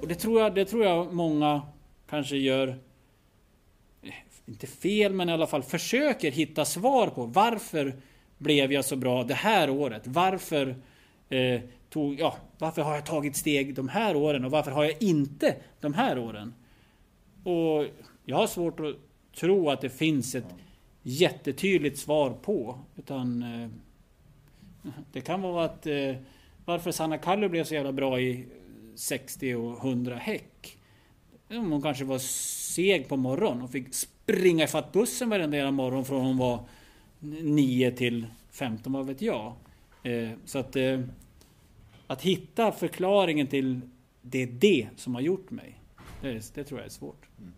och 0.00 0.08
det 0.08 0.14
tror, 0.14 0.40
jag, 0.40 0.54
det 0.54 0.64
tror 0.64 0.84
jag 0.84 1.14
många 1.14 1.62
kanske 2.08 2.36
gör, 2.36 2.78
inte 4.46 4.66
fel, 4.66 5.12
men 5.12 5.28
i 5.28 5.32
alla 5.32 5.46
fall 5.46 5.62
försöker 5.62 6.30
hitta 6.30 6.64
svar 6.64 7.06
på. 7.06 7.26
Varför 7.26 7.96
blev 8.38 8.72
jag 8.72 8.84
så 8.84 8.96
bra 8.96 9.24
det 9.24 9.34
här 9.34 9.70
året? 9.70 10.02
Varför, 10.06 10.76
eh, 11.28 11.60
tog, 11.90 12.20
ja, 12.20 12.36
varför 12.58 12.82
har 12.82 12.94
jag 12.94 13.06
tagit 13.06 13.36
steg 13.36 13.74
de 13.74 13.88
här 13.88 14.16
åren 14.16 14.44
och 14.44 14.50
varför 14.50 14.70
har 14.70 14.84
jag 14.84 15.02
inte 15.02 15.56
de 15.80 15.94
här 15.94 16.18
åren? 16.18 16.54
Och 17.44 17.86
jag 18.24 18.36
har 18.36 18.46
svårt 18.46 18.80
att 18.80 18.94
tro 19.40 19.70
att 19.70 19.80
det 19.80 19.90
finns 19.90 20.34
ett 20.34 20.54
jättetydligt 21.02 21.98
svar 21.98 22.30
på. 22.30 22.78
Utan 22.96 23.42
eh, 23.42 23.68
det 25.12 25.20
kan 25.20 25.42
vara 25.42 25.64
att 25.64 25.86
eh, 25.86 26.14
varför 26.64 26.92
Sanna 26.92 27.18
Kallu 27.18 27.48
blev 27.48 27.64
så 27.64 27.74
jävla 27.74 27.92
bra 27.92 28.20
i 28.20 28.46
60 28.94 29.54
och 29.54 29.84
100 29.84 30.16
häck. 30.16 30.78
Hon 31.48 31.82
kanske 31.82 32.04
var 32.04 32.18
seg 32.18 33.08
på 33.08 33.16
morgonen 33.16 33.62
och 33.62 33.70
fick 33.70 33.94
springa 33.94 34.64
ifatt 34.64 34.92
bussen 34.92 35.30
varenda 35.30 35.70
morgon 35.70 36.04
från 36.04 36.24
hon 36.24 36.38
var 36.38 36.64
9 37.42 37.90
till 37.92 38.26
15, 38.50 38.92
vad 38.92 39.06
vet 39.06 39.22
jag. 39.22 39.54
Eh, 40.02 40.30
så 40.44 40.58
att... 40.58 40.76
Eh, 40.76 41.00
att 42.10 42.22
hitta 42.22 42.72
förklaringen 42.72 43.46
till 43.46 43.80
det 44.22 44.42
är 44.42 44.46
det 44.46 44.88
som 44.96 45.14
har 45.14 45.22
gjort 45.22 45.50
mig. 45.50 45.80
Det, 46.22 46.54
det 46.54 46.64
tror 46.64 46.80
jag 46.80 46.86
är 46.86 46.90
svårt. 46.90 47.28
Mm. 47.38 47.52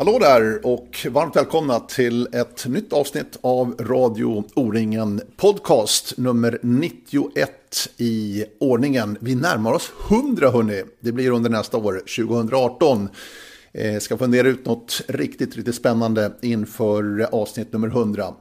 Hallå 0.00 0.18
där 0.18 0.66
och 0.66 1.06
varmt 1.10 1.36
välkomna 1.36 1.80
till 1.80 2.28
ett 2.32 2.66
nytt 2.66 2.92
avsnitt 2.92 3.38
av 3.40 3.74
Radio 3.80 4.44
O-ringen 4.54 5.20
Podcast 5.36 6.18
nummer 6.18 6.58
91 6.62 7.50
i 7.96 8.44
ordningen. 8.60 9.18
Vi 9.20 9.34
närmar 9.34 9.72
oss 9.72 9.92
100 10.10 10.50
hörni. 10.50 10.82
Det 11.00 11.12
blir 11.12 11.30
under 11.30 11.50
nästa 11.50 11.76
år, 11.76 11.92
2018. 11.92 13.08
Eh, 13.72 13.98
ska 13.98 14.18
fundera 14.18 14.48
ut 14.48 14.66
något 14.66 15.02
riktigt, 15.08 15.56
riktigt 15.56 15.74
spännande 15.74 16.32
inför 16.42 17.28
avsnitt 17.32 17.72
nummer 17.72 17.88
100. 17.88 18.34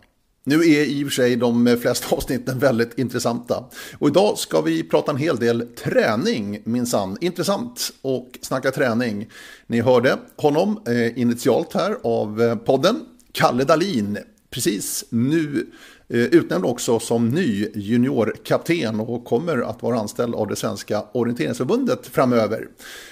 Nu 0.43 0.55
är 0.55 0.85
i 0.85 1.03
och 1.03 1.07
för 1.07 1.13
sig 1.13 1.35
de 1.35 1.77
flesta 1.81 2.15
avsnitten 2.15 2.59
väldigt 2.59 2.99
intressanta. 2.99 3.63
Och 3.99 4.07
idag 4.07 4.37
ska 4.37 4.61
vi 4.61 4.83
prata 4.83 5.11
en 5.11 5.17
hel 5.17 5.37
del 5.37 5.67
träning 5.83 6.61
minsann. 6.63 7.17
Intressant 7.21 7.91
och 8.01 8.39
snacka 8.41 8.71
träning. 8.71 9.29
Ni 9.67 9.81
hörde 9.81 10.17
honom 10.35 10.81
eh, 10.87 11.19
initialt 11.19 11.73
här 11.73 11.97
av 12.03 12.41
eh, 12.41 12.55
podden. 12.55 13.01
Kalle 13.31 13.63
Dalin, 13.63 14.17
precis 14.49 15.05
nu 15.09 15.67
Eh, 16.13 16.19
utnämnd 16.19 16.65
också 16.65 16.99
som 16.99 17.29
ny 17.29 17.67
juniorkapten 17.75 18.99
och 18.99 19.25
kommer 19.25 19.57
att 19.57 19.83
vara 19.83 19.99
anställd 19.99 20.35
av 20.35 20.47
det 20.47 20.55
svenska 20.55 21.03
orienteringsförbundet 21.11 22.07
framöver. 22.07 22.67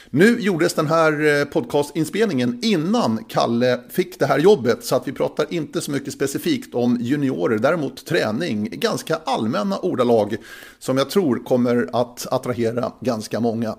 Nu 0.09 0.40
gjordes 0.40 0.73
den 0.73 0.88
här 0.88 1.40
eh, 1.40 1.45
podcastinspelningen 1.45 2.59
innan 2.62 3.23
Kalle 3.28 3.80
fick 3.90 4.20
det 4.20 4.25
här 4.25 4.40
jobbet 4.40 4.84
så 4.84 4.95
att 4.95 5.08
vi 5.08 5.12
pratar 5.12 5.45
inte 5.50 5.81
så 5.81 5.91
mycket 5.91 6.13
specifikt 6.13 6.75
om 6.75 6.97
juniorer, 7.02 7.57
däremot 7.57 8.06
träning, 8.06 8.69
ganska 8.72 9.16
allmänna 9.16 9.78
ordalag 9.80 10.36
som 10.80 10.97
jag 10.97 11.09
tror 11.09 11.44
kommer 11.44 11.90
att 11.94 12.28
attrahera 12.34 12.91
ganska 13.02 13.40
många. 13.40 13.75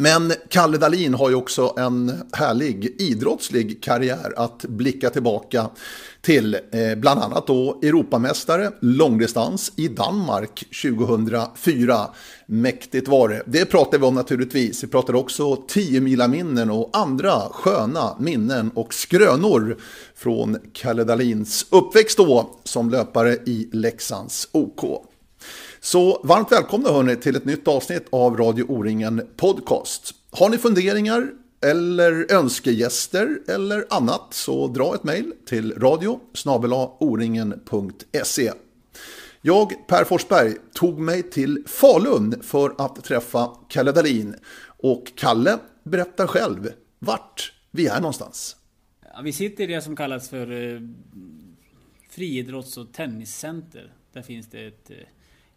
Men 0.00 0.32
Kalle 0.48 0.78
Dahlin 0.78 1.14
har 1.14 1.30
ju 1.30 1.34
också 1.34 1.74
en 1.76 2.22
härlig 2.32 2.94
idrottslig 2.98 3.82
karriär 3.82 4.34
att 4.36 4.62
blicka 4.62 5.10
tillbaka 5.10 5.70
till. 6.20 6.54
Eh, 6.54 6.94
bland 6.96 7.20
annat 7.20 7.46
då 7.46 7.80
Europamästare 7.82 8.70
långdistans 8.80 9.72
i 9.76 9.88
Danmark 9.88 10.64
2004. 10.82 12.08
Mäktigt 12.46 13.08
var 13.08 13.28
det. 13.28 13.42
Det 13.46 13.64
pratar 13.64 13.98
vi 13.98 14.04
om 14.04 14.14
naturligtvis. 14.14 14.84
Vi 14.84 14.88
pratar 14.88 15.14
också 15.14 15.56
10 15.68 16.00
mila 16.00 16.28
minnen 16.28 16.70
och 16.70 16.90
andra 16.92 17.32
sköna 17.50 18.16
minnen 18.18 18.70
och 18.74 18.94
skrönor 18.94 19.76
från 20.14 20.58
Kalle 20.72 21.04
Dahlins 21.04 21.66
uppväxt 21.70 22.16
då 22.18 22.50
som 22.64 22.90
löpare 22.90 23.32
i 23.32 23.68
Leksands 23.72 24.48
OK. 24.52 25.09
Så 25.82 26.20
varmt 26.24 26.52
välkomna 26.52 26.88
hörni 26.88 27.16
till 27.16 27.36
ett 27.36 27.44
nytt 27.44 27.68
avsnitt 27.68 28.06
av 28.10 28.36
Radio 28.36 28.64
O-ringen 28.68 29.28
Podcast. 29.36 30.14
Har 30.30 30.48
ni 30.48 30.58
funderingar 30.58 31.30
eller 31.60 32.32
önskegäster 32.32 33.38
eller 33.48 33.84
annat 33.90 34.34
så 34.34 34.66
dra 34.66 34.94
ett 34.94 35.04
mejl 35.04 35.32
till 35.46 35.72
radio 35.78 36.20
oringen.se. 37.00 38.52
Jag, 39.40 39.86
Per 39.86 40.04
Forsberg, 40.04 40.54
tog 40.74 40.98
mig 40.98 41.22
till 41.22 41.64
Falun 41.66 42.42
för 42.42 42.74
att 42.78 43.04
träffa 43.04 43.50
Kalle 43.68 43.92
Dahlin 43.92 44.34
och 44.64 45.12
Kalle 45.16 45.58
berättar 45.84 46.26
själv 46.26 46.68
vart 46.98 47.52
vi 47.70 47.86
är 47.86 48.00
någonstans. 48.00 48.56
Ja, 49.14 49.20
vi 49.24 49.32
sitter 49.32 49.64
i 49.64 49.66
det 49.66 49.82
som 49.82 49.96
kallas 49.96 50.28
för 50.28 50.74
eh, 50.74 50.80
friidrotts 52.10 52.76
och 52.76 52.92
tenniscenter. 52.92 53.92
Där 54.12 54.22
finns 54.22 54.50
det 54.50 54.66
ett 54.66 54.90
eh, 54.90 54.96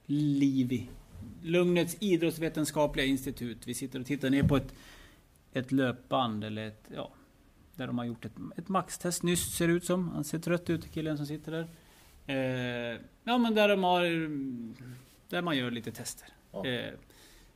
LIVI. 0.05 0.89
Lugnets 1.43 1.97
idrottsvetenskapliga 1.99 3.05
institut. 3.05 3.67
Vi 3.67 3.73
sitter 3.73 3.99
och 3.99 4.05
tittar 4.05 4.29
ner 4.29 4.43
på 4.43 4.57
ett, 4.57 4.73
ett 5.53 5.71
löpband 5.71 6.43
eller 6.43 6.67
ett, 6.67 6.89
ja, 6.95 7.13
där 7.75 7.87
de 7.87 7.97
har 7.97 8.05
gjort 8.05 8.25
ett, 8.25 8.35
ett 8.57 8.69
maxtest 8.69 9.23
nyss 9.23 9.55
ser 9.55 9.67
det 9.67 9.73
ut 9.73 9.85
som. 9.85 10.09
Han 10.09 10.23
ser 10.23 10.39
trött 10.39 10.69
ut 10.69 10.91
killen 10.91 11.17
som 11.17 11.25
sitter 11.25 11.51
där. 11.51 11.67
Eh, 12.27 12.99
ja 13.23 13.37
men 13.37 13.55
där 13.55 13.69
de 13.69 13.83
har, 13.83 14.03
där 15.29 15.41
man 15.41 15.57
gör 15.57 15.71
lite 15.71 15.91
tester. 15.91 16.27
Ja. 16.51 16.65
Eh, 16.65 16.93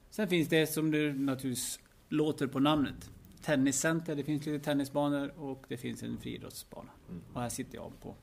sen 0.09 0.27
finns 0.27 0.47
det 0.49 0.67
som 0.67 0.91
du 0.91 1.13
naturligtvis 1.13 1.79
låter 2.09 2.47
på 2.47 2.59
namnet. 2.59 3.09
Tenniscenter, 3.41 4.15
det 4.15 4.23
finns 4.23 4.45
lite 4.45 4.65
tennisbanor 4.65 5.39
och 5.39 5.65
det 5.67 5.77
finns 5.77 6.03
en 6.03 6.17
friidrottsbana. 6.17 6.89
Mm. 7.09 7.21
Och 7.33 7.41
här 7.41 7.49
sitter 7.49 7.75
jag 7.75 7.91
på. 8.01 8.15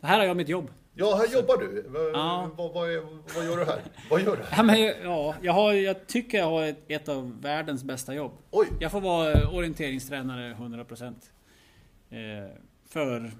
Det 0.00 0.06
här 0.06 0.18
har 0.18 0.26
jag 0.26 0.36
mitt 0.36 0.48
jobb. 0.48 0.70
Ja, 0.94 1.16
här 1.16 1.34
jobbar 1.34 1.56
du. 1.56 1.90
Ja. 2.14 2.50
Vad, 2.56 2.72
vad, 2.72 2.88
vad, 3.34 3.44
gör 3.44 3.56
du 3.56 3.64
här? 3.64 3.82
Vad 4.10 4.20
gör 4.20 4.36
du? 4.36 4.42
Ja, 4.50 4.62
men, 4.62 4.80
ja, 4.80 5.34
jag, 5.42 5.52
har, 5.52 5.72
jag 5.72 6.06
tycker 6.06 6.38
jag 6.38 6.46
har 6.46 6.64
ett, 6.64 6.78
ett 6.88 7.08
av 7.08 7.40
världens 7.40 7.84
bästa 7.84 8.14
jobb. 8.14 8.32
Oj. 8.50 8.66
Jag 8.80 8.92
får 8.92 9.00
vara 9.00 9.48
orienteringstränare 9.48 10.54
100%. 10.54 11.14
Eh, 12.10 12.50
för 12.86 13.30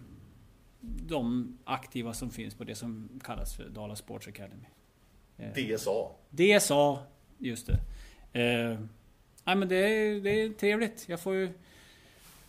de 0.81 1.59
aktiva 1.65 2.13
som 2.13 2.31
finns 2.31 2.55
på 2.55 2.65
det 2.65 2.75
som 2.75 3.21
kallas 3.25 3.57
för 3.57 3.65
Dala 3.69 3.97
Sports 3.97 4.29
Academy. 4.29 4.67
Eh, 5.37 5.77
DSA. 5.77 6.09
DSA, 6.31 6.99
just 7.39 7.67
det. 7.67 7.79
Eh, 8.41 8.81
ja, 9.45 9.55
men 9.55 9.69
det, 9.69 9.77
är, 9.77 10.21
det 10.21 10.31
är 10.31 10.49
trevligt. 10.51 11.09
Jag 11.09 11.21
får 11.21 11.35
ju... 11.35 11.53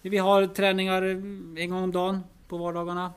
Vi 0.02 0.18
har 0.18 0.48
träningar 0.48 1.02
en 1.02 1.70
gång 1.70 1.84
om 1.84 1.92
dagen 1.92 2.24
på 2.48 2.58
vardagarna 2.58 3.14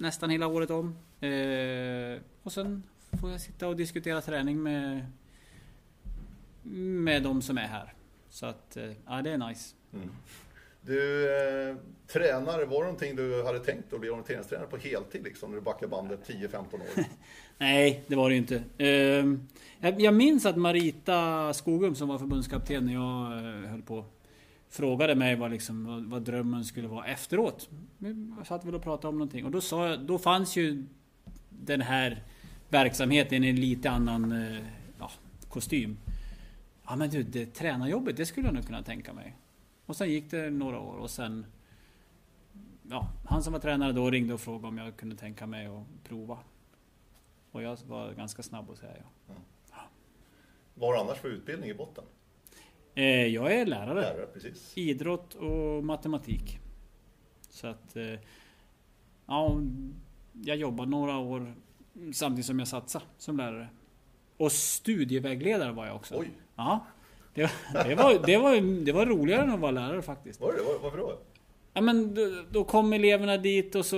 nästan 0.00 0.30
hela 0.30 0.46
året 0.46 0.70
om. 0.70 0.96
Eh, 1.20 2.22
och 2.42 2.52
sen 2.52 2.82
får 3.20 3.30
jag 3.30 3.40
sitta 3.40 3.68
och 3.68 3.76
diskutera 3.76 4.20
träning 4.20 4.62
med, 4.62 5.06
med 7.02 7.22
de 7.22 7.42
som 7.42 7.58
är 7.58 7.66
här. 7.66 7.92
Så 8.28 8.46
att, 8.46 8.76
eh, 8.76 8.92
ja 9.06 9.22
det 9.22 9.30
är 9.30 9.48
nice. 9.48 9.74
Mm. 9.94 10.10
Du, 10.82 11.24
eh, 11.24 11.76
tränare, 12.06 12.64
var 12.64 12.78
det 12.78 12.84
någonting 12.84 13.16
du 13.16 13.44
hade 13.44 13.58
tänkt 13.58 13.92
att 13.92 14.00
bli 14.00 14.10
orienteringstränare 14.10 14.66
på 14.68 14.76
heltid 14.76 15.24
liksom, 15.24 15.50
när 15.50 15.56
du 15.56 15.62
backar 15.62 15.86
bandet 15.86 16.28
10-15 16.28 16.56
år? 16.74 17.04
Nej, 17.58 18.04
det 18.06 18.16
var 18.16 18.30
det 18.30 18.36
inte. 18.36 18.62
Eh, 18.78 19.24
jag, 19.80 20.00
jag 20.00 20.14
minns 20.14 20.46
att 20.46 20.56
Marita 20.56 21.52
Skogum 21.54 21.94
som 21.94 22.08
var 22.08 22.18
förbundskapten 22.18 22.86
när 22.86 22.92
jag 22.92 23.32
eh, 23.32 23.70
höll 23.70 23.82
på 23.82 24.04
frågade 24.70 25.14
mig 25.14 25.36
vad, 25.36 25.50
liksom, 25.50 25.84
vad, 25.84 26.04
vad, 26.04 26.22
drömmen 26.22 26.64
skulle 26.64 26.88
vara 26.88 27.06
efteråt. 27.06 27.68
Jag 28.38 28.46
satt 28.46 28.64
väl 28.64 28.74
och 28.74 28.82
pratade 28.82 29.08
om 29.08 29.18
någonting 29.18 29.44
och 29.44 29.50
då 29.50 29.60
sa 29.60 29.88
jag, 29.88 30.00
då 30.00 30.18
fanns 30.18 30.56
ju 30.56 30.84
den 31.48 31.80
här 31.80 32.22
verksamheten 32.68 33.44
i 33.44 33.48
en 33.48 33.56
lite 33.56 33.90
annan 33.90 34.32
eh, 34.32 34.62
ja, 34.98 35.10
kostym. 35.48 35.98
Ja 36.86 36.96
men 36.96 37.10
du, 37.10 37.22
det 37.22 37.46
tränarjobbet, 37.46 38.16
det 38.16 38.26
skulle 38.26 38.46
jag 38.46 38.54
nog 38.54 38.66
kunna 38.66 38.82
tänka 38.82 39.12
mig. 39.12 39.36
Och 39.86 39.96
sen 39.96 40.10
gick 40.10 40.30
det 40.30 40.50
några 40.50 40.80
år 40.80 40.96
och 40.96 41.10
sen... 41.10 41.46
Ja, 42.90 43.08
han 43.26 43.42
som 43.42 43.52
var 43.52 43.60
tränare 43.60 43.92
då 43.92 44.10
ringde 44.10 44.34
och 44.34 44.40
frågade 44.40 44.68
om 44.68 44.78
jag 44.78 44.96
kunde 44.96 45.16
tänka 45.16 45.46
mig 45.46 45.66
att 45.66 46.04
prova. 46.04 46.38
Och 47.52 47.62
jag 47.62 47.78
var 47.88 48.12
ganska 48.12 48.42
snabb 48.42 48.70
att 48.70 48.78
säga 48.78 48.92
ja. 48.96 49.32
Mm. 49.34 49.42
Vad 50.74 50.88
har 50.88 50.94
du 50.94 51.00
annars 51.00 51.18
för 51.18 51.28
utbildning 51.28 51.70
i 51.70 51.74
botten? 51.74 52.04
Eh, 53.00 53.26
jag 53.26 53.52
är 53.52 53.66
lärare. 53.66 54.00
lärare 54.00 54.26
precis. 54.26 54.72
Idrott 54.78 55.34
och 55.34 55.84
matematik. 55.84 56.58
Så 57.50 57.66
att... 57.66 57.96
Eh, 57.96 58.04
ja, 59.26 59.60
jag 60.44 60.56
jobbade 60.56 60.90
några 60.90 61.18
år 61.18 61.54
samtidigt 62.12 62.46
som 62.46 62.58
jag 62.58 62.68
satsade 62.68 63.04
som 63.18 63.36
lärare. 63.36 63.68
Och 64.36 64.52
studievägledare 64.52 65.72
var 65.72 65.86
jag 65.86 65.96
också. 65.96 66.14
Oj. 66.18 66.30
Ja. 66.56 66.86
Det, 67.34 67.42
var, 67.42 67.84
det, 67.84 67.94
var, 67.94 68.26
det, 68.26 68.36
var, 68.36 68.84
det 68.84 68.92
var 68.92 69.06
roligare 69.06 69.42
än 69.42 69.50
att 69.50 69.60
vara 69.60 69.70
lärare 69.70 70.02
faktiskt. 70.02 70.40
Var 70.40 70.52
det 70.52 70.62
Var, 70.62 70.78
Varför 70.82 70.98
då? 70.98 71.18
Ja, 71.72 71.80
men 71.80 72.14
då, 72.14 72.22
då 72.50 72.64
kom 72.64 72.92
eleverna 72.92 73.36
dit 73.36 73.74
och 73.74 73.86
så 73.86 73.96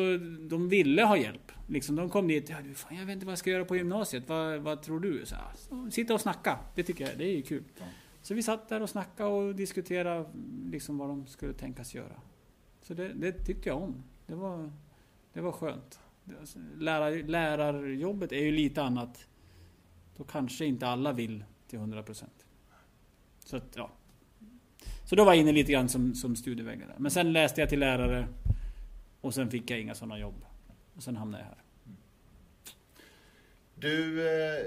de 0.51 0.69
ville 0.69 1.03
ha 1.03 1.17
hjälp. 1.17 1.53
Liksom, 1.69 1.97
de 1.97 2.11
kom 2.11 2.29
dit. 2.29 2.51
Ja, 2.51 2.57
du, 2.65 2.75
fan, 2.75 2.97
jag 2.97 3.07
vet 3.07 3.13
inte 3.13 3.27
vad 3.27 3.33
jag 3.33 3.39
ska 3.39 3.51
göra 3.51 3.65
på 3.65 3.77
gymnasiet. 3.77 4.29
Vad, 4.29 4.61
vad 4.61 4.83
tror 4.83 5.01
du? 5.01 5.27
Så, 5.27 5.37
så, 5.57 5.91
sitta 5.91 6.15
och 6.15 6.21
snacka. 6.21 6.59
Det 6.75 6.83
tycker 6.83 7.09
jag 7.09 7.19
det 7.19 7.25
är 7.25 7.37
ju 7.37 7.43
kul. 7.43 7.65
Ja. 7.79 7.85
Så 8.23 8.35
vi 8.35 8.43
satt 8.43 8.69
där 8.69 8.83
och 8.83 8.91
snackade 8.91 9.31
och 9.31 9.55
diskuterade 9.55 10.27
liksom, 10.71 10.99
vad 10.99 11.09
de 11.09 11.27
skulle 11.27 11.53
tänkas 11.53 11.95
göra. 11.95 12.21
Så 12.83 12.95
det, 12.95 13.09
det 13.09 13.33
tyckte 13.33 13.69
jag 13.69 13.83
om. 13.83 14.03
Det 14.27 14.35
var, 14.35 14.73
det 15.33 15.41
var 15.41 15.53
skönt. 15.53 16.01
Alltså, 16.41 16.59
Lärar, 16.79 17.23
lärarjobbet 17.23 18.33
är 18.33 18.45
ju 18.45 18.53
lite 18.53 18.83
annat. 18.83 19.27
Då 20.17 20.25
kanske 20.25 20.65
inte 20.65 20.87
alla 20.87 21.13
vill 21.13 21.45
till 21.67 21.79
100%. 21.79 22.25
Så 23.45 23.57
att, 23.57 23.77
ja. 23.77 23.91
Så 25.05 25.17
då 25.17 25.25
var 25.25 25.33
jag 25.33 25.41
inne 25.41 25.53
lite 25.53 25.73
grann 25.73 25.89
som, 25.89 26.15
som 26.15 26.37
studievägledare. 26.37 26.97
Men 26.99 27.11
sen 27.11 27.33
läste 27.33 27.61
jag 27.61 27.69
till 27.69 27.81
lärare. 27.81 28.29
Och 29.21 29.35
sen 29.35 29.51
fick 29.51 29.71
jag 29.71 29.81
inga 29.81 29.95
sådana 29.95 30.19
jobb. 30.19 30.45
Och 30.97 31.03
sen 31.03 31.17
hamnade 31.17 31.43
jag 31.43 31.49
här. 31.49 31.63
Du, 33.83 34.27
eh, 34.29 34.65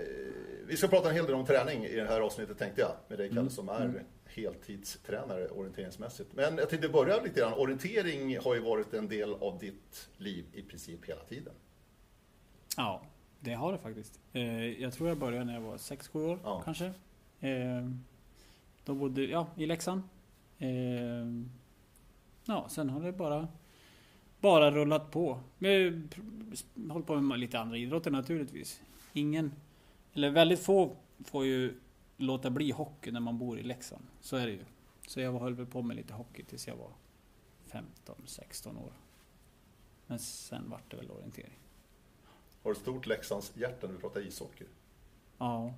vi 0.68 0.78
ska 0.78 0.88
prata 0.88 1.10
en 1.10 1.16
hel 1.16 1.26
del 1.26 1.36
om 1.36 1.46
träning 1.46 1.86
i 1.86 1.96
det 1.96 2.08
här 2.08 2.22
avsnittet 2.22 2.58
tänkte 2.58 2.82
jag. 2.82 2.92
Med 3.08 3.18
dig 3.20 3.28
Kalle 3.28 3.40
Mm. 3.42 3.50
som 3.52 3.70
är 3.70 3.86
Mm. 3.86 4.02
heltidstränare 4.26 5.48
orienteringsmässigt. 5.48 6.30
Men 6.34 6.58
jag 6.58 6.70
tänkte 6.70 6.90
börja 6.90 7.22
lite 7.24 7.40
grann. 7.40 7.54
Orientering 7.54 8.38
har 8.40 8.56
ju 8.56 8.62
varit 8.62 8.94
en 8.94 9.08
del 9.08 9.34
av 9.34 9.60
ditt 9.60 10.10
liv 10.18 10.46
i 10.54 10.62
princip 10.62 11.06
hela 11.06 11.22
tiden. 11.24 11.54
Ja, 12.78 13.02
det 13.40 13.54
har 13.54 13.72
det 13.72 13.78
faktiskt. 13.78 14.20
Eh, 14.34 14.82
jag 14.82 14.94
tror 14.94 15.10
jag 15.10 15.18
började 15.18 15.46
när 15.46 15.54
jag 15.54 15.62
var 15.62 15.78
6-7 15.78 16.26
år 16.26 16.40
Ja. 16.44 16.62
kanske. 16.66 16.86
Eh, 17.40 17.90
då 18.86 18.94
bodde 18.94 19.24
jag 19.24 19.46
i 19.58 19.66
Leksand. 19.66 20.02
Eh, 20.60 20.68
ja, 22.46 22.68
sen 22.70 22.90
har 22.90 23.02
det 23.02 23.12
bara, 23.12 23.48
bara 24.40 24.72
rullat 24.72 25.12
på. 25.12 25.40
Jag 25.60 26.02
håller 26.90 27.06
på 27.06 27.16
med 27.22 27.40
lite 27.40 27.60
andra 27.60 27.78
idrotter 27.78 28.12
naturligtvis. 28.12 28.82
Ingen, 29.18 29.52
eller 30.14 30.30
väldigt 30.30 30.60
få 30.60 30.96
får 31.26 31.46
ju 31.46 31.80
låta 32.18 32.50
bli 32.50 32.72
hockey 32.72 33.12
när 33.12 33.20
man 33.20 33.38
bor 33.38 33.60
i 33.60 33.64
Leksand. 33.64 34.04
Så 34.22 34.36
är 34.38 34.46
det 34.46 34.52
ju. 34.52 34.66
Så 35.08 35.22
jag 35.22 35.40
höll 35.40 35.54
väl 35.54 35.66
på 35.66 35.82
med 35.82 35.96
lite 35.96 36.14
hockey 36.14 36.44
tills 36.44 36.68
jag 36.68 36.76
var 36.76 36.90
15-16 37.72 38.68
år. 38.84 38.94
Men 40.08 40.20
sen 40.20 40.70
vart 40.70 40.92
det 40.92 40.98
väl 40.98 41.12
orientering. 41.12 41.58
Har 42.64 42.74
du 42.74 42.80
stort 42.80 43.06
Leksands 43.08 43.52
hjärta 43.56 43.88
när 43.88 43.94
vi 43.94 44.00
pratar 44.00 44.28
ishockey? 44.28 44.66
Ja, 45.38 45.74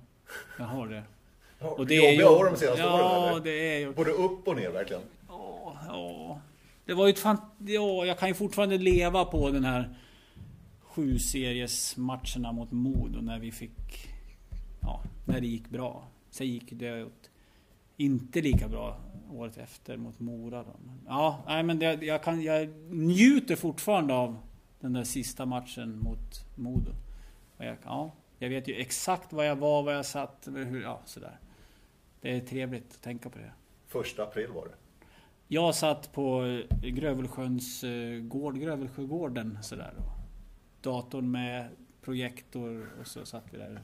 jag 0.58 0.64
har 0.64 0.86
det. 0.88 1.02
Ja, 1.60 1.66
Och 1.70 1.86
det 1.86 1.94
det 1.94 1.94
är 2.06 2.10
jobbiga 2.12 2.28
ju... 2.30 2.36
år 2.36 2.44
de 2.50 2.56
senaste 2.56 2.84
åren 2.86 2.96
Ja, 2.98 3.30
eller? 3.30 3.40
det 3.40 3.50
är 3.74 3.78
ju... 3.78 3.92
Både 3.94 4.10
upp 4.10 4.48
och 4.48 4.56
ner 4.56 4.70
verkligen. 4.70 5.02
Ja, 5.28 5.76
ja. 5.86 6.40
Det 6.84 6.94
var 6.94 7.06
ju 7.06 7.10
ett 7.10 7.18
fan... 7.18 7.36
Ja, 7.58 8.04
jag 8.06 8.18
kan 8.18 8.28
ju 8.28 8.34
fortfarande 8.34 8.78
leva 8.78 9.24
på 9.24 9.50
den 9.50 9.64
här 9.64 9.96
sju 10.98 11.18
seriesmatcherna 11.18 12.52
mot 12.52 12.72
Modo 12.72 13.20
när 13.20 13.38
vi 13.38 13.52
fick... 13.52 14.08
Ja, 14.80 15.02
när 15.24 15.40
det 15.40 15.46
gick 15.46 15.68
bra. 15.68 16.08
Sen 16.30 16.46
gick 16.46 16.70
det 16.70 17.04
åt 17.04 17.30
inte 17.96 18.40
lika 18.40 18.68
bra 18.68 19.00
året 19.32 19.56
efter 19.56 19.96
mot 19.96 20.20
Mora 20.20 20.62
då. 20.62 20.76
Ja, 21.06 21.44
nej 21.46 21.62
men 21.62 21.78
det, 21.78 22.02
jag, 22.02 22.22
kan, 22.22 22.42
jag 22.42 22.68
njuter 22.90 23.56
fortfarande 23.56 24.14
av 24.14 24.36
den 24.80 24.92
där 24.92 25.04
sista 25.04 25.46
matchen 25.46 25.98
mot 25.98 26.56
Modo. 26.56 26.90
Och 27.56 27.64
jag, 27.64 27.76
ja, 27.84 28.12
jag 28.38 28.48
vet 28.48 28.68
ju 28.68 28.74
exakt 28.74 29.32
var 29.32 29.44
jag 29.44 29.56
var, 29.56 29.82
var 29.82 29.92
jag 29.92 30.06
satt, 30.06 30.48
hur, 30.54 30.82
ja 30.82 31.00
sådär. 31.04 31.38
Det 32.20 32.36
är 32.36 32.40
trevligt 32.40 32.90
att 32.90 33.02
tänka 33.02 33.30
på 33.30 33.38
det. 33.38 33.52
Första 33.86 34.22
april 34.22 34.48
var 34.48 34.66
det. 34.66 34.74
Jag 35.48 35.74
satt 35.74 36.12
på 36.12 36.60
Grövelsjöns 36.82 37.84
eh, 37.84 38.20
gård, 38.20 38.58
Grövelsjögården 38.58 39.58
sådär. 39.62 39.94
Och 39.98 40.17
datorn 40.80 41.30
med 41.30 41.68
projektor 42.02 42.88
och 43.00 43.06
så 43.06 43.26
satt 43.26 43.44
vi 43.50 43.58
där 43.58 43.80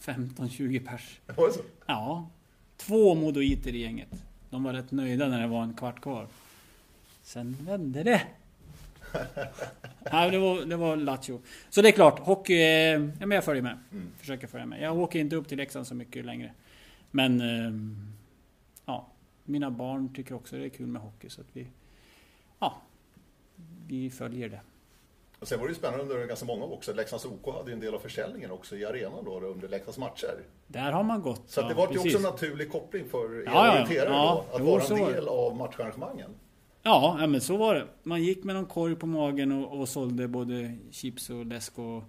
15-20 0.00 0.86
pers. 0.86 1.20
Var 1.36 1.46
det 1.46 1.52
så? 1.52 1.60
Ja. 1.86 2.28
Två 2.76 3.14
modoiter 3.14 3.74
i 3.74 3.78
gänget. 3.78 4.22
De 4.50 4.64
var 4.64 4.72
rätt 4.72 4.92
nöjda 4.92 5.28
när 5.28 5.40
det 5.40 5.46
var 5.46 5.62
en 5.62 5.74
kvart 5.74 6.00
kvar. 6.00 6.26
Sen 7.22 7.56
vände 7.60 8.02
det. 8.02 8.22
Nej, 10.12 10.30
det 10.30 10.38
var, 10.38 10.64
det 10.64 10.76
var 10.76 10.96
lattjo. 10.96 11.40
Så 11.70 11.82
det 11.82 11.88
är 11.88 11.92
klart, 11.92 12.18
hockey... 12.18 12.54
är- 12.54 13.12
Ja, 13.20 13.26
men 13.26 13.30
jag 13.30 13.44
följer 13.44 13.62
med. 13.62 13.78
Mm. 13.92 14.06
Försöker 14.18 14.46
följa 14.46 14.66
med. 14.66 14.80
Jag 14.82 14.98
åker 14.98 15.18
inte 15.18 15.36
upp 15.36 15.48
till 15.48 15.58
Leksand 15.58 15.86
så 15.86 15.94
mycket 15.94 16.24
längre. 16.24 16.52
Men... 17.10 17.40
ehm, 17.40 18.12
Ja, 18.88 19.06
mina 19.44 19.70
barn 19.70 20.14
tycker 20.14 20.34
också 20.34 20.56
det 20.56 20.64
är 20.64 20.68
kul 20.68 20.86
med 20.86 21.02
hockey 21.02 21.28
så 21.28 21.40
att 21.40 21.46
vi... 21.52 21.66
Ja, 22.58 22.82
vi 23.86 24.10
följer 24.10 24.48
det. 24.48 24.60
Och 25.40 25.48
sen 25.48 25.58
var 25.58 25.66
det 25.66 25.70
ju 25.70 25.78
spännande 25.78 26.04
under 26.04 26.26
ganska 26.26 26.46
många 26.46 26.64
år 26.64 26.72
också. 26.72 26.92
Leksands 26.92 27.24
OK 27.24 27.54
hade 27.54 27.70
ju 27.70 27.74
en 27.74 27.80
del 27.80 27.94
av 27.94 27.98
försäljningen 27.98 28.50
också 28.50 28.76
i 28.76 28.84
arenan 28.84 29.24
då 29.24 29.40
under 29.40 29.68
Leksands 29.68 29.98
matcher. 29.98 30.34
Där 30.66 30.92
har 30.92 31.02
man 31.02 31.22
gått. 31.22 31.42
Så 31.46 31.60
ja, 31.60 31.68
det 31.68 31.74
var 31.74 31.92
ju 31.92 31.98
också 31.98 32.16
en 32.16 32.22
naturlig 32.22 32.72
koppling 32.72 33.08
för 33.08 33.40
er 33.40 33.44
Ja, 33.46 33.72
orienterare 33.72 34.08
Ja, 34.10 34.44
då. 34.50 34.56
Att 34.56 34.62
jo, 34.62 34.94
vara 34.96 35.06
en 35.06 35.12
del 35.12 35.28
av 35.28 35.56
matcharrangemangen. 35.56 36.30
Ja, 36.82 37.16
ja, 37.20 37.26
men 37.26 37.40
så 37.40 37.56
var 37.56 37.74
det. 37.74 37.86
Man 38.02 38.22
gick 38.22 38.44
med 38.44 38.54
någon 38.54 38.66
korg 38.66 38.96
på 38.96 39.06
magen 39.06 39.52
och, 39.52 39.80
och 39.80 39.88
sålde 39.88 40.28
både 40.28 40.76
chips 40.90 41.30
och 41.30 41.46
läsk 41.46 41.78
och 41.78 42.02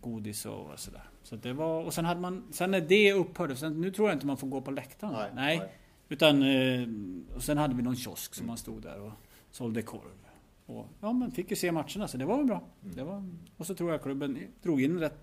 godis 0.00 0.46
och 0.46 0.66
sådär. 0.76 1.08
Så 1.22 1.36
det 1.36 1.52
var, 1.52 1.84
och 1.84 1.94
sen 1.94 2.04
hade 2.04 2.20
man, 2.20 2.44
sen 2.52 2.70
när 2.70 2.80
det 2.80 3.12
upphörde, 3.12 3.56
sen, 3.56 3.80
nu 3.80 3.90
tror 3.90 4.08
jag 4.08 4.16
inte 4.16 4.26
man 4.26 4.36
får 4.36 4.46
gå 4.46 4.60
på 4.60 4.70
läktaren. 4.70 5.12
Nej, 5.12 5.30
Nej. 5.34 5.58
nej. 5.58 5.72
Utan, 6.08 6.42
eh, 6.42 6.88
och 7.36 7.42
sen 7.42 7.58
hade 7.58 7.74
vi 7.74 7.82
någon 7.82 7.96
kiosk 7.96 8.34
som 8.34 8.46
man 8.46 8.56
stod 8.56 8.82
där 8.82 9.00
och 9.00 9.12
sålde 9.50 9.82
korv. 9.82 10.25
Och, 10.66 10.88
ja, 11.00 11.12
man 11.12 11.30
fick 11.30 11.50
ju 11.50 11.56
se 11.56 11.72
matcherna 11.72 12.08
så 12.08 12.18
det 12.18 12.24
var 12.24 12.36
väl 12.36 12.46
bra. 12.46 12.62
Mm. 12.82 12.96
Det 12.96 13.04
var, 13.04 13.24
och 13.56 13.66
så 13.66 13.74
tror 13.74 13.90
jag 13.92 14.02
klubben 14.02 14.38
drog 14.62 14.82
in 14.82 14.98
rätt 14.98 15.22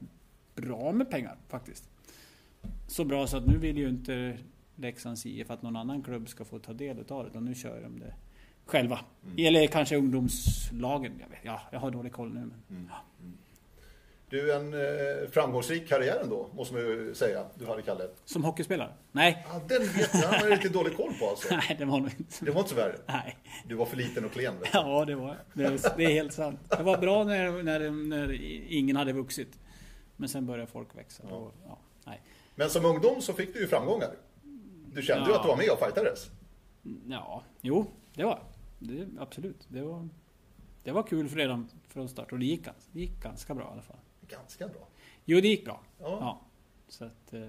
bra 0.56 0.92
med 0.92 1.10
pengar 1.10 1.38
faktiskt. 1.48 1.90
Så 2.88 3.06
bra 3.06 3.28
så 3.28 3.38
att 3.38 3.48
nu 3.48 3.58
vill 3.58 3.78
ju 3.78 3.90
inte 3.90 4.38
Leksands 4.76 5.26
IF 5.26 5.52
att 5.52 5.62
någon 5.62 5.76
annan 5.76 6.04
klubb 6.04 6.30
ska 6.30 6.46
få 6.46 6.60
ta 6.60 6.74
del 6.74 7.00
utav 7.00 7.24
det. 7.24 7.30
Utan 7.30 7.46
nu 7.46 7.56
kör 7.56 7.82
de 7.82 8.00
det 8.00 8.14
själva. 8.66 9.00
Mm. 9.26 9.36
Eller 9.38 9.68
kanske 9.68 9.98
ungdomslagen. 9.98 11.14
Jag, 11.20 11.30
vet, 11.30 11.40
ja, 11.44 11.62
jag 11.72 11.80
har 11.80 11.92
dålig 11.92 12.12
koll 12.12 12.34
nu. 12.34 12.40
Men. 12.40 12.64
Mm. 12.70 12.90
Du, 14.34 14.54
en 14.54 14.74
eh, 14.74 15.30
framgångsrik 15.32 15.88
karriär 15.90 16.20
ändå, 16.24 16.50
måste 16.54 16.74
man 16.74 16.84
ju 16.84 17.16
säga. 17.16 17.46
Du 17.56 17.66
hade 17.66 17.82
Kalle. 17.82 18.08
Som 18.26 18.44
hockeyspelare? 18.44 18.94
Nej. 19.12 19.46
Ja, 19.50 19.62
den 19.68 19.82
vet 19.88 20.10
jag, 20.14 20.22
han 20.22 20.42
har 20.42 20.50
lite 20.50 20.70
dålig 20.70 20.98
koll 20.98 21.14
på 21.20 21.30
alltså. 21.30 21.56
Nej, 21.56 21.76
det 21.80 21.86
var 21.86 22.00
nog 22.00 22.10
inte. 22.20 22.46
Det 22.46 22.52
var 22.52 22.60
inte 22.60 22.70
så 22.70 22.76
värre. 22.76 22.96
Nej. 23.08 23.38
Du 23.68 23.76
var 23.76 23.86
för 23.86 23.98
liten 23.98 24.26
och 24.26 24.32
klen. 24.32 24.54
Vet 24.60 24.64
du. 24.64 24.70
Ja, 24.80 25.06
det 25.06 25.16
var 25.16 25.38
det. 25.54 25.64
är- 25.64 25.98
Det 25.98 26.04
är 26.04 26.10
helt 26.10 26.34
sant. 26.34 26.60
Det 26.78 26.84
var 26.84 26.98
bra 26.98 27.24
när, 27.24 27.64
när, 27.64 27.92
när 27.92 28.32
ingen 28.72 28.96
hade 28.96 29.14
vuxit. 29.14 29.60
Men 30.16 30.30
sen 30.30 30.46
började 30.46 30.72
folk 30.72 30.98
växa. 30.98 31.24
Ja. 31.30 31.36
Och, 31.36 31.54
ja, 31.68 31.78
nej. 32.06 32.22
Men 32.56 32.70
som 32.70 32.86
ungdom 32.86 33.22
så 33.22 33.34
fick 33.34 33.54
du 33.54 33.60
ju 33.60 33.68
framgångar. 33.68 34.12
Du 34.94 35.02
kände 35.02 35.26
ju 35.26 35.32
Ja. 35.32 35.36
att 35.38 35.44
du 35.44 35.48
var 35.50 35.58
med 35.58 35.70
och 35.70 35.80
fightades. 35.80 36.30
ja, 37.10 37.44
jo, 37.62 37.86
det 38.14 38.24
var 38.24 38.40
det. 38.80 39.08
Absolut. 39.20 39.66
Det 39.68 39.82
var, 39.82 40.10
det 40.84 40.92
var 40.92 41.04
kul 41.04 41.30
för 41.30 41.36
redan 41.38 41.70
från 41.88 42.10
start. 42.10 42.32
Och 42.32 42.40
det 42.40 42.46
gick, 42.46 42.66
det 42.92 43.00
gick 43.00 43.22
ganska 43.24 43.56
bra 43.56 43.64
i 43.64 43.72
alla 43.72 43.82
fall. 43.82 43.98
Ganska 44.34 44.68
bra. 44.68 44.88
Jo, 45.26 45.42
det 45.42 45.48
gick 45.48 45.66
bra. 45.66 45.82
Ja. 46.00 46.06
Ja. 46.20 46.42
Så 46.88 47.06
att... 47.06 47.34
Eh, 47.34 47.48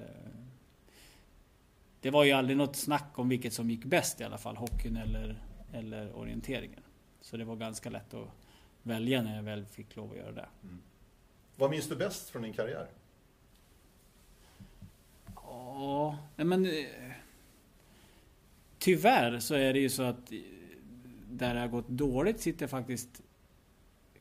det 2.00 2.10
var 2.10 2.24
ju 2.24 2.32
aldrig 2.32 2.56
något 2.56 2.76
snack 2.76 3.18
om 3.18 3.28
vilket 3.28 3.52
som 3.52 3.70
gick 3.70 3.84
bäst 3.84 4.20
i 4.20 4.24
alla 4.24 4.38
fall. 4.38 4.56
Hockeyn 4.56 4.96
eller, 4.96 5.42
eller 5.72 6.16
orienteringen. 6.16 6.80
Så 7.20 7.36
det 7.36 7.44
var 7.44 7.56
ganska 7.56 7.90
lätt 7.90 8.14
att 8.14 8.28
välja 8.82 9.22
när 9.22 9.36
jag 9.36 9.42
väl 9.42 9.66
fick 9.66 9.96
lov 9.96 10.10
att 10.10 10.16
göra 10.16 10.32
det. 10.32 10.48
Vad 11.56 11.70
minns 11.70 11.88
du 11.88 11.96
bäst 11.96 12.30
från 12.30 12.42
din 12.42 12.52
karriär? 12.52 12.86
Ja, 15.36 16.18
men... 16.36 16.66
eh, 16.66 17.12
Tyvärr 18.78 19.38
så 19.38 19.54
är 19.54 19.72
det 19.72 19.78
ju 19.78 19.88
så 19.90 20.02
att 20.02 20.32
eh, 20.32 20.38
där 21.30 21.54
det 21.54 21.60
har 21.60 21.68
gått 21.68 21.88
dåligt 21.88 22.40
sitter 22.40 22.66
faktiskt 22.66 23.22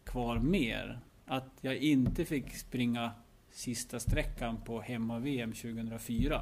kvar 0.04 0.40
mer. 0.40 1.00
Att 1.34 1.52
jag 1.62 1.78
inte 1.78 2.26
fick 2.26 2.56
springa 2.56 3.12
sista 3.52 4.00
sträckan 4.00 4.58
på 4.66 4.82
hemma-VM 4.82 5.54
2004. 5.54 6.42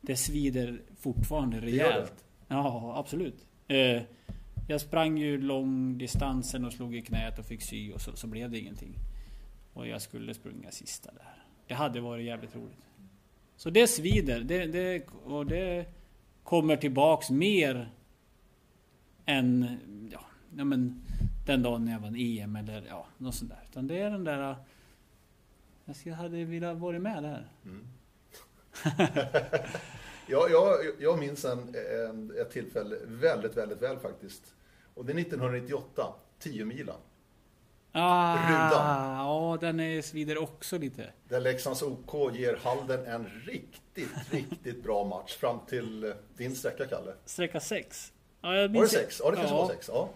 Det 0.00 0.16
svider 0.16 0.82
fortfarande 1.00 1.60
rejält. 1.60 2.24
Ja, 2.48 2.94
absolut. 2.96 3.46
Eh, 3.68 4.02
Jag 4.68 4.80
sprang 4.80 5.18
ju 5.18 5.40
långdistansen 5.40 6.64
och 6.64 6.72
slog 6.72 6.96
i 6.96 7.02
knät 7.02 7.38
och 7.38 7.44
fick 7.46 7.62
sy 7.62 7.92
och 7.92 8.00
så, 8.00 8.16
så 8.16 8.26
blev 8.26 8.50
det 8.50 8.58
ingenting. 8.58 8.94
Och 9.72 9.86
jag 9.86 10.02
skulle 10.02 10.34
springa 10.34 10.70
sista 10.70 11.12
där. 11.12 11.44
Det 11.66 11.74
hade 11.74 12.00
varit 12.00 12.26
jävligt 12.26 12.56
roligt. 12.56 12.84
Så 13.56 13.70
det 13.70 13.86
svider. 13.86 14.40
Det, 14.40 14.66
det, 14.66 15.06
och 15.24 15.46
det 15.46 15.86
kommer 16.42 16.76
tillbaks 16.76 17.30
mer 17.30 17.90
än... 19.26 19.78
Ja 20.56 20.64
men, 20.64 21.02
den 21.46 21.62
dagen 21.62 21.84
när 21.84 21.92
jag 21.92 22.00
vann 22.00 22.16
EM 22.16 22.56
eller 22.56 22.84
ja, 22.88 23.06
något 23.18 23.34
sånt 23.34 23.50
där. 23.50 23.64
Utan 23.70 23.86
det 23.86 23.98
är 23.98 24.10
den 24.10 24.24
där... 24.24 24.56
Jag 26.04 26.14
hade 26.14 26.44
velat 26.44 26.78
vara 26.78 26.98
med 26.98 27.22
där. 27.22 27.48
Mm. 27.64 27.86
ja, 30.26 30.48
jag, 30.50 30.76
jag 30.98 31.18
minns 31.18 31.44
en, 31.44 31.74
en, 32.08 32.32
ett 32.40 32.50
tillfälle 32.50 32.96
väldigt, 33.06 33.56
väldigt 33.56 33.82
väl 33.82 33.98
faktiskt. 33.98 34.54
Och 34.94 35.04
det 35.04 35.12
är 35.12 35.18
1998, 35.18 36.14
10 36.38 36.64
milen. 36.64 36.96
Ah, 37.92 38.36
Rudan. 38.48 39.16
Ja, 39.16 39.58
den 39.60 39.80
är 39.80 40.02
svider 40.02 40.38
också 40.38 40.78
lite. 40.78 41.12
Där 41.28 41.40
Leksands 41.40 41.82
OK 41.82 42.34
ger 42.34 42.56
Halden 42.62 43.06
en 43.06 43.26
riktigt, 43.46 44.08
riktigt 44.30 44.82
bra 44.82 45.04
match 45.04 45.36
fram 45.36 45.58
till 45.68 46.14
din 46.36 46.56
sträcka, 46.56 46.86
Kalle. 46.86 47.14
Sträcka 47.24 47.60
6. 47.60 48.12
Ja, 48.40 48.56
jag 48.56 48.68
var 48.68 48.82
det 48.82 48.88
6? 48.88 49.20
Ja, 49.24 49.30
det 49.30 49.36
kanske 49.36 49.54
ja. 49.54 49.60
var 49.62 49.68
6. 49.68 49.88
Ja. 49.92 50.08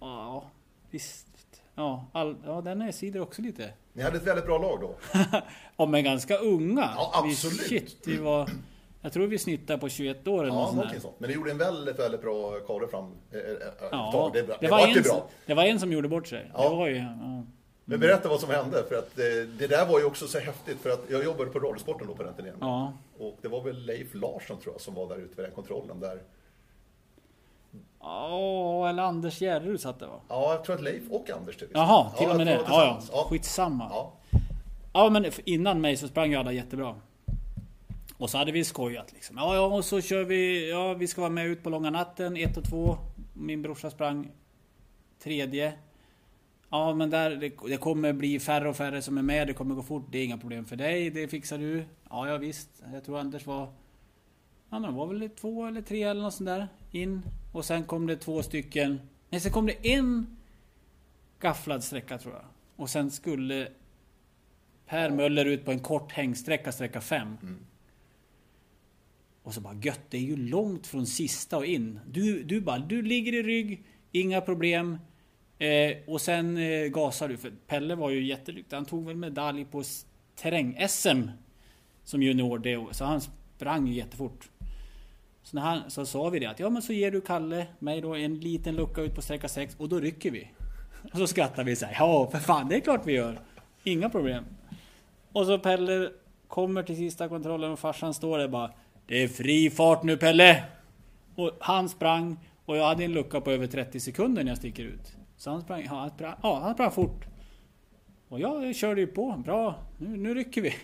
ja, 0.00 0.50
visst. 0.90 1.26
Ja, 1.74 2.06
all, 2.12 2.36
ja, 2.44 2.60
den 2.60 2.82
är 2.82 2.92
svider 2.92 3.20
också 3.20 3.42
lite. 3.42 3.72
Ni 3.92 4.02
hade 4.02 4.16
ett 4.16 4.26
väldigt 4.26 4.46
bra 4.46 4.58
lag 4.58 4.80
då. 4.80 4.94
ja, 5.76 5.86
men 5.86 6.04
ganska 6.04 6.36
unga. 6.36 6.90
Ja, 6.96 7.10
absolut. 7.14 7.60
Vi, 7.60 7.64
shit, 7.64 7.96
vi 8.06 8.16
var... 8.16 8.50
Jag 9.02 9.12
tror 9.12 9.26
vi 9.26 9.38
snittar 9.38 9.78
på 9.78 9.88
21 9.88 10.28
år 10.28 10.44
eller 10.44 10.54
ja, 10.54 10.72
något 10.72 11.02
sånt. 11.02 11.14
Men 11.18 11.28
ni 11.28 11.34
gjorde 11.34 11.50
en 11.50 11.58
väldigt, 11.58 11.98
väldigt 11.98 12.22
bra 12.22 12.60
kare 12.60 12.88
fram. 12.88 13.04
Äh, 13.32 13.40
ja, 13.90 14.30
det, 14.34 14.42
det, 14.42 14.56
det, 14.60 14.68
var, 14.68 14.86
en, 14.86 15.02
bra. 15.02 15.28
det 15.46 15.54
var 15.54 15.64
en 15.64 15.80
som 15.80 15.92
gjorde 15.92 16.08
bort 16.08 16.26
sig. 16.26 16.50
Ja. 16.54 16.68
Det 16.68 16.76
var 16.76 16.88
ju, 16.88 16.96
ja. 16.96 17.44
Men 17.84 18.00
berätta 18.00 18.28
vad 18.28 18.40
som 18.40 18.50
hände, 18.50 18.84
för 18.88 18.94
att 18.94 19.16
det, 19.16 19.66
där 19.66 19.86
var 19.86 19.98
ju 19.98 20.04
också 20.04 20.26
så 20.26 20.38
häftigt, 20.38 20.80
för 20.80 20.90
att 20.90 21.00
jag 21.08 21.24
jobbade 21.24 21.50
på 21.50 21.58
Radiosporten 21.58 22.06
då 22.06 22.14
på 22.14 22.22
den 22.22 22.34
turneringen. 22.34 22.60
Ja. 22.60 22.92
Och 23.18 23.38
det 23.42 23.48
var 23.48 23.62
väl 23.62 23.86
Leif 23.86 24.14
Larsson 24.14 24.60
tror 24.60 24.74
jag 24.74 24.80
som 24.80 24.94
var 24.94 25.08
där 25.08 25.16
ute 25.16 25.36
vid 25.36 25.44
den 25.44 25.54
kontrollen 25.54 26.00
där. 26.00 26.22
Ja, 28.02 28.88
eller 28.88 29.02
Anders 29.02 29.40
Järrud 29.40 29.80
satt 29.80 29.98
det 29.98 30.06
va? 30.06 30.20
Ja, 30.28 30.52
jag 30.52 30.64
tror 30.64 30.76
att 30.76 30.82
Leif 30.82 31.10
och 31.10 31.30
Anders 31.30 31.56
till 31.56 31.68
Jaha, 31.74 32.10
till 32.10 32.26
ja, 32.26 32.30
och 32.30 32.36
med 32.36 32.46
det. 32.46 32.60
Ja, 32.66 33.00
ja. 33.12 33.26
Skitsamma. 33.28 33.88
Ja. 33.90 34.12
ja, 34.92 35.10
men 35.10 35.26
innan 35.44 35.80
mig 35.80 35.96
så 35.96 36.08
sprang 36.08 36.30
ju 36.30 36.36
alla 36.36 36.52
jättebra. 36.52 36.96
Och 38.16 38.30
så 38.30 38.38
hade 38.38 38.52
vi 38.52 38.64
skojat 38.64 39.12
liksom. 39.12 39.36
Ja, 39.36 39.54
ja, 39.54 39.66
och 39.66 39.84
så 39.84 40.00
kör 40.00 40.24
vi. 40.24 40.70
Ja, 40.70 40.94
vi 40.94 41.06
ska 41.06 41.20
vara 41.20 41.30
med 41.30 41.46
ut 41.46 41.62
på 41.62 41.70
långa 41.70 41.90
natten. 41.90 42.36
1 42.36 42.56
och 42.56 42.64
2. 42.64 42.96
Min 43.34 43.62
brorsa 43.62 43.90
sprang 43.90 44.30
tredje. 45.22 45.72
Ja, 46.70 46.94
men 46.94 47.10
där, 47.10 47.30
det, 47.30 47.52
det, 47.68 47.76
kommer 47.76 48.12
bli 48.12 48.40
färre 48.40 48.68
och 48.68 48.76
färre 48.76 49.02
som 49.02 49.18
är 49.18 49.22
med. 49.22 49.46
Det 49.46 49.52
kommer 49.52 49.74
gå 49.74 49.82
fort. 49.82 50.06
Det 50.10 50.18
är 50.18 50.24
inga 50.24 50.38
problem 50.38 50.64
för 50.64 50.76
dig. 50.76 51.10
Det 51.10 51.28
fixar 51.28 51.58
du. 51.58 51.84
Ja, 52.10 52.28
ja 52.28 52.36
visst. 52.36 52.82
Jag 52.92 53.04
tror 53.04 53.18
Anders 53.18 53.46
var... 53.46 53.68
Det 54.70 54.88
var 54.90 55.06
väl 55.06 55.30
två 55.30 55.66
eller 55.66 55.82
tre 55.82 56.02
eller 56.02 56.22
något 56.22 56.34
sånt 56.34 56.48
där. 56.48 56.68
In. 56.90 57.22
Och 57.52 57.64
sen 57.64 57.84
kom 57.84 58.06
det 58.06 58.16
två 58.16 58.42
stycken. 58.42 59.00
Nej, 59.30 59.40
sen 59.40 59.52
kom 59.52 59.66
det 59.66 59.92
en 59.92 60.36
gafflad 61.40 61.84
sträcka 61.84 62.18
tror 62.18 62.34
jag. 62.34 62.44
Och 62.76 62.90
sen 62.90 63.10
skulle 63.10 63.68
Per 64.86 65.10
Möller 65.10 65.44
ut 65.44 65.64
på 65.64 65.70
en 65.70 65.80
kort 65.80 66.12
hängsträcka, 66.12 66.72
sträcka 66.72 67.00
5. 67.00 67.36
Mm. 67.42 67.58
Och 69.42 69.54
så 69.54 69.60
bara 69.60 69.74
gött, 69.82 70.00
det 70.08 70.16
är 70.16 70.22
ju 70.22 70.36
långt 70.36 70.86
från 70.86 71.06
sista 71.06 71.56
och 71.56 71.66
in. 71.66 72.00
Du, 72.06 72.42
du 72.42 72.60
bara, 72.60 72.78
du 72.78 73.02
ligger 73.02 73.32
i 73.32 73.42
rygg, 73.42 73.84
inga 74.12 74.40
problem. 74.40 74.98
Eh, 75.58 75.96
och 76.06 76.20
sen 76.20 76.56
eh, 76.56 76.86
gasar 76.86 77.28
du. 77.28 77.36
För 77.36 77.52
Pelle 77.66 77.94
var 77.94 78.10
ju 78.10 78.26
jättelycklig. 78.26 78.76
Han 78.76 78.84
tog 78.84 79.06
väl 79.06 79.16
medalj 79.16 79.64
på 79.64 79.82
terräng-SM 80.36 81.28
som 82.04 82.22
junior 82.22 82.58
det 82.58 82.86
Så 82.90 83.04
han 83.04 83.20
sprang 83.20 83.86
ju 83.86 83.94
jättefort. 83.94 84.50
Så, 85.42 85.56
när 85.56 85.62
han, 85.62 85.90
så 85.90 86.06
sa 86.06 86.28
vi 86.28 86.38
det 86.38 86.46
att 86.46 86.60
ja 86.60 86.70
men 86.70 86.82
så 86.82 86.92
ger 86.92 87.10
du 87.10 87.20
Kalle 87.20 87.66
mig 87.78 88.00
då 88.00 88.14
en 88.14 88.34
liten 88.34 88.76
lucka 88.76 89.00
ut 89.00 89.14
på 89.14 89.22
sträcka 89.22 89.48
6 89.48 89.76
och 89.78 89.88
då 89.88 90.00
rycker 90.00 90.30
vi. 90.30 90.50
Och 91.12 91.18
så 91.18 91.26
skrattar 91.26 91.64
vi 91.64 91.76
så 91.76 91.86
här, 91.86 91.96
ja 91.98 92.30
för 92.30 92.38
fan 92.38 92.68
det 92.68 92.76
är 92.76 92.80
klart 92.80 93.06
vi 93.06 93.12
gör. 93.12 93.40
Inga 93.84 94.10
problem. 94.10 94.44
Och 95.32 95.46
så 95.46 95.58
Pelle 95.58 96.10
kommer 96.48 96.82
till 96.82 96.96
sista 96.96 97.28
kontrollen 97.28 97.72
och 97.72 97.78
farsan 97.78 98.14
står 98.14 98.38
där 98.38 98.48
bara 98.48 98.70
Det 99.06 99.22
är 99.22 99.28
fri 99.28 99.70
fart 99.70 100.02
nu 100.02 100.16
Pelle! 100.16 100.64
Och 101.34 101.50
han 101.60 101.88
sprang 101.88 102.36
och 102.64 102.76
jag 102.76 102.84
hade 102.84 103.04
en 103.04 103.12
lucka 103.12 103.40
på 103.40 103.50
över 103.50 103.66
30 103.66 104.00
sekunder 104.00 104.44
när 104.44 104.50
jag 104.50 104.58
sticker 104.58 104.84
ut. 104.84 105.16
Så 105.36 105.50
han 105.50 105.62
sprang, 105.62 105.86
han 105.86 106.10
sprang, 106.10 106.34
ja, 106.42 106.60
han 106.62 106.74
sprang 106.74 106.90
fort. 106.90 107.24
Och 108.28 108.40
jag 108.40 108.76
körde 108.76 109.00
ju 109.00 109.06
på. 109.06 109.42
Bra, 109.44 109.74
nu, 109.98 110.16
nu 110.16 110.34
rycker 110.34 110.62
vi. 110.62 110.74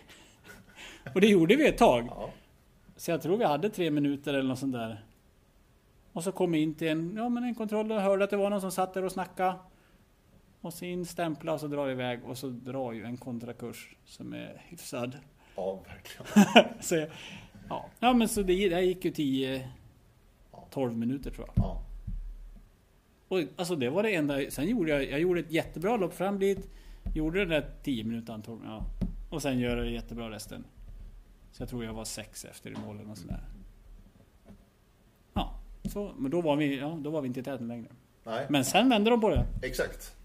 och 1.14 1.20
det 1.20 1.26
gjorde 1.26 1.56
vi 1.56 1.68
ett 1.68 1.78
tag. 1.78 2.06
Ja. 2.10 2.30
Så 2.96 3.10
jag 3.10 3.22
tror 3.22 3.36
vi 3.36 3.44
hade 3.44 3.70
tre 3.70 3.90
minuter 3.90 4.34
eller 4.34 4.48
något 4.48 4.58
sånt 4.58 4.72
där. 4.72 5.04
Och 6.12 6.24
så 6.24 6.32
kom 6.32 6.52
vi 6.52 6.58
in 6.58 6.74
till 6.74 6.88
en, 6.88 7.14
ja, 7.16 7.28
men 7.28 7.44
en 7.44 7.54
kontroll 7.54 7.92
och 7.92 8.00
hörde 8.00 8.24
att 8.24 8.30
det 8.30 8.36
var 8.36 8.50
någon 8.50 8.60
som 8.60 8.70
satt 8.70 8.94
där 8.94 9.04
och 9.04 9.12
snackade. 9.12 9.54
Och 10.60 10.72
så 10.72 10.84
in, 10.84 11.06
stämpla 11.06 11.52
och 11.52 11.60
så 11.60 11.66
drar 11.66 11.86
vi 11.86 11.92
iväg 11.92 12.24
och 12.24 12.38
så 12.38 12.48
drar 12.48 12.92
ju 12.92 13.04
en 13.04 13.16
kontrakurs 13.16 13.96
som 14.04 14.32
är 14.32 14.62
hyfsad. 14.68 15.16
Ja, 15.56 15.80
verkligen. 15.86 16.64
så, 16.80 17.06
ja. 17.68 17.86
ja, 18.00 18.12
men 18.12 18.28
så 18.28 18.42
det, 18.42 18.68
det 18.68 18.80
gick 18.80 19.04
ju 19.04 19.10
10 19.10 19.70
12 20.70 20.96
minuter 20.96 21.30
tror 21.30 21.46
jag. 21.46 21.64
Ja. 21.64 21.82
Och 23.28 23.38
alltså 23.56 23.76
det 23.76 23.90
var 23.90 24.02
det 24.02 24.14
enda. 24.14 24.50
Sen 24.50 24.68
gjorde 24.68 24.90
jag, 24.90 25.10
jag 25.10 25.20
gjorde 25.20 25.40
ett 25.40 25.50
jättebra 25.50 25.96
lopp 25.96 26.14
fram 26.14 26.38
dit. 26.38 26.70
Gjorde 27.14 27.38
det 27.38 27.46
där 27.46 27.70
10 27.82 28.04
minuter 28.04 28.32
antagligen. 28.32 28.72
Ja. 28.72 28.86
Och 29.30 29.42
sen 29.42 29.58
gör 29.58 29.76
jag 29.76 29.86
det 29.86 29.90
jättebra 29.90 30.30
resten. 30.30 30.64
Så 31.56 31.62
jag 31.62 31.68
tror 31.68 31.84
jag 31.84 31.92
var 31.92 32.04
sex 32.04 32.44
efter 32.44 32.70
i 32.70 32.76
målen 32.86 33.10
och 33.10 33.18
sådär. 33.18 33.44
Ja, 35.32 35.58
så, 35.84 36.14
men 36.16 36.30
då 36.30 36.40
var 36.40 36.56
vi, 36.56 36.78
ja, 36.78 36.98
då 37.00 37.10
var 37.10 37.20
vi 37.20 37.28
inte 37.28 37.40
i 37.40 37.42
täten 37.42 37.68
längre. 37.68 37.88
Nej. 38.25 38.46
Men 38.50 38.64
sen 38.64 38.88
vände 38.88 39.10
de 39.10 39.20
på 39.20 39.30
det. 39.30 39.46
Exakt. 39.62 40.16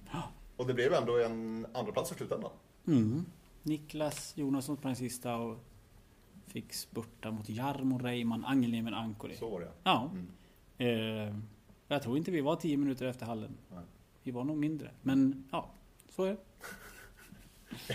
Och 0.57 0.67
det 0.67 0.73
blev 0.73 0.93
ändå 0.93 1.17
en 1.25 1.67
andra 1.73 1.91
plats 1.91 2.11
i 2.11 2.15
slutändan. 2.15 2.51
Mm. 2.88 3.25
Niklas 3.63 4.33
Jonasson 4.38 4.77
sprang 4.77 4.95
sista 4.95 5.35
och 5.35 5.57
fick 6.47 6.73
spurta 6.73 7.31
mot 7.31 7.50
Jarmo 7.50 7.97
Reiman 7.97 8.45
Angelniemen 8.45 8.93
Ankori. 8.93 9.35
Så 9.35 9.50
var 9.50 9.59
det 9.59 9.71
ja. 9.83 10.11
Mm. 10.11 10.27
Eh, 10.77 11.35
jag 11.88 12.03
tror 12.03 12.17
inte 12.17 12.31
vi 12.31 12.41
var 12.41 12.55
10 12.55 12.77
minuter 12.77 13.05
efter 13.05 13.25
hallen. 13.25 13.57
Nej. 13.69 13.83
Vi 14.23 14.31
var 14.31 14.43
nog 14.43 14.57
mindre. 14.57 14.91
Men 15.01 15.47
ja, 15.51 15.69
så 16.09 16.23
är 16.23 16.29
det. 16.29 16.38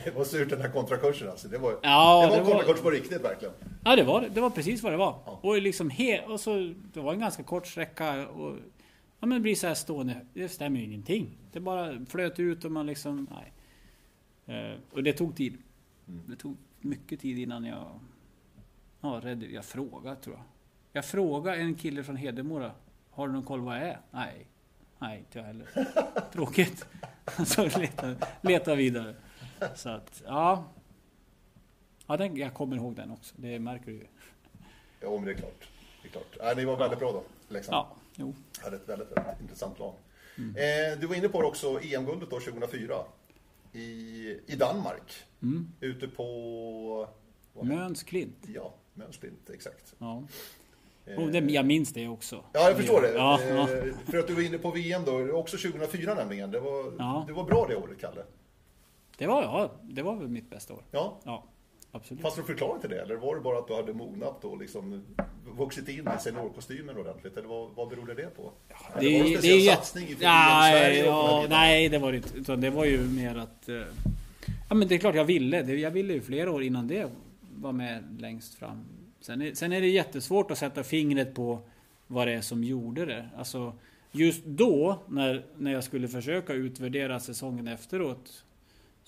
Det 0.05 0.11
var 0.17 0.25
surt 0.25 0.51
den 0.51 0.61
här 0.61 0.69
kontrakursen 0.71 1.31
alltså. 1.31 1.49
Det 1.49 1.59
var, 1.59 1.79
ja, 1.83 2.23
det 2.23 2.31
var 2.31 2.39
en 2.39 2.45
kontrakurs 2.45 2.81
på 2.81 2.91
riktigt 2.91 3.25
verkligen. 3.25 3.55
Ja, 3.85 3.97
det 3.97 4.05
var 4.05 4.29
det. 4.35 4.41
var 4.41 4.51
precis 4.51 4.83
vad 4.83 4.93
det 4.93 4.97
var. 4.97 5.19
Ja. 5.27 5.41
Och 5.43 5.63
liksom 5.63 5.91
he, 5.91 6.23
och 6.23 6.41
så, 6.41 6.75
det 6.93 7.01
var 7.01 7.13
en 7.13 7.21
ganska 7.21 7.43
kort 7.43 7.67
sträcka. 7.67 8.29
Och, 8.29 8.57
ja, 9.21 9.27
men 9.27 9.31
det 9.31 9.41
blir 9.41 9.55
så 9.55 9.67
här 9.67 9.75
stående. 9.75 10.27
Det 10.35 10.49
stämmer 10.49 10.81
ju 10.81 10.87
ingenting. 10.87 11.39
Det 11.53 11.61
bara 11.61 12.07
flöt 12.07 12.39
ut 12.39 12.65
och 12.65 12.73
man 12.73 12.87
liksom... 12.87 13.29
Nej. 13.31 13.53
Eh, 14.47 14.79
och 14.93 15.03
det 15.03 15.13
tog 15.13 15.37
tid. 15.37 15.59
Mm. 16.09 16.23
Det 16.27 16.37
tog 16.37 16.57
mycket 16.81 17.21
tid 17.21 17.39
innan 17.39 17.65
jag... 17.65 18.01
Ja, 19.01 19.21
rädd, 19.23 19.43
jag 19.43 19.65
frågade 19.65 20.17
tror 20.17 20.37
jag. 20.37 20.45
Jag 20.93 21.05
frågade 21.05 21.57
en 21.57 21.75
kille 21.75 22.03
från 22.03 22.17
Hedemora. 22.17 22.73
Har 23.11 23.27
du 23.27 23.33
någon 23.33 23.43
koll 23.43 23.61
vad 23.61 23.77
jag 23.77 23.83
är? 23.83 24.01
Nej. 24.11 24.47
Nej, 24.99 25.19
inte 25.19 25.39
jag 25.39 25.47
heller. 25.47 25.67
Tråkigt. 26.33 26.87
Så 27.47 27.63
leta, 27.79 28.15
leta 28.41 28.75
vidare. 28.75 29.15
Så 29.75 29.89
att, 29.89 30.23
ja. 30.27 30.65
Ja, 32.07 32.17
den, 32.17 32.37
jag 32.37 32.55
kommer 32.55 32.77
ihåg 32.77 32.97
den 32.97 33.11
också. 33.11 33.35
Det 33.39 33.59
märker 33.59 33.87
du 33.87 33.93
ju. 33.93 34.07
Ja, 35.01 35.11
men 35.11 35.25
det 35.25 35.31
är 35.31 35.35
klart. 35.35 35.69
Det 36.03 36.09
är 36.09 36.13
klart. 36.13 36.51
Äh, 36.51 36.57
ni 36.57 36.65
var 36.65 36.77
väldigt 36.77 36.99
bra 36.99 37.13
då, 37.13 37.23
Leksand. 37.49 37.75
Ja, 37.75 37.97
jo. 38.15 38.35
Hade 38.63 38.77
ett 38.77 38.89
väldigt, 38.89 39.17
väldigt 39.17 39.41
intressant 39.41 39.79
lag. 39.79 39.95
Mm. 40.39 40.57
Eh, 40.57 41.01
du 41.01 41.07
var 41.07 41.15
inne 41.15 41.29
på 41.29 41.41
det 41.43 41.49
också, 41.49 41.81
EM-guldet 41.83 42.31
då 42.31 42.41
2004. 42.41 42.95
I, 43.73 44.41
i 44.47 44.57
Danmark. 44.57 45.25
Mm. 45.43 45.69
Ute 45.81 46.09
på... 46.09 47.09
Möns 47.63 48.03
Klint. 48.03 48.45
Ja, 48.55 48.75
Möns 48.95 49.17
Klint, 49.17 49.51
exakt. 49.51 49.95
Ja. 49.99 50.23
Oh, 51.17 51.31
det, 51.31 51.39
jag 51.39 51.67
minns 51.67 51.93
det 51.93 52.09
också. 52.09 52.45
Ja, 52.53 52.69
jag 52.69 52.77
förstår 52.77 53.03
det. 53.03 53.13
Ja, 53.13 53.41
ja. 53.43 53.73
Eh, 53.73 53.95
för 54.07 54.19
att 54.19 54.27
du 54.27 54.35
var 54.35 54.43
inne 54.43 54.59
på 54.59 54.71
VM 54.71 55.03
då, 55.05 55.33
också 55.33 55.57
2004 55.57 56.15
nämligen. 56.15 56.51
Det 56.51 56.61
var, 56.61 56.93
ja. 56.99 57.25
det 57.27 57.33
var 57.33 57.45
bra 57.45 57.67
det 57.69 57.77
året, 57.77 58.01
Kalle. 58.01 58.23
Det 59.17 59.27
var, 59.27 59.43
ja, 59.43 59.71
det 59.83 60.03
var 60.03 60.17
väl 60.17 60.29
mitt 60.29 60.51
bästa 60.51 60.75
år. 60.75 60.83
Ja. 60.91 61.21
ja 61.25 61.45
absolut. 61.93 62.23
Fanns 62.23 62.35
det 62.35 62.41
någon 62.41 62.47
förklaring 62.47 62.81
till 62.81 62.91
det? 62.91 63.03
Eller 63.03 63.17
var 63.17 63.35
det 63.35 63.41
bara 63.41 63.59
att 63.59 63.69
du 63.69 63.75
hade 63.75 63.93
mognat 63.93 64.45
och 64.45 64.59
liksom 64.59 65.05
vuxit 65.59 65.89
in 65.89 66.09
i 66.19 66.21
seniorkostymen 66.21 66.97
ordentligt? 66.97 67.37
Eller 67.37 67.49
vad, 67.49 67.71
vad 67.75 67.89
berodde 67.89 68.15
det 68.15 68.37
på? 68.37 68.53
Ja, 68.69 68.77
det, 69.01 69.09
det 69.09 69.19
var 69.19 69.27
en 69.27 69.33
speciell 69.33 69.59
det 69.59 69.71
satsning 69.71 70.09
i 70.09 70.17
nej, 70.21 70.99
ja, 70.99 71.47
nej, 71.49 71.89
det 71.89 71.99
var 71.99 72.13
det 72.13 72.17
inte. 72.17 72.39
Utan 72.39 72.61
det 72.61 72.71
var 72.71 72.85
ju 72.85 73.09
mer 73.09 73.37
att... 73.37 73.69
Eh, 73.69 73.75
ja, 74.69 74.75
men 74.75 74.89
det 74.89 74.95
är 74.95 74.99
klart 74.99 75.15
jag 75.15 75.25
ville. 75.25 75.73
Jag 75.73 75.91
ville 75.91 76.15
ju 76.15 76.21
flera 76.21 76.53
år 76.53 76.63
innan 76.63 76.89
det 76.89 77.11
var 77.55 77.73
med 77.73 78.17
längst 78.21 78.55
fram 78.55 78.85
Sen 79.27 79.43
är, 79.43 79.55
sen 79.55 79.73
är 79.73 79.81
det 79.81 79.89
jättesvårt 79.89 80.51
att 80.51 80.59
sätta 80.59 80.83
fingret 80.83 81.35
på 81.35 81.61
vad 82.07 82.27
det 82.27 82.33
är 82.33 82.41
som 82.41 82.65
gjorde 82.65 83.07
det. 83.07 83.29
Alltså, 83.37 83.73
just 84.13 84.45
då, 84.45 85.03
när, 85.09 85.45
när 85.57 85.73
jag 85.73 85.85
skulle 85.85 86.09
försöka 86.09 86.53
utvärdera 86.53 87.21
säsongen 87.21 87.69
efteråt, 87.69 88.45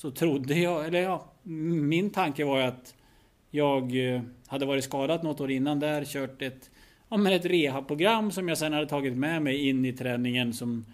så 0.00 0.10
trodde 0.10 0.58
jag, 0.58 0.86
eller 0.86 1.02
ja, 1.02 1.24
min 1.42 2.10
tanke 2.10 2.44
var 2.44 2.58
ju 2.58 2.64
att 2.64 2.94
jag 3.50 4.14
eh, 4.14 4.22
hade 4.46 4.66
varit 4.66 4.84
skadad 4.84 5.24
något 5.24 5.40
år 5.40 5.50
innan 5.50 5.80
där, 5.80 6.04
kört 6.04 6.42
ett, 6.42 6.70
ja, 7.08 7.16
men 7.16 7.32
ett 7.32 7.44
rehabprogram 7.44 8.30
som 8.30 8.48
jag 8.48 8.58
sen 8.58 8.72
hade 8.72 8.86
tagit 8.86 9.16
med 9.16 9.42
mig 9.42 9.68
in 9.68 9.84
i 9.84 9.92
träningen 9.92 10.52
som 10.52 10.84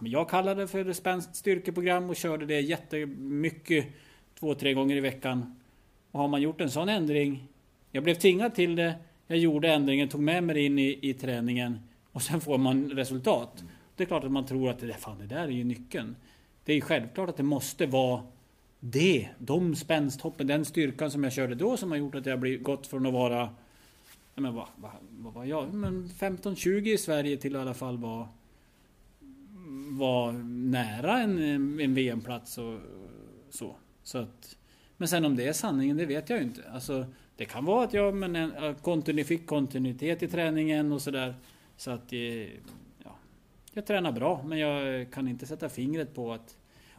men 0.00 0.10
jag 0.10 0.30
kallade 0.30 0.68
för 0.68 0.92
spänst 0.92 1.36
styrkeprogram 1.36 2.10
och 2.10 2.16
körde 2.16 2.46
det 2.46 2.60
jättemycket 2.60 3.86
två, 4.40 4.54
tre 4.54 4.74
gånger 4.74 4.96
i 4.96 5.00
veckan. 5.00 5.60
Och 6.10 6.20
har 6.20 6.28
man 6.28 6.42
gjort 6.42 6.60
en 6.60 6.70
sån 6.70 6.88
ändring, 6.88 7.48
jag 7.92 8.04
blev 8.04 8.14
tvingad 8.14 8.54
till 8.54 8.76
det, 8.76 8.94
jag 9.26 9.38
gjorde 9.38 9.72
ändringen, 9.72 10.08
tog 10.08 10.20
med 10.20 10.44
mig 10.44 10.54
det 10.54 10.60
in 10.60 10.78
i, 10.78 10.98
i 11.02 11.14
träningen 11.14 11.80
och 12.12 12.22
sen 12.22 12.40
får 12.40 12.58
man 12.58 12.90
resultat. 12.90 13.64
Det 13.96 14.02
är 14.02 14.06
klart 14.06 14.24
att 14.24 14.32
man 14.32 14.46
tror 14.46 14.70
att 14.70 14.78
det, 14.78 14.94
fan, 14.94 15.18
det 15.18 15.26
där 15.26 15.42
är 15.42 15.48
ju 15.48 15.64
nyckeln. 15.64 16.16
Det 16.64 16.72
är 16.72 16.76
ju 16.76 16.82
självklart 16.82 17.28
att 17.28 17.36
det 17.36 17.42
måste 17.42 17.86
vara 17.86 18.22
det, 18.80 19.28
de 19.38 19.76
spänsthoppen, 19.76 20.46
den 20.46 20.64
styrkan 20.64 21.10
som 21.10 21.24
jag 21.24 21.32
körde 21.32 21.54
då 21.54 21.76
som 21.76 21.90
har 21.90 21.98
gjort 21.98 22.14
att 22.14 22.26
jag 22.26 22.40
blivit 22.40 22.62
gått 22.62 22.86
från 22.86 23.06
att 23.06 23.12
vara 23.12 23.48
men 24.34 24.54
vad, 24.54 24.66
vad, 24.76 24.90
vad 25.10 25.34
var 25.34 25.44
jag? 25.44 25.74
Men 25.74 26.08
15-20 26.08 26.86
i 26.86 26.98
Sverige 26.98 27.36
till 27.36 27.54
i 27.54 27.58
alla 27.58 27.74
fall 27.74 27.98
vara 27.98 28.28
var 29.90 30.32
nära 30.72 31.18
en, 31.18 31.38
en 31.80 31.94
VM-plats 31.94 32.58
och 32.58 32.78
så. 33.50 33.76
så 34.02 34.18
att, 34.18 34.56
men 34.96 35.08
sen 35.08 35.24
om 35.24 35.36
det 35.36 35.48
är 35.48 35.52
sanningen, 35.52 35.96
det 35.96 36.06
vet 36.06 36.30
jag 36.30 36.38
ju 36.38 36.44
inte. 36.44 36.70
Alltså, 36.70 37.06
det 37.36 37.44
kan 37.44 37.64
vara 37.64 37.84
att 37.84 37.94
jag 37.94 38.14
men 38.14 38.36
en, 38.36 38.74
kontinu, 38.74 39.24
fick 39.24 39.46
kontinuitet 39.46 40.22
i 40.22 40.28
träningen 40.28 40.92
och 40.92 41.02
sådär. 41.02 41.34
Så 41.76 41.90
att 41.90 42.12
eh, 42.12 42.42
ja, 43.04 43.16
jag 43.72 43.86
tränar 43.86 44.12
bra, 44.12 44.42
men 44.46 44.58
jag 44.58 45.10
kan 45.12 45.28
inte 45.28 45.46
sätta 45.46 45.68
fingret 45.68 46.14
på 46.14 46.32
att... 46.32 46.56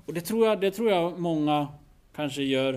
Och 0.09 0.15
det 0.15 0.21
tror 0.21 0.47
jag, 0.47 0.61
det 0.61 0.71
tror 0.71 0.89
jag 0.89 1.19
många 1.19 1.67
kanske 2.15 2.43
gör 2.43 2.73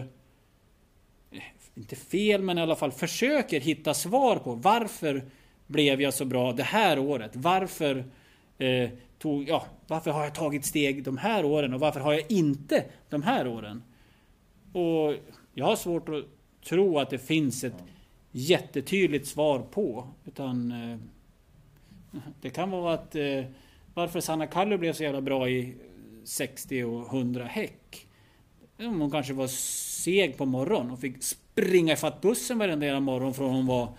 eh, 1.30 1.42
inte 1.74 1.96
fel, 1.96 2.42
men 2.42 2.58
i 2.58 2.60
alla 2.60 2.76
fall 2.76 2.92
försöker 2.92 3.60
hitta 3.60 3.94
svar 3.94 4.36
på. 4.36 4.54
Varför 4.54 5.24
blev 5.66 6.00
jag 6.00 6.14
så 6.14 6.24
bra 6.24 6.52
det 6.52 6.62
här 6.62 6.98
året? 6.98 7.30
Varför 7.34 8.04
eh, 8.58 8.90
tog, 9.18 9.48
ja, 9.48 9.66
varför 9.86 10.10
har 10.10 10.24
jag 10.24 10.34
tagit 10.34 10.64
steg 10.64 11.04
de 11.04 11.16
här 11.16 11.44
åren 11.44 11.74
och 11.74 11.80
varför 11.80 12.00
har 12.00 12.12
jag 12.12 12.32
inte 12.32 12.84
de 13.08 13.22
här 13.22 13.46
åren? 13.46 13.82
Och 14.72 15.14
jag 15.54 15.66
har 15.66 15.76
svårt 15.76 16.08
att 16.08 16.24
tro 16.68 16.98
att 16.98 17.10
det 17.10 17.18
finns 17.18 17.64
ett 17.64 17.84
jättetydligt 18.32 19.26
svar 19.26 19.58
på. 19.58 20.08
Utan 20.24 20.72
eh, 20.72 20.98
det 22.40 22.50
kan 22.50 22.70
vara 22.70 22.94
att 22.94 23.14
eh, 23.14 23.44
varför 23.94 24.20
Sanna 24.20 24.46
Kallu 24.46 24.78
blev 24.78 24.92
så 24.92 25.02
jävla 25.02 25.20
bra 25.20 25.48
i 25.48 25.74
60 26.24 26.84
och 26.84 27.14
100 27.14 27.44
häck. 27.44 28.06
Hon 28.76 29.10
kanske 29.10 29.32
var 29.32 29.46
seg 29.46 30.36
på 30.36 30.46
morgonen 30.46 30.90
och 30.90 31.00
fick 31.00 31.22
springa 31.22 31.92
ifatt 31.92 32.20
bussen 32.20 32.58
varenda 32.58 33.00
morgon 33.00 33.34
från 33.34 33.54
hon 33.54 33.66
var 33.66 33.94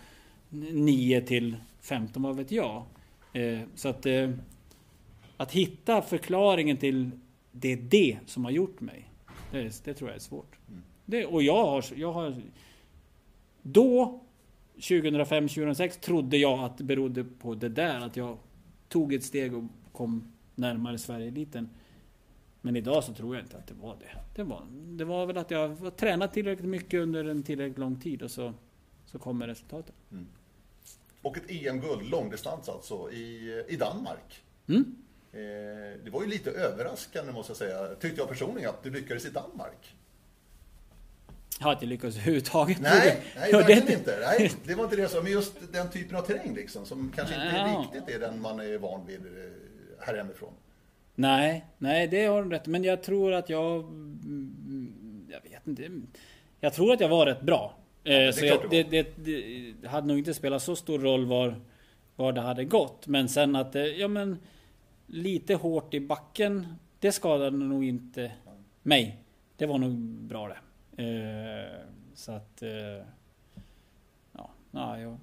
9 0.49 1.21
till 1.21 1.55
15, 1.81 2.23
vad 2.23 2.35
vet 2.35 2.51
jag. 2.51 2.85
Eh, 3.33 3.59
så 3.75 3.89
att 3.89 4.05
att 5.37 5.51
hitta 5.51 6.01
förklaringen 6.01 6.77
till 6.77 7.11
det 7.51 7.71
är 7.71 7.77
det 7.77 8.17
som 8.25 8.45
har 8.45 8.51
gjort 8.51 8.81
mig. 8.81 9.09
Det, 9.51 9.83
det 9.83 9.93
tror 9.93 10.09
jag 10.09 10.15
är 10.15 10.19
svårt. 10.19 10.57
Mm. 10.67 10.81
Det, 11.05 11.25
och 11.25 11.43
jag 11.43 11.65
har, 11.65 11.85
jag 11.95 12.13
har... 12.13 12.41
Då, 13.61 14.21
2005-2006, 14.75 15.99
trodde 15.99 16.37
jag 16.37 16.59
att 16.59 16.77
det 16.77 16.83
berodde 16.83 17.23
på 17.23 17.55
det 17.55 17.69
där. 17.69 17.99
Att 17.99 18.17
jag 18.17 18.37
tog 18.89 19.13
ett 19.13 19.23
steg 19.23 19.55
och 19.55 19.63
kom 19.91 20.33
närmare 20.55 20.97
Sverigeeliten. 20.97 21.69
Men 22.65 22.75
idag 22.75 23.03
så 23.03 23.13
tror 23.13 23.35
jag 23.35 23.45
inte 23.45 23.57
att 23.57 23.67
det 23.67 23.73
var 23.73 23.97
det. 23.99 24.19
Det 24.35 24.43
var, 24.43 24.67
det 24.71 25.05
var 25.05 25.25
väl 25.25 25.37
att 25.37 25.51
jag 25.51 25.69
har 25.69 25.89
tränat 25.91 26.33
tillräckligt 26.33 26.69
mycket 26.69 26.99
under 27.01 27.25
en 27.25 27.43
tillräckligt 27.43 27.77
lång 27.77 27.99
tid 27.99 28.21
och 28.21 28.31
så, 28.31 28.53
så 29.05 29.19
kommer 29.19 29.47
resultatet. 29.47 29.95
Mm. 30.11 30.27
Och 31.21 31.37
ett 31.37 31.43
EM-guld, 31.47 32.09
långdistans 32.09 32.69
alltså, 32.69 33.11
i, 33.11 33.63
i 33.67 33.75
Danmark. 33.75 34.43
Mm. 34.67 34.95
Eh, 35.31 35.39
det 36.03 36.09
var 36.11 36.21
ju 36.21 36.29
lite 36.29 36.51
överraskande 36.51 37.31
måste 37.31 37.49
jag 37.49 37.57
säga, 37.57 37.95
tyckte 37.95 38.21
jag 38.21 38.29
personligen, 38.29 38.69
att 38.69 38.83
du 38.83 38.89
lyckades 38.89 39.25
i 39.25 39.29
Danmark. 39.29 39.95
Jag 41.59 41.65
har 41.65 41.73
inte 41.73 41.85
lyckats 41.85 42.15
överhuvudtaget. 42.15 42.81
Nej, 42.81 43.23
nej 43.35 43.51
verkligen 43.53 43.85
det... 43.85 43.93
inte. 43.93 44.19
Nej, 44.21 44.51
det 44.63 44.75
var 44.75 44.83
inte 44.83 44.95
det 44.95 45.09
som, 45.09 45.23
men 45.23 45.31
just 45.31 45.53
den 45.71 45.89
typen 45.89 46.17
av 46.17 46.21
terräng 46.21 46.55
liksom, 46.55 46.85
som 46.85 47.11
kanske 47.15 47.35
inte 47.35 47.55
ja. 47.57 47.85
riktigt 47.93 48.15
är 48.15 48.19
den 48.19 48.41
man 48.41 48.59
är 48.59 48.77
van 48.77 49.05
vid 49.07 49.19
eh, 49.19 49.51
här 49.99 50.15
hemifrån. 50.17 50.53
Nej, 51.15 51.65
nej 51.77 52.07
det 52.07 52.25
har 52.25 52.43
du 52.43 52.49
rätt 52.49 52.67
Men 52.67 52.83
jag 52.83 53.03
tror 53.03 53.33
att 53.33 53.49
jag... 53.49 53.83
Mm, 53.83 55.27
jag 55.31 55.51
vet 55.51 55.67
inte. 55.67 56.01
Jag 56.59 56.73
tror 56.73 56.93
att 56.93 56.99
jag 56.99 57.09
var 57.09 57.25
rätt 57.25 57.41
bra. 57.41 57.77
Ja, 58.03 58.19
det, 58.19 58.33
så 58.33 58.45
jag, 58.45 58.69
det, 58.69 58.83
det, 58.83 59.25
det, 59.25 59.87
hade 59.87 60.07
nog 60.07 60.17
inte 60.17 60.33
spelat 60.33 60.63
så 60.63 60.75
stor 60.75 60.99
roll 60.99 61.25
var, 61.25 61.55
var 62.15 62.33
det 62.33 62.41
hade 62.41 62.65
gått. 62.65 63.07
Men 63.07 63.29
sen 63.29 63.55
att 63.55 63.73
det, 63.73 63.87
ja 63.87 64.07
men 64.07 64.37
lite 65.07 65.55
hårt 65.55 65.93
i 65.93 65.99
backen, 65.99 66.67
det 66.99 67.11
skadade 67.11 67.57
nog 67.57 67.85
inte 67.85 68.31
mig. 68.83 69.17
Det 69.57 69.65
var 69.65 69.77
nog 69.77 69.93
bra 70.01 70.47
det. 70.47 70.57
Eh, 71.03 71.87
så 72.13 72.31
att... 72.31 72.61
Eh, 72.61 73.05
ja, 74.31 74.49
ja, 74.71 74.99
jag, 74.99 75.17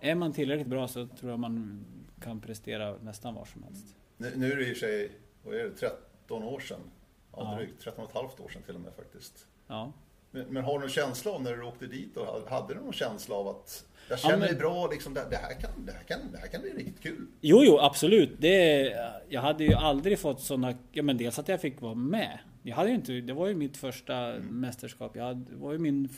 Är 0.00 0.14
man 0.14 0.32
tillräckligt 0.32 0.68
bra 0.68 0.88
så 0.88 1.06
tror 1.06 1.30
jag 1.30 1.40
man 1.40 1.84
kan 2.20 2.40
prestera 2.40 2.96
nästan 3.02 3.34
var 3.34 3.44
som 3.44 3.62
helst. 3.62 3.97
Nu, 4.18 4.32
nu 4.36 4.52
är 4.52 4.56
det 4.56 4.66
i 4.66 4.72
och 4.72 4.76
för 4.76 4.86
sig, 4.86 5.10
vad 5.42 5.54
är 5.54 5.64
det, 5.64 5.70
13 5.70 6.42
år 6.42 6.60
sedan? 6.60 6.80
Ja, 7.32 7.54
drygt 7.56 7.80
13 7.82 8.04
och 8.04 8.10
ett 8.10 8.16
halvt 8.16 8.40
år 8.40 8.48
sedan 8.48 8.62
till 8.62 8.74
och 8.74 8.80
med 8.80 8.92
faktiskt. 8.94 9.46
Ja. 9.66 9.92
Men, 10.30 10.46
men 10.46 10.64
har 10.64 10.72
du 10.72 10.78
någon 10.78 10.88
känsla 10.88 11.32
av 11.32 11.42
när 11.42 11.56
du 11.56 11.62
åkte 11.62 11.86
dit 11.86 12.16
och 12.16 12.50
hade 12.50 12.74
du 12.74 12.80
någon 12.80 12.92
känsla 12.92 13.34
av 13.34 13.48
att 13.48 13.84
jag 14.08 14.18
känner 14.18 14.34
ja, 14.34 14.38
men... 14.38 14.48
mig 14.48 14.58
bra, 14.58 14.86
liksom, 14.86 15.14
det, 15.14 15.26
det, 15.30 15.36
här 15.36 15.60
kan, 15.60 15.70
det, 15.86 15.92
här 15.92 16.02
kan, 16.02 16.18
det 16.32 16.38
här 16.38 16.46
kan 16.46 16.62
bli 16.62 16.70
riktigt 16.70 17.00
kul. 17.02 17.26
Jo, 17.40 17.62
jo, 17.64 17.78
absolut. 17.78 18.30
Det, 18.38 18.94
jag 19.28 19.40
hade 19.40 19.64
ju 19.64 19.74
aldrig 19.74 20.18
fått 20.18 20.40
sådana... 20.40 20.74
Ja, 20.92 21.02
men 21.02 21.16
dels 21.16 21.38
att 21.38 21.48
jag 21.48 21.60
fick 21.60 21.80
vara 21.80 21.94
med. 21.94 22.38
Jag 22.62 22.76
hade 22.76 22.88
ju 22.88 22.94
inte, 22.94 23.12
det 23.12 23.32
var 23.32 23.46
ju 23.46 23.54
mitt 23.54 23.76
första 23.76 24.16
mm. 24.16 24.60
mästerskap. 24.60 25.16
Jag 25.16 25.24
hade, 25.24 25.44
det 25.50 25.56
var 25.56 25.72
ju 25.72 25.78
min... 25.78 26.08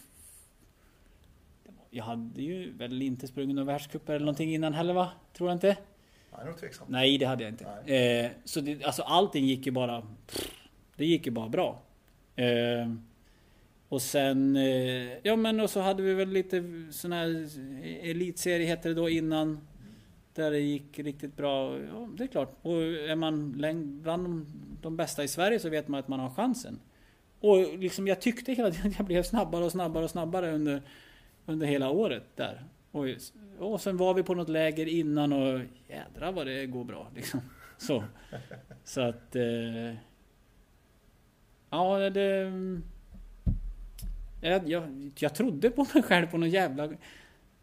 Jag 1.91 2.05
hade 2.05 2.43
ju 2.43 2.73
väl 2.73 3.03
inte 3.03 3.27
sprungit 3.27 3.57
någon 3.57 3.67
världscup 3.67 4.09
eller 4.09 4.21
någonting 4.21 4.55
innan 4.55 4.75
heller 4.75 4.95
va? 4.95 5.13
Tror 5.37 5.49
jag 5.49 5.57
inte. 5.57 5.77
Nej, 6.33 6.47
det 6.47 6.61
tveksam. 6.61 6.87
Nej, 6.91 7.19
det 7.19 7.27
hade 7.27 7.45
jag 7.45 7.53
inte. 7.53 7.95
Eh, 7.95 8.31
så 8.45 8.61
det, 8.61 8.85
alltså 8.85 9.03
allting 9.03 9.45
gick 9.45 9.67
ju 9.67 9.73
bara... 9.73 10.03
Det 10.97 11.07
gick 11.07 11.27
ju 11.27 11.33
bara 11.33 11.49
bra. 11.49 11.83
Eh, 12.37 12.93
och 13.89 14.03
sen, 14.03 14.57
eh, 14.57 15.19
ja 15.23 15.37
men 15.37 15.61
och 15.61 15.71
så 15.71 15.81
hade 15.81 16.03
vi 16.03 16.15
väl 16.15 16.29
lite 16.29 16.65
sån 16.91 17.13
här 17.13 17.49
elitserie 18.03 18.67
heter 18.67 18.89
det 18.89 18.95
då 18.95 19.09
innan. 19.09 19.61
Där 20.35 20.51
det 20.51 20.61
gick 20.61 20.99
riktigt 20.99 21.37
bra. 21.37 21.79
Ja, 21.79 22.09
det 22.17 22.25
är 22.25 22.29
klart. 22.29 22.59
Och 22.63 22.83
är 22.83 23.17
man 23.17 23.53
bland 23.53 24.05
de, 24.05 24.47
de 24.83 24.97
bästa 24.97 25.25
i 25.25 25.29
Sverige 25.29 25.59
så 25.59 25.69
vet 25.69 25.89
man 25.89 26.01
att 26.01 26.09
man 26.09 26.21
har 26.21 26.31
chansen. 26.31 26.79
Och 27.41 27.79
liksom 27.79 28.07
jag 28.07 28.21
tyckte 28.21 28.53
hela 28.53 28.71
tiden 28.71 28.91
att 28.91 28.99
jag 28.99 29.07
blev 29.07 29.23
snabbare 29.23 29.65
och 29.65 29.73
snabbare 29.73 30.05
och 30.05 30.11
snabbare 30.11 30.53
under, 30.53 30.83
under 31.47 31.67
hela 31.67 31.91
året 31.91 32.25
där. 32.37 32.65
Och, 32.91 33.07
och 33.59 33.81
sen 33.81 33.97
var 33.97 34.15
vi 34.15 34.23
på 34.23 34.35
något 34.35 34.49
läger 34.49 34.87
innan 34.87 35.33
och 35.33 35.61
jädra 35.89 36.33
vad 36.33 36.47
det 36.47 36.67
går 36.67 36.85
bra 36.85 37.11
liksom. 37.15 37.41
Så, 37.81 38.05
så 38.85 39.01
att... 39.01 39.37
Eh, 39.37 39.95
ja, 41.71 42.11
det... 42.11 42.53
Jag, 44.41 44.69
jag, 44.69 45.11
jag 45.19 45.35
trodde 45.35 45.71
på 45.71 45.87
mig 45.95 46.03
själv 46.03 46.27
på 46.27 46.39
någon 46.39 46.51
jävla... 46.51 46.89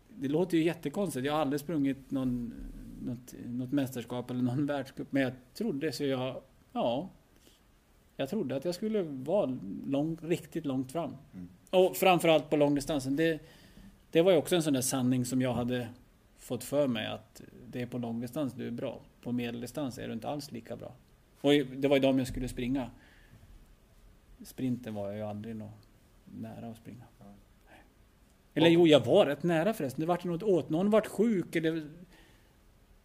Det 0.10 0.28
låter 0.28 0.58
ju 0.58 0.64
jättekonstigt. 0.64 1.26
Jag 1.26 1.34
har 1.34 1.40
aldrig 1.40 1.60
sprungit 1.60 2.12
någon, 2.12 2.54
något, 3.02 3.34
något 3.46 3.72
mästerskap 3.72 4.32
eller 4.32 4.42
någon 4.42 4.66
världscup. 4.66 5.12
Men 5.12 5.24
jag 5.24 5.34
trodde 5.54 5.92
så 5.92 6.04
jag... 6.04 6.42
Ja. 6.74 7.10
Jag 8.16 8.30
trodde 8.30 8.56
att 8.56 8.66
jag 8.66 8.76
skulle 8.76 9.04
vara 9.04 9.58
lång, 9.86 10.18
riktigt 10.22 10.66
långt 10.66 10.92
fram. 10.92 11.16
Mm. 11.34 11.48
Och 11.70 11.98
framförallt 11.98 12.50
på 12.50 12.56
långdistansen. 12.56 13.16
Det, 13.16 13.40
det 14.12 14.22
var 14.22 14.32
ju 14.32 14.38
också 14.38 14.56
en 14.56 14.64
sån 14.64 14.74
där 14.74 14.82
sanning 14.82 15.26
som 15.26 15.42
jag 15.42 15.54
hade 15.54 15.90
fått 16.38 16.64
för 16.64 16.88
mig 16.88 17.08
att 17.08 17.42
det 17.68 17.82
är 17.82 17.86
på 17.86 17.98
långdistans 17.98 18.54
du 18.54 18.68
är 18.68 18.72
bra. 18.72 19.02
På 19.22 19.32
medeldistans 19.32 19.98
är 19.98 20.08
du 20.08 20.14
inte 20.14 20.28
alls 20.28 20.52
lika 20.52 20.76
bra. 20.76 20.94
Och 21.42 21.52
det 21.54 21.88
var 21.88 21.96
ju 21.96 22.02
de 22.02 22.18
jag 22.18 22.28
skulle 22.28 22.48
springa. 22.48 22.92
Sprinten 24.44 24.94
var 24.94 25.08
jag 25.08 25.16
ju 25.16 25.24
aldrig 25.24 25.56
något 25.56 25.88
nära 26.26 26.70
att 26.70 26.78
springa. 26.78 27.04
Eller 28.54 28.70
jo, 28.70 28.88
jag 28.88 29.06
var 29.06 29.26
rätt 29.26 29.44
nära 29.44 29.74
förresten. 29.74 30.02
Det 30.02 30.08
vart 30.08 30.24
något 30.24 30.44
åt. 30.44 30.70
Någon 30.70 30.90
vart 30.90 31.08
sjuk 31.08 31.56
eller... 31.56 31.88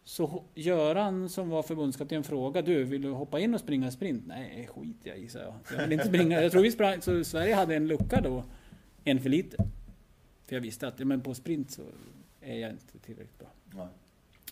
Så 0.05 0.43
Göran 0.55 1.29
som 1.29 1.49
var 1.49 1.63
förbundskapten 1.63 2.23
frågade 2.23 2.73
du, 2.73 2.83
vill 2.83 3.01
du 3.01 3.09
hoppa 3.09 3.39
in 3.39 3.53
och 3.53 3.59
springa 3.59 3.91
sprint? 3.91 4.23
Nej, 4.27 4.69
skit 4.75 4.97
jag 5.03 5.17
i, 5.17 5.29
jag. 5.33 5.53
Jag 5.77 5.83
vill 5.83 5.93
inte 5.93 6.07
springa. 6.07 6.41
Jag 6.41 6.51
tror 6.51 6.61
vi 6.61 6.71
sprang, 6.71 7.01
så 7.01 7.23
Sverige 7.23 7.55
hade 7.55 7.75
en 7.75 7.87
lucka 7.87 8.21
då. 8.21 8.43
En 9.03 9.19
för 9.19 9.29
lite. 9.29 9.57
För 10.45 10.55
jag 10.55 10.61
visste 10.61 10.87
att 10.87 10.99
men 10.99 11.21
på 11.21 11.33
sprint 11.33 11.71
så 11.71 11.81
är 12.41 12.55
jag 12.55 12.71
inte 12.71 12.99
tillräckligt 12.99 13.39
bra. 13.39 13.49
Nej. 13.73 13.87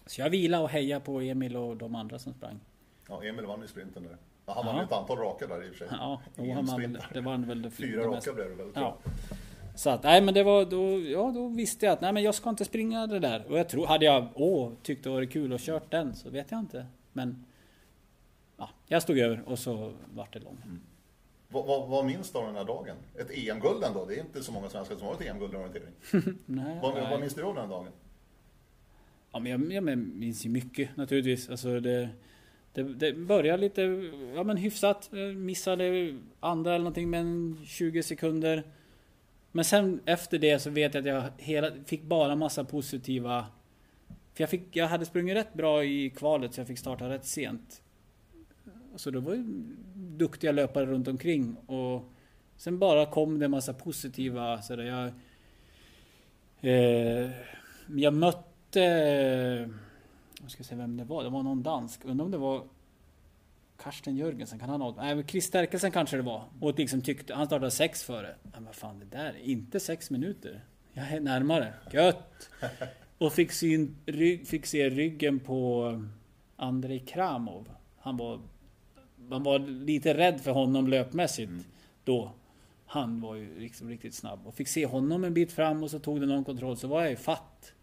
Så 0.06 0.22
jag 0.22 0.30
vilade 0.30 0.64
och 0.64 0.70
hejade 0.70 1.06
på 1.06 1.22
Emil 1.22 1.56
och 1.56 1.78
de 1.78 1.96
andra 1.96 2.20
som 2.20 2.34
sprang. 2.34 2.60
Ja, 3.10 3.24
Emil 3.24 3.46
vann 3.46 3.62
ju 3.62 3.68
sprinten 3.68 4.04
där. 4.04 4.18
Han 4.46 4.66
vann 4.66 4.76
ja. 4.76 4.84
ett 4.84 4.92
antal 4.92 5.18
raka 5.18 5.48
där 5.48 5.66
i 5.68 5.70
och 5.70 5.76
för 5.76 5.88
sig. 5.88 5.88
Ja, 5.92 6.22
jo, 6.38 6.54
han 6.54 6.66
vann, 6.66 6.98
det 7.14 7.22
var 7.22 7.38
väl 7.38 7.62
det 7.62 7.72
Fyra 7.72 8.04
raka 8.04 8.34
blev 8.34 8.50
det 8.50 8.56
väl? 8.56 8.72
Ja. 8.76 8.98
Så 9.76 9.90
att, 9.90 10.04
nej 10.04 10.22
men 10.22 10.34
det 10.34 10.44
var 10.44 10.66
då, 10.66 11.00
ja 11.00 11.32
då 11.32 11.48
visste 11.48 11.86
jag 11.86 11.94
att 11.94 12.02
nej 12.02 12.14
men 12.14 12.24
jag 12.24 12.36
ska 12.36 12.50
inte 12.50 12.66
springa 12.66 13.08
det 13.08 13.20
där. 13.20 13.46
Och 13.52 13.60
jag 13.60 13.70
tror, 13.70 13.88
hade 13.88 14.06
jag 14.06 14.28
åh, 14.34 14.72
tyckt 14.84 15.04
det 15.04 15.10
var 15.10 15.26
kul 15.26 15.54
och 15.54 15.60
kört 15.60 15.92
den 15.92 16.16
så 16.16 16.30
vet 16.30 16.52
jag 16.52 16.60
inte. 16.60 16.86
Men 17.14 17.46
ja, 18.58 18.70
jag 18.88 19.02
stod 19.02 19.18
över 19.18 19.42
och 19.46 19.60
så 19.60 19.94
vart 20.14 20.34
det 20.34 20.40
lång. 20.40 20.58
Mm. 20.66 20.82
Vad, 21.52 21.66
vad, 21.66 21.90
vad 21.90 22.06
minns 22.06 22.32
du 22.32 22.38
av 22.40 22.46
den 22.46 22.56
här 22.56 22.66
dagen? 22.66 22.96
Ett 23.18 23.32
EM-guld 23.32 23.84
ändå? 23.84 24.06
Det 24.06 24.16
är 24.16 24.20
inte 24.20 24.44
så 24.44 24.52
många 24.52 24.70
svenskar 24.70 24.96
som 24.96 25.08
har 25.08 25.14
ett 25.14 25.22
EM-guld 25.22 25.54
i 25.54 25.58
orientering. 25.58 25.94
Nej, 26.46 26.80
vad, 26.82 26.94
nej. 26.94 27.08
vad 27.12 27.20
minns 27.20 27.36
du 27.36 27.44
av 27.44 27.56
den 27.56 27.64
här 27.64 27.70
dagen? 27.70 27.92
Ja, 29.32 29.40
men 29.40 29.52
jag, 29.52 29.74
jag 29.74 29.98
minns 29.98 30.46
ju 30.46 30.50
mycket 30.50 30.98
naturligtvis. 30.98 31.50
Alltså 31.50 31.80
det, 31.80 32.10
det, 32.74 32.84
det 32.84 33.14
började 33.14 33.58
lite 33.58 33.82
ja, 34.36 34.44
men 34.44 34.58
hyfsat. 34.58 35.10
Jag 35.12 35.36
Missade 35.36 36.18
andra 36.40 36.72
eller 36.72 36.84
någonting 36.84 37.10
med 37.10 37.22
en 37.22 37.60
20 37.66 38.04
sekunder. 38.04 38.64
Men 39.52 39.66
sen 39.66 40.00
efter 40.06 40.40
det 40.40 40.60
så 40.60 40.70
vet 40.70 40.94
jag 40.94 41.02
att 41.02 41.08
jag 41.08 41.24
hela, 41.38 41.72
fick 41.86 42.04
bara 42.04 42.36
massa 42.36 42.64
positiva... 42.64 43.46
För 44.34 44.44
jag, 44.44 44.50
fick, 44.50 44.76
jag 44.76 44.88
hade 44.88 45.06
sprungit 45.06 45.36
rätt 45.36 45.54
bra 45.54 45.84
i 45.84 46.10
kvalet 46.10 46.54
så 46.54 46.60
jag 46.60 46.68
fick 46.68 46.80
starta 46.80 47.10
rätt 47.10 47.26
sent. 47.26 47.82
Så 48.96 49.12
det 49.12 49.20
var 49.20 49.34
ju 49.34 49.44
duktiga 49.96 50.52
löpare 50.52 50.86
runt 50.86 51.08
omkring 51.08 51.56
och 51.56 52.10
sen 52.58 52.80
bara 52.80 53.06
kom 53.06 53.40
det 53.40 53.46
en 53.46 53.52
massa 53.52 53.74
positiva 53.74 54.62
så 54.62 54.76
där 54.76 54.84
jag... 54.84 55.12
Eh, 56.62 57.32
jag 57.96 58.14
mötte... 58.14 58.80
Jag 60.42 60.52
ska 60.52 60.64
se 60.64 60.76
vem 60.76 60.98
det 60.98 61.04
var. 61.04 61.24
Det 61.24 61.30
var 61.30 61.44
någon 61.44 61.64
dansk. 61.64 62.06
Undrar 62.06 62.26
om 62.26 62.32
det 62.32 62.38
var 62.38 62.64
Karsten 63.78 64.16
Jörgensen. 64.16 64.60
Kan 64.60 64.70
han 64.70 64.82
ha... 64.82 64.96
Nej, 64.98 65.16
men 65.16 65.28
Chris 65.28 65.46
Sterkelsen 65.46 65.92
kanske 65.92 66.18
det 66.18 66.24
var. 66.24 66.44
Och 66.60 66.80
liksom 66.80 67.02
tyckte... 67.02 67.34
Han 67.34 67.46
startade 67.46 67.72
sex 67.72 68.04
före. 68.04 68.36
Men 68.44 68.66
vad 68.66 68.76
fan, 68.76 69.00
det 69.00 69.18
där 69.18 69.26
är 69.26 69.44
inte 69.44 69.80
sex 69.80 70.10
minuter. 70.10 70.64
Jag 70.94 71.12
är 71.12 71.20
närmare. 71.20 71.74
Gött! 71.92 72.50
Och 73.18 73.34
fick, 73.34 73.52
syn, 73.52 73.96
rygg, 74.06 74.48
fick 74.48 74.66
se 74.66 74.90
ryggen 74.90 75.40
på 75.40 76.04
Andrei 76.56 77.00
Kramov. 77.00 77.70
Han 78.00 78.18
var... 78.18 78.40
Man 79.30 79.44
var 79.44 79.60
lite 79.60 80.14
rädd 80.18 80.42
för 80.42 80.52
honom 80.52 80.88
löpmässigt 80.88 81.50
Mm. 81.50 81.64
då. 82.04 82.32
Han 82.86 83.22
var 83.22 83.36
ju 83.36 83.60
liksom 83.60 83.90
riktigt 83.90 84.14
snabb. 84.14 84.40
Och 84.48 84.54
fick 84.56 84.68
se 84.68 84.86
honom 84.86 85.24
en 85.24 85.34
bit 85.34 85.52
fram 85.52 85.84
och 85.84 85.92
så 85.92 86.00
tog 86.00 86.20
det 86.22 86.26
någon 86.28 86.44
kontroll. 86.44 86.78
Så 86.78 86.88
var 86.88 87.02
jag 87.02 87.12
i 87.12 87.16
fatt. 87.16 87.74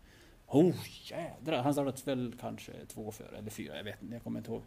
Oh 0.46 0.74
jädrar. 1.04 1.62
Han 1.62 1.72
startade 1.72 2.14
väl 2.16 2.32
kanske 2.40 2.72
två 2.88 3.10
före 3.10 3.38
eller 3.38 3.50
fyra. 3.50 3.76
Jag 3.76 3.84
vet 3.84 4.02
inte. 4.02 4.14
Jag 4.14 4.22
kommer 4.22 4.38
inte 4.40 4.50
ihåg. 4.50 4.62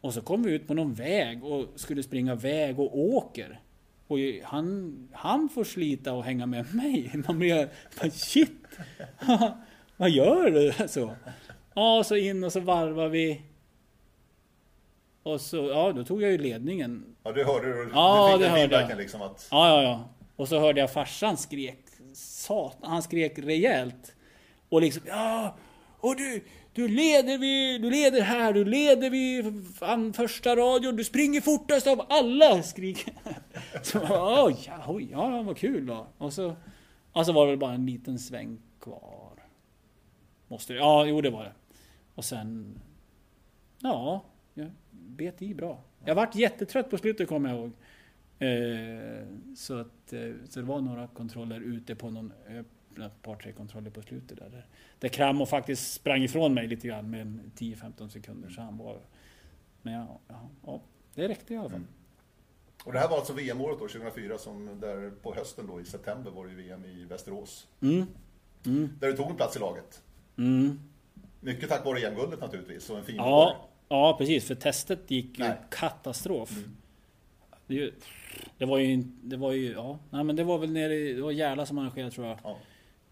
Och 0.00 0.14
så 0.14 0.20
kom 0.20 0.42
vi 0.42 0.52
ut 0.52 0.66
på 0.66 0.74
någon 0.74 0.94
väg 0.94 1.44
och 1.44 1.66
skulle 1.80 2.02
springa 2.02 2.34
väg 2.34 2.78
och 2.80 2.98
åker. 2.98 3.60
Och 4.06 4.18
han, 4.44 5.08
han 5.12 5.48
får 5.48 5.64
slita 5.64 6.12
och 6.12 6.24
hänga 6.24 6.46
med 6.46 6.74
mig. 6.74 7.10
Man 7.28 7.38
blir 7.38 7.68
bara 8.00 8.10
shit. 8.10 8.50
Vad 9.96 10.10
gör 10.10 10.50
du? 10.50 10.88
Så. 10.88 11.14
Ja, 11.74 12.04
så 12.04 12.16
in 12.16 12.44
och 12.44 12.52
så 12.52 12.60
varvar 12.60 13.08
vi. 13.08 13.42
Och 15.28 15.40
så, 15.40 15.56
ja 15.56 15.92
då 15.92 16.04
tog 16.04 16.22
jag 16.22 16.30
ju 16.30 16.38
ledningen. 16.38 17.16
Ja, 17.22 17.32
du 17.32 17.44
hörde 17.44 17.66
du, 17.66 17.90
Ja, 17.94 18.26
du 18.26 18.32
fick 18.32 18.40
det 18.42 18.60
hörde 18.60 18.86
jag. 18.88 18.98
liksom 18.98 19.22
att... 19.22 19.48
Ja, 19.50 19.68
ja, 19.68 19.82
ja. 19.82 20.08
Och 20.36 20.48
så 20.48 20.60
hörde 20.60 20.80
jag 20.80 20.92
farsan 20.92 21.36
skrek. 21.36 21.84
Satan, 22.12 22.90
han 22.90 23.02
skrek 23.02 23.38
rejält. 23.38 24.14
Och 24.68 24.80
liksom, 24.80 25.02
ja, 25.06 25.56
och 26.00 26.16
du, 26.16 26.44
du 26.72 26.88
leder 26.88 27.38
vi, 27.38 27.78
du 27.78 27.90
leder 27.90 28.20
här, 28.20 28.52
du 28.52 28.64
leder 28.64 29.10
vi 29.10 29.52
fan 29.78 30.12
första 30.12 30.56
radion, 30.56 30.96
du 30.96 31.04
springer 31.04 31.40
fortast 31.40 31.86
av 31.86 32.06
alla, 32.08 32.62
skriker 32.62 33.14
Så, 33.82 33.98
oj, 34.46 34.56
ja, 34.66 34.84
oj, 34.86 35.08
ja, 35.10 35.42
vad 35.42 35.56
kul 35.56 35.86
då. 35.86 36.06
Och 36.18 36.32
så, 36.32 36.56
och 37.12 37.26
så 37.26 37.32
var 37.32 37.46
det 37.46 37.52
väl 37.52 37.58
bara 37.58 37.72
en 37.72 37.86
liten 37.86 38.18
sväng 38.18 38.58
kvar. 38.80 39.42
Måste 40.48 40.72
det, 40.72 40.78
ja, 40.78 41.06
jo 41.06 41.20
det 41.20 41.30
var 41.30 41.44
det. 41.44 41.52
Och 42.14 42.24
sen, 42.24 42.80
ja, 43.80 44.24
bet 45.08 45.42
i 45.42 45.54
bra. 45.54 45.82
Jag 46.04 46.14
vart 46.14 46.34
jättetrött 46.34 46.90
på 46.90 46.98
slutet 46.98 47.28
kommer 47.28 47.48
jag 47.48 47.58
ihåg. 47.58 47.72
Eh, 48.38 49.26
så 49.56 49.78
att 49.78 50.12
eh, 50.12 50.32
så 50.48 50.60
det 50.60 50.66
var 50.66 50.80
några 50.80 51.06
kontroller 51.06 51.60
ute 51.60 51.94
på 51.94 52.10
någon 52.10 52.32
ett 53.06 53.22
par 53.22 53.36
tre 53.36 53.52
kontroller 53.52 53.90
på 53.90 54.02
slutet 54.02 54.38
där. 54.38 54.66
Där 54.98 55.08
Kramo 55.08 55.46
faktiskt 55.46 55.92
sprang 55.92 56.22
ifrån 56.22 56.54
mig 56.54 56.66
lite 56.66 56.88
grann 56.88 57.10
med 57.10 57.20
en 57.20 57.52
10-15 57.56 58.08
sekunder. 58.08 58.48
Så 58.48 58.60
han 58.60 58.78
var... 58.78 58.98
Men 59.82 59.94
ja, 59.94 60.20
ja, 60.28 60.48
ja, 60.66 60.80
det 61.14 61.28
räckte 61.28 61.54
i 61.54 61.56
alla 61.56 61.68
fall. 61.68 61.78
Mm. 61.78 61.88
Och 62.84 62.92
det 62.92 62.98
här 62.98 63.08
var 63.08 63.16
alltså 63.16 63.32
VM-året 63.32 63.78
då, 63.78 63.88
2004, 63.88 64.38
som 64.38 64.80
där 64.80 65.10
på 65.10 65.34
hösten 65.34 65.66
då 65.66 65.80
i 65.80 65.84
september 65.84 66.30
var 66.30 66.46
det 66.46 66.54
VM 66.54 66.84
i 66.84 67.04
Västerås. 67.04 67.68
Mm. 67.80 68.06
Där 69.00 69.08
du 69.08 69.16
tog 69.16 69.30
en 69.30 69.36
plats 69.36 69.56
i 69.56 69.58
laget. 69.58 70.02
Mm. 70.36 70.80
Mycket 71.40 71.68
tack 71.68 71.84
vare 71.84 71.98
EM-guldet 71.98 72.40
naturligtvis, 72.40 72.90
och 72.90 72.98
en 72.98 73.04
fin 73.04 73.16
Ja. 73.16 73.67
Ja, 73.88 74.16
precis. 74.18 74.46
För 74.46 74.54
testet 74.54 75.10
gick 75.10 75.38
ju 75.38 75.44
katastrof. 75.70 76.50
Mm. 76.56 76.76
Det, 77.66 77.92
det 78.58 78.64
var 78.64 78.78
ju... 78.78 79.02
Det 79.22 79.36
var 79.36 79.52
ju... 79.52 79.72
Ja, 79.72 79.98
nej, 80.10 80.24
men 80.24 80.36
det 80.36 80.44
var 80.44 80.58
väl 80.58 80.72
nere 80.72 80.94
i... 80.94 81.12
Det 81.12 81.22
var 81.22 81.32
Järla 81.32 81.66
som 81.66 81.78
arrangerade 81.78 82.10
tror 82.12 82.26
jag. 82.26 82.38
Ja, 82.44 82.58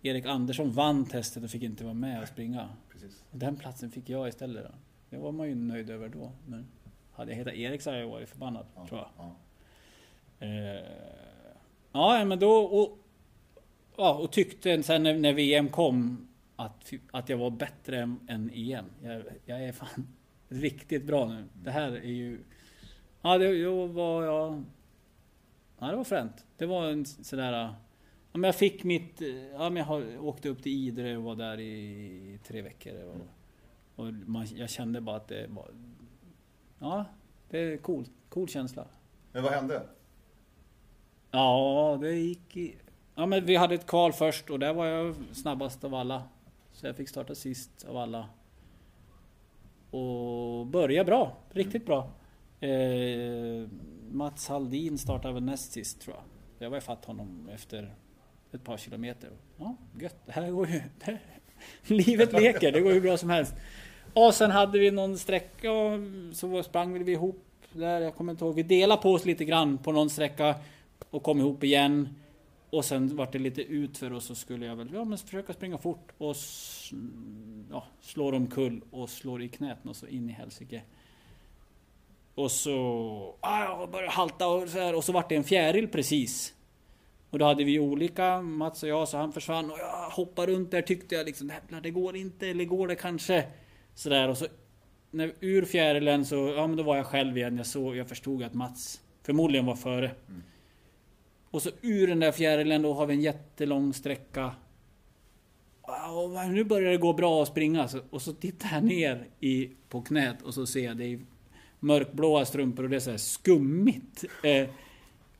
Erik 0.03 0.27
Andersson 0.27 0.71
vann 0.73 1.07
testet 1.07 1.45
och 1.45 1.51
fick 1.51 1.62
inte 1.62 1.85
vara 1.85 1.95
med 1.95 2.23
och 2.23 2.29
springa. 2.29 2.69
precis. 2.93 3.25
Den 3.31 3.57
platsen 3.57 3.91
fick 3.91 4.09
jag 4.09 4.29
istället 4.29 4.65
då. 4.65 4.71
Det 5.11 5.17
var 5.17 5.33
man 5.33 5.49
ju 5.49 5.55
nöjd 5.55 5.91
över 5.91 6.09
då. 6.09 6.33
Men 6.47 6.67
hade 7.12 7.31
jag 7.33 7.39
hetat 7.39 7.55
Erik 7.55 7.83
så 7.83 7.91
hade 7.91 8.01
jag 8.01 8.09
varit 8.09 8.29
förbannad, 8.29 8.67
Ja, 8.77 8.87
tror 8.89 9.01
jag. 9.01 9.11
ja. 9.19 9.37
Eh, 10.47 10.83
ja, 11.93 12.25
men 12.25 12.39
då... 12.39 12.51
Och, 12.53 12.99
ja, 13.97 14.15
och 14.15 14.33
tyckte 14.33 14.83
sen 14.83 15.03
när, 15.03 15.15
när 15.19 15.33
VM 15.33 15.69
kom 15.69 16.29
att, 16.57 16.93
att 17.11 17.29
jag 17.29 17.37
var 17.39 17.51
bättre 17.51 17.99
än, 18.01 18.21
än 18.29 18.51
EM. 18.55 18.85
Jag, 19.03 19.23
jag 19.47 19.65
är 19.65 19.73
fan 19.73 20.07
riktigt 20.49 21.05
bra 21.05 21.27
nu. 21.29 21.45
Det 21.55 21.71
här 21.71 21.93
är 21.93 22.13
ju... 22.13 22.41
Ja, 23.23 23.39
det, 23.39 23.65
då 23.65 23.87
var 23.87 24.25
jag... 24.25 24.65
Ja, 25.79 25.87
det 25.87 25.97
var 25.97 26.05
fränt. 26.05 26.47
Det 26.57 26.67
var 26.67 26.87
en 26.87 27.05
sådär... 27.05 27.53
Ja, 27.53 28.39
men 28.39 28.45
jag 28.45 28.55
fick 28.55 28.85
mitt... 28.85 29.21
Ja, 29.53 29.71
men 29.71 29.77
jag 29.77 29.85
har, 29.85 30.19
åkte 30.19 30.49
upp 30.49 30.63
till 30.63 30.73
Idre 30.73 31.17
och 31.17 31.23
var 31.23 31.37
där 31.37 31.61
i 31.61 32.39
tre 32.47 32.63
veckor. 32.63 32.95
Och, 33.05 33.27
och 33.97 34.13
man, 34.13 34.47
jag 34.55 34.71
kände 34.71 35.01
bara 35.01 35.17
att 35.17 35.29
det 35.29 35.47
var... 35.49 35.71
Ja, 36.79 37.05
det 37.51 37.59
är 37.59 37.77
coolt. 37.77 38.11
Cool 38.29 38.49
känsla. 38.49 38.87
Men 39.33 39.43
vad 39.43 39.53
hände? 39.53 39.83
Ja, 41.31 41.99
det 42.01 42.13
gick 42.13 42.57
i... 42.57 42.77
Ja, 43.15 43.27
men 43.27 43.45
vi 43.45 43.57
hade 43.57 43.75
ett 43.75 43.87
kval 43.87 44.13
först 44.13 44.51
och 44.51 44.59
där 44.59 44.75
var 44.75 44.87
jag 44.87 45.15
snabbast 45.33 45.85
av 45.85 45.95
alla. 45.95 46.23
Så 46.73 46.87
jag 46.87 46.97
fick 46.97 47.09
starta 47.09 47.35
sist 47.35 47.85
av 47.89 47.97
alla. 47.97 48.29
Och 49.97 50.67
börja 50.67 51.05
bra. 51.05 51.37
Riktigt 51.51 51.87
bra. 51.87 52.11
Eh, 52.61 53.69
Mats 54.11 54.49
Haldin 54.49 54.99
startade 54.99 55.35
väl 55.35 55.43
näst 55.43 55.73
sist 55.73 56.01
tror 56.01 56.17
jag. 56.17 56.25
Jag 56.59 56.71
var 56.71 56.79
ifatt 56.79 57.05
honom 57.05 57.49
efter 57.55 57.95
ett 58.53 58.65
par 58.65 58.77
kilometer. 58.77 59.31
Ja, 59.57 59.77
gött. 60.01 60.17
Det 60.27 60.33
här 60.33 60.51
går 60.51 60.69
ju... 60.69 60.81
Här, 61.01 61.21
livet 61.87 62.33
leker. 62.33 62.73
Det 62.73 62.81
går 62.81 62.93
hur 62.93 63.01
bra 63.01 63.17
som 63.17 63.31
helst. 63.31 63.55
Och 64.15 64.35
sen 64.35 64.51
hade 64.51 64.79
vi 64.79 64.91
någon 64.91 65.19
sträcka 65.19 65.69
så 66.33 66.63
sprang 66.63 67.05
vi 67.05 67.13
ihop 67.13 67.45
där. 67.73 68.01
Jag 68.01 68.15
kommer 68.15 68.33
inte 68.33 68.45
ihåg. 68.45 68.55
Vi 68.55 68.63
delade 68.63 69.03
på 69.03 69.13
oss 69.13 69.25
lite 69.25 69.45
grann 69.45 69.79
på 69.79 69.93
någon 69.93 70.11
sträcka 70.11 70.55
och 71.11 71.23
kom 71.23 71.39
ihop 71.39 71.65
igen. 71.65 72.09
Och 72.77 72.85
sen 72.85 73.17
vart 73.17 73.33
det 73.33 73.39
lite 73.39 73.62
utför 73.62 74.12
och 74.12 74.23
så 74.23 74.35
skulle 74.35 74.67
jag 74.67 74.77
väl 74.77 74.91
ja, 74.93 75.05
men 75.05 75.19
försöka 75.19 75.53
springa 75.53 75.79
fort 75.79 76.12
och 76.19 76.37
ja, 77.71 77.85
slår 78.01 78.33
omkull 78.33 78.81
och 78.91 79.11
slår 79.11 79.43
i 79.43 79.49
knät 79.49 79.79
och 79.85 79.97
så 79.97 80.07
in 80.07 80.31
i 80.31 80.33
helsike. 80.33 80.83
Och 82.35 82.51
så 82.51 82.77
ah, 83.41 83.65
jag 83.65 83.91
började 83.91 84.12
halta 84.12 84.49
och 84.49 84.69
så 84.69 84.79
här 84.79 84.95
och 84.95 85.05
så 85.05 85.12
vart 85.12 85.29
det 85.29 85.37
en 85.37 85.45
fjäril 85.45 85.89
precis. 85.89 86.55
Och 87.31 87.39
då 87.39 87.45
hade 87.45 87.65
vi 87.65 87.79
olika, 87.79 88.41
Mats 88.41 88.83
och 88.83 88.89
jag, 88.89 89.09
så 89.09 89.17
han 89.17 89.33
försvann 89.33 89.71
och 89.71 89.79
jag 89.79 90.11
hoppade 90.11 90.53
runt 90.53 90.71
där 90.71 90.83
tyckte 90.83 91.15
jag 91.15 91.27
liksom 91.27 91.49
jävlar 91.49 91.81
det 91.81 91.91
går 91.91 92.17
inte 92.17 92.49
eller 92.49 92.65
går 92.65 92.89
det 92.89 92.97
kanske? 92.97 93.45
Sådär 93.95 94.29
och 94.29 94.39
så 94.39 94.47
när, 95.11 95.33
ur 95.41 95.65
fjärilen 95.65 96.25
så, 96.25 96.37
ja 96.57 96.67
men 96.67 96.77
då 96.77 96.83
var 96.83 96.97
jag 96.97 97.07
själv 97.07 97.39
igen. 97.39 97.57
Jag 97.57 97.67
såg, 97.67 97.97
jag 97.97 98.09
förstod 98.09 98.43
att 98.43 98.55
Mats 98.55 99.01
förmodligen 99.23 99.67
var 99.67 99.77
före. 99.77 100.11
Mm. 100.29 100.43
Och 101.51 101.63
så 101.63 101.71
ur 101.83 102.07
den 102.07 102.21
där 102.21 102.33
fjärilen 102.33 102.83
då 102.83 102.95
har 102.95 103.07
vi 103.07 103.15
en 103.15 103.21
jättelång 103.21 103.95
sträcka. 103.95 104.51
Och 106.11 106.51
nu 106.51 106.65
börjar 106.65 106.91
det 106.91 106.97
gå 106.97 107.13
bra 107.13 107.43
att 107.43 107.49
springa. 107.49 107.89
Och 108.11 108.23
så 108.23 108.33
tittar 108.33 108.69
jag 108.73 108.85
ner 108.85 109.27
i, 109.41 109.71
på 109.89 110.03
knät 110.03 110.43
och 110.43 110.55
så 110.55 110.67
ser 110.67 110.85
jag 110.85 110.97
det 110.97 111.05
är 111.05 111.21
mörkblåa 111.81 112.45
strumpor 112.45 112.85
och 112.85 112.91
det 112.91 112.97
är 112.97 113.01
så 113.01 113.11
här 113.11 113.19
skummigt. 113.19 114.25
Eh, 114.43 114.69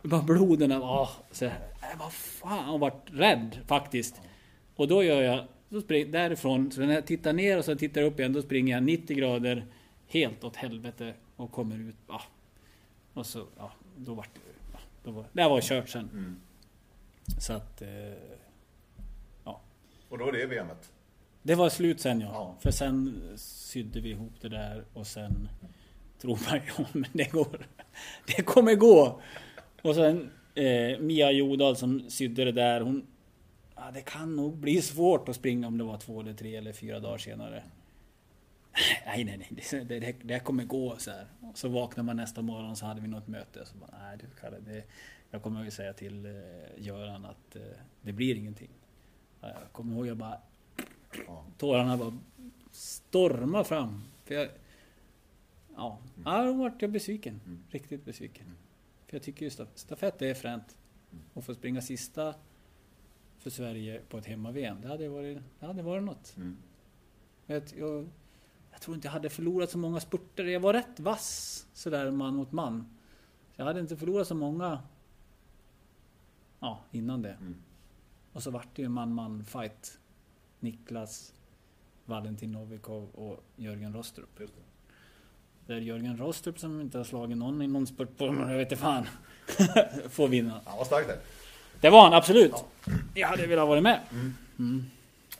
bara 0.03 0.23
bloden 0.23 0.73
av, 0.73 0.83
ah, 0.83 1.11
så 1.31 1.45
här, 1.45 1.59
äh, 1.93 1.99
vad 1.99 2.13
fan, 2.13 2.69
och 2.69 2.81
vart 2.81 3.11
rädd 3.13 3.59
faktiskt. 3.67 4.21
Och 4.77 4.89
då 4.89 5.03
gör 5.03 5.23
jag, 5.23 5.45
så 5.71 5.81
springer, 5.81 6.07
därifrån, 6.07 6.71
så 6.71 6.81
när 6.81 6.95
jag 6.95 7.07
tittar 7.07 7.33
ner 7.33 7.59
och 7.59 7.65
så 7.65 7.77
tittar 7.77 8.03
upp 8.03 8.21
igen, 8.21 8.33
då 8.33 8.43
springer 8.43 8.75
jag 8.75 8.83
90 8.83 9.17
grader 9.17 9.67
helt 10.07 10.45
åt 10.45 10.57
helvete 10.57 11.15
och 11.37 11.53
kommer 11.53 11.89
ut. 11.89 11.97
Ah. 12.07 12.23
Och 13.15 13.27
så, 13.27 13.45
ja, 13.59 13.73
då 13.97 14.15
vart 14.15 14.35
det, 14.35 14.41
då 15.07 15.13
var, 15.13 15.27
det 15.33 15.49
var 15.49 15.61
kört 15.61 15.89
sen. 15.89 16.09
Mm. 16.13 16.37
Så 17.39 17.53
att, 17.53 17.83
eh, 17.83 17.89
Och 20.09 20.19
då 20.19 20.25
var 20.25 20.33
det 20.33 20.47
VMet. 20.47 20.93
det 21.43 21.55
var 21.55 21.69
slut 21.69 22.01
sen 22.01 22.21
ja. 22.21 22.29
Ja. 22.33 22.55
För 22.61 22.71
sen 22.71 23.23
sydde 23.37 24.01
vi 24.01 24.11
ihop 24.11 24.33
det 24.41 24.49
där 24.49 24.85
och 24.95 25.07
sen 25.07 25.49
tror 26.21 26.39
man 26.51 26.61
ju, 26.67 26.85
men 27.01 27.11
det 27.13 27.33
går. 27.33 27.67
Det 28.27 28.43
kommer 28.43 28.75
gå. 28.75 29.21
Och 29.83 29.95
sen 29.95 30.31
eh, 30.55 30.99
Mia 30.99 31.31
Jodal 31.31 31.77
som 31.77 32.11
sydde 32.11 32.45
det 32.45 32.53
där, 32.53 32.81
hon... 32.81 33.07
Ja, 33.77 33.91
det 33.95 34.01
kan 34.01 34.37
nog 34.37 34.57
bli 34.57 34.83
svårt 34.83 35.29
att 35.29 35.37
springa 35.37 35.67
om 35.67 35.79
det 35.79 35.85
var 35.85 35.97
två 35.99 36.21
eller 36.21 36.33
tre 36.35 36.57
eller 36.57 36.73
fyra 36.73 37.01
dagar 37.01 37.19
senare. 37.19 37.63
Nej, 39.07 39.25
nej, 39.25 39.37
nej, 39.51 39.85
det, 39.85 40.01
det, 40.01 40.17
det 40.23 40.41
kommer 40.41 40.65
gå 40.65 40.97
så 40.99 41.11
här. 41.11 41.27
Så 41.55 41.69
vaknar 41.69 42.05
man 42.05 42.17
nästa 42.17 42.43
morgon 42.43 42.77
så 42.77 42.87
hade 42.87 43.01
vi 43.01 43.09
något 43.09 43.29
möte. 43.29 43.67
Så 43.67 43.77
bara, 43.77 43.91
nej, 43.99 44.19
du 44.21 44.27
Kalle, 44.41 44.61
det, 44.61 44.85
jag 45.31 45.43
kommer 45.43 45.67
att 45.67 45.73
säga 45.73 45.93
till 45.93 46.27
eh, 46.27 46.33
Göran 46.77 47.25
att 47.25 47.57
eh, 47.57 47.63
det 48.03 48.13
blir 48.13 48.35
ingenting. 48.35 48.71
Jag 49.41 49.73
kommer 49.73 49.95
ihåg 49.95 50.07
jag 50.07 50.17
bara... 50.17 50.41
Tårarna 51.59 51.97
bara 51.97 52.19
stormade 52.71 53.65
fram. 53.65 54.03
För 54.25 54.35
jag, 54.35 54.49
ja, 55.77 55.99
mm. 56.17 56.47
då 56.47 56.53
vart 56.53 56.83
jag 56.83 56.91
besviken. 56.91 57.41
Mm. 57.47 57.65
Riktigt 57.71 58.05
besviken. 58.05 58.47
Mm. 58.47 58.57
För 59.07 59.17
jag 59.17 59.23
tycker 59.23 59.45
ju 59.45 59.51
stafett 59.75 60.23
är 60.23 60.35
fränt. 60.35 60.77
Mm. 61.13 61.25
Och 61.35 61.45
få 61.45 61.55
springa 61.55 61.81
sista 61.81 62.35
för 63.39 63.51
Sverige 63.51 64.01
på 64.09 64.19
ett 64.19 64.27
hemma-VM, 64.27 64.81
det 64.83 64.89
hade 64.89 65.09
varit, 65.09 65.39
det 65.61 65.67
hade 65.67 65.83
varit 65.83 66.03
något. 66.03 66.37
Mm. 66.37 66.57
Jag, 67.47 67.63
jag, 67.77 68.09
jag, 68.77 68.83
tror 68.83 68.95
inte 68.95 69.07
jag 69.07 69.13
hade 69.13 69.31
förlorat 69.31 69.71
så 69.71 69.79
många 69.79 70.01
spurter. 70.01 70.45
Jag 70.45 70.61
var 70.61 70.73
rätt 70.73 71.01
vass 71.01 71.67
sådär 71.73 72.11
man 72.11 72.35
mot 72.35 72.53
man. 72.53 72.87
Så 73.55 73.61
jag 73.61 73.67
hade 73.67 73.81
inte 73.81 73.97
förlorat 73.97 74.27
så 74.27 74.35
många 74.35 74.83
ja, 76.61 76.85
innan 76.91 77.23
det. 77.23 77.31
Mm. 77.41 77.57
Och 78.33 78.43
så 78.43 78.51
vart 78.51 78.69
det 78.77 78.83
ju 78.83 78.89
man-man 78.89 79.45
fight. 79.45 79.99
Niklas, 80.61 81.35
Valentin 82.05 82.53
Novikov 82.53 83.11
och 83.15 83.45
Jörgen 83.57 83.95
Rostrup. 83.95 84.41
Det 85.67 85.73
är 85.73 85.79
Jörgen 85.79 86.19
Rostrup 86.19 86.59
som 86.59 86.81
inte 86.81 86.99
har 86.99 87.05
slagit 87.05 87.39
någon 87.39 87.63
i 87.63 87.67
någon 87.67 87.87
spurt 87.87 88.17
på, 88.17 88.27
jag 88.27 88.57
vet 88.57 88.73
inte 88.73 88.83
fan. 88.83 89.07
Får 90.09 90.29
vinna. 90.29 90.61
Han 90.65 90.79
var 90.79 90.85
stark 90.85 91.07
där. 91.07 91.19
Det 91.81 91.91
var 91.91 92.03
han 92.03 92.13
absolut. 92.13 92.53
Ja. 92.55 92.93
Jag 93.15 93.29
hade 93.29 93.47
velat 93.47 93.69
vara 93.69 93.81
med. 93.81 94.01
Mm. 94.11 94.35
Mm. 94.59 94.85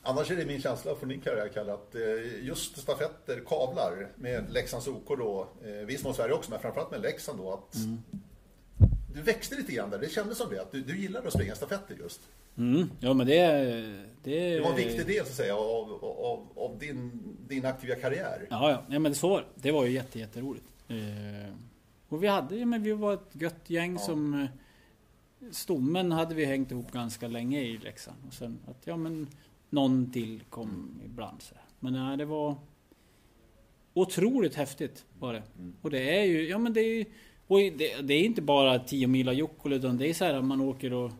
Annars 0.09 0.31
är 0.31 0.37
det 0.37 0.47
min 0.47 0.61
känsla 0.61 0.95
från 0.95 1.09
din 1.09 1.21
karriär 1.21 1.49
Kalle 1.55 1.73
att 1.73 1.95
eh, 1.95 2.45
just 2.45 2.77
stafetter 2.77 3.43
kavlar 3.47 4.09
med 4.17 4.53
Leksands 4.53 4.89
OK 4.89 5.09
då, 5.09 5.49
eh, 5.65 5.87
viss 5.87 6.05
mån 6.05 6.15
Sverige 6.15 6.35
också, 6.35 6.51
men 6.51 6.61
framförallt 6.61 6.91
med 6.91 7.01
Leksand 7.01 7.39
då 7.39 7.53
att 7.53 7.75
mm. 7.75 8.03
du 9.15 9.23
växte 9.23 9.57
lite 9.57 9.73
grann 9.73 9.91
där. 9.91 9.99
Det 9.99 10.09
kändes 10.09 10.39
som 10.39 10.51
det, 10.51 10.63
att 10.63 10.73
du, 10.73 10.81
du 10.81 10.99
gillade 10.99 11.27
att 11.27 11.35
springa 11.35 11.55
stafetter 11.55 11.97
just. 12.01 12.21
Mm. 12.59 12.91
Ja 13.01 13.15
men 13.15 13.27
det, 13.27 13.37
det... 14.23 14.55
Det 14.55 14.61
var 14.61 14.71
en 14.71 14.77
viktig 14.77 15.07
del 15.07 15.25
så 15.25 15.31
att 15.31 15.37
säga 15.37 15.57
av, 15.57 16.05
av, 16.05 16.47
av 16.57 16.79
din, 16.79 17.23
din 17.49 17.67
aktiva 17.67 17.95
karriär. 17.95 18.47
Ja, 18.51 18.71
ja. 18.71 18.83
ja 18.89 18.99
men 18.99 19.15
så 19.15 19.29
var 19.29 19.41
det. 19.41 19.47
Det 19.55 19.73
var 19.73 19.85
ju 19.85 19.93
jätte, 19.93 20.19
jätteroligt. 20.19 20.67
Eh, 20.89 21.55
och 22.09 22.23
vi 22.23 22.27
hade, 22.27 22.57
ja, 22.57 22.67
men 22.67 22.83
vi 22.83 22.93
var 22.93 23.15
ett 23.15 23.31
gött 23.33 23.71
gäng 23.71 23.93
ja. 23.93 23.99
som... 23.99 24.49
Stommen 25.51 26.13
hade 26.13 26.35
vi 26.35 26.45
hängt 26.45 26.71
ihop 26.71 26.93
ganska 26.93 27.29
länge 27.29 27.61
i 27.61 27.79
Leksand. 27.79 28.17
Och 28.27 28.35
sen 28.35 28.59
att, 28.67 28.87
ja 28.87 28.97
men... 28.97 29.27
Någon 29.71 30.11
till 30.11 30.43
kom 30.51 30.69
mm. 30.69 31.01
ibland 31.05 31.43
så 31.43 31.55
Men 31.81 31.93
nej, 31.93 32.17
det 32.17 32.25
var... 32.25 32.57
Otroligt 33.95 34.55
häftigt 34.55 35.05
var 35.19 35.33
det. 35.33 35.43
Mm. 35.59 35.75
Och 35.83 35.91
det 35.91 36.19
är 36.21 36.25
ju, 36.25 36.49
ja 36.49 36.59
men 36.59 36.73
det 36.73 36.81
är 36.81 37.07
och 37.47 37.59
det, 37.59 38.03
det 38.03 38.15
är 38.15 38.25
inte 38.25 38.43
bara 38.43 38.79
10 38.79 39.07
mila 39.07 39.33
Jokkolo 39.33 39.77
utan 39.77 39.97
det 39.97 40.09
är 40.09 40.15
så 40.15 40.25
här 40.25 40.35
att 40.35 40.45
man 40.45 40.61
åker 40.61 40.93
och 40.93 41.13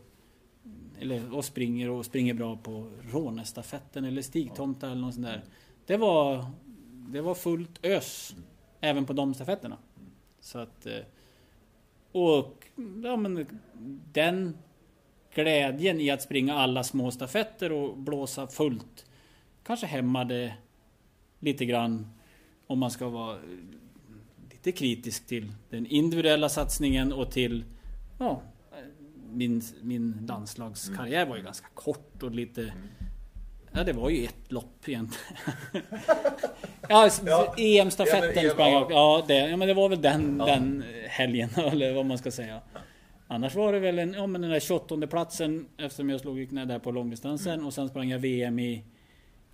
eller, 0.99 1.35
och 1.35 1.45
springer 1.45 1.89
och 1.89 2.05
springer 2.05 2.33
bra 2.33 2.57
på 2.57 2.91
Rånestafetten 3.11 4.05
eller 4.05 4.21
Stigtomta 4.21 4.87
eller 4.87 5.01
något 5.01 5.13
sånt 5.13 5.25
där. 5.25 5.43
Det 5.85 5.97
var, 5.97 6.45
det 6.85 7.21
var 7.21 7.35
fullt 7.35 7.85
ös. 7.85 8.35
Även 8.81 9.05
på 9.05 9.13
de 9.13 9.33
stafetterna. 9.33 9.77
Så 10.39 10.59
att... 10.59 10.85
Eh, 10.85 10.99
och 12.11 12.67
ja, 13.03 13.17
men 13.17 13.47
den 14.13 14.57
glädjen 15.43 16.01
i 16.01 16.09
att 16.09 16.21
springa 16.21 16.53
alla 16.53 16.83
små 16.83 17.11
stafetter 17.11 17.71
och 17.71 17.97
blåsa 17.97 18.47
fullt 18.47 19.05
kanske 19.63 19.85
hämmade 19.85 20.53
lite 21.39 21.65
grann 21.65 22.07
om 22.67 22.79
man 22.79 22.91
ska 22.91 23.09
vara 23.09 23.37
lite 24.51 24.71
kritisk 24.71 25.27
till 25.27 25.51
den 25.69 25.85
individuella 25.85 26.49
satsningen 26.49 27.13
och 27.13 27.31
till 27.31 27.65
ja, 28.19 28.41
min, 29.31 29.61
min 29.81 30.25
landslagskarriär 30.29 31.25
var 31.25 31.37
ju 31.37 31.43
ganska 31.43 31.67
kort 31.73 32.23
och 32.23 32.31
lite... 32.31 32.73
Ja, 33.71 33.83
det 33.83 33.93
var 33.93 34.09
ju 34.09 34.25
ett 34.25 34.51
lopp 34.51 34.87
egentligen. 34.87 35.33
ja, 36.89 37.09
ja, 37.25 37.55
EM-stafetten 37.57 38.43
ja, 38.43 38.51
sprang 38.51 38.71
jag. 38.71 38.91
Ja, 38.91 39.23
det, 39.27 39.49
ja, 39.49 39.57
men 39.57 39.67
det 39.67 39.73
var 39.73 39.89
väl 39.89 40.01
den, 40.01 40.37
ja. 40.39 40.45
den 40.45 40.83
helgen, 41.07 41.49
eller 41.71 41.93
vad 41.93 42.05
man 42.05 42.17
ska 42.17 42.31
säga. 42.31 42.61
Annars 43.27 43.55
var 43.55 43.73
det 43.73 43.79
väl 43.79 43.99
en, 43.99 44.13
ja, 44.13 44.27
men 44.27 44.41
den 44.41 44.51
där 44.51 44.59
28 44.59 45.07
platsen 45.07 45.67
eftersom 45.77 46.09
jag 46.09 46.19
slog 46.19 46.49
knä 46.49 46.65
där 46.65 46.79
på 46.79 46.91
långdistansen 46.91 47.53
mm. 47.53 47.65
och 47.65 47.73
sen 47.73 47.89
sprang 47.89 48.09
jag 48.09 48.19
VM 48.19 48.59
i 48.59 48.83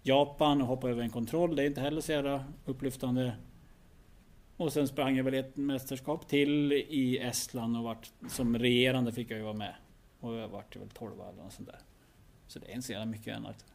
Japan 0.01 0.61
och 0.61 0.67
hoppade 0.67 0.93
över 0.93 1.03
en 1.03 1.09
kontroll. 1.09 1.55
Det 1.55 1.63
är 1.63 1.67
inte 1.67 1.81
heller 1.81 2.01
så 2.01 2.11
jävla 2.11 2.45
upplyftande. 2.65 3.33
Och 4.57 4.73
sen 4.73 4.87
sprang 4.87 5.17
jag 5.17 5.23
väl 5.23 5.33
ett 5.33 5.57
mästerskap 5.57 6.27
till 6.27 6.73
i 6.73 7.19
Estland 7.19 7.77
och 7.77 7.83
vart 7.83 8.11
som 8.29 8.57
regerande 8.57 9.11
fick 9.11 9.31
jag 9.31 9.37
ju 9.37 9.43
vara 9.43 9.53
med. 9.53 9.75
Och 10.19 10.33
jag 10.33 10.47
vart 10.47 10.75
väl 10.75 10.89
12 10.89 11.13
eller 11.13 11.43
något 11.43 11.53
sånt 11.53 11.67
där. 11.67 11.79
Så 12.47 12.59
det 12.59 12.67
är 12.67 12.71
inte 12.71 12.85
så 12.87 12.91
jävla 12.91 13.05
mycket 13.05 13.35
annat. 13.35 13.65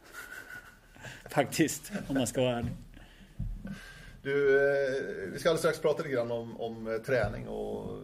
Faktiskt, 1.30 1.92
om 2.08 2.14
man 2.14 2.26
ska 2.26 2.40
vara 2.40 2.56
ärlig. 2.56 2.72
Du, 4.22 4.56
eh, 4.56 5.32
vi 5.32 5.38
ska 5.38 5.48
alldeles 5.48 5.61
strax 5.61 5.80
prata 5.80 6.02
lite 6.02 6.14
grann 6.14 6.30
om, 6.30 6.61
om 6.61 6.87
eh, 6.87 6.94
träning 6.94 7.48
och 7.48 8.02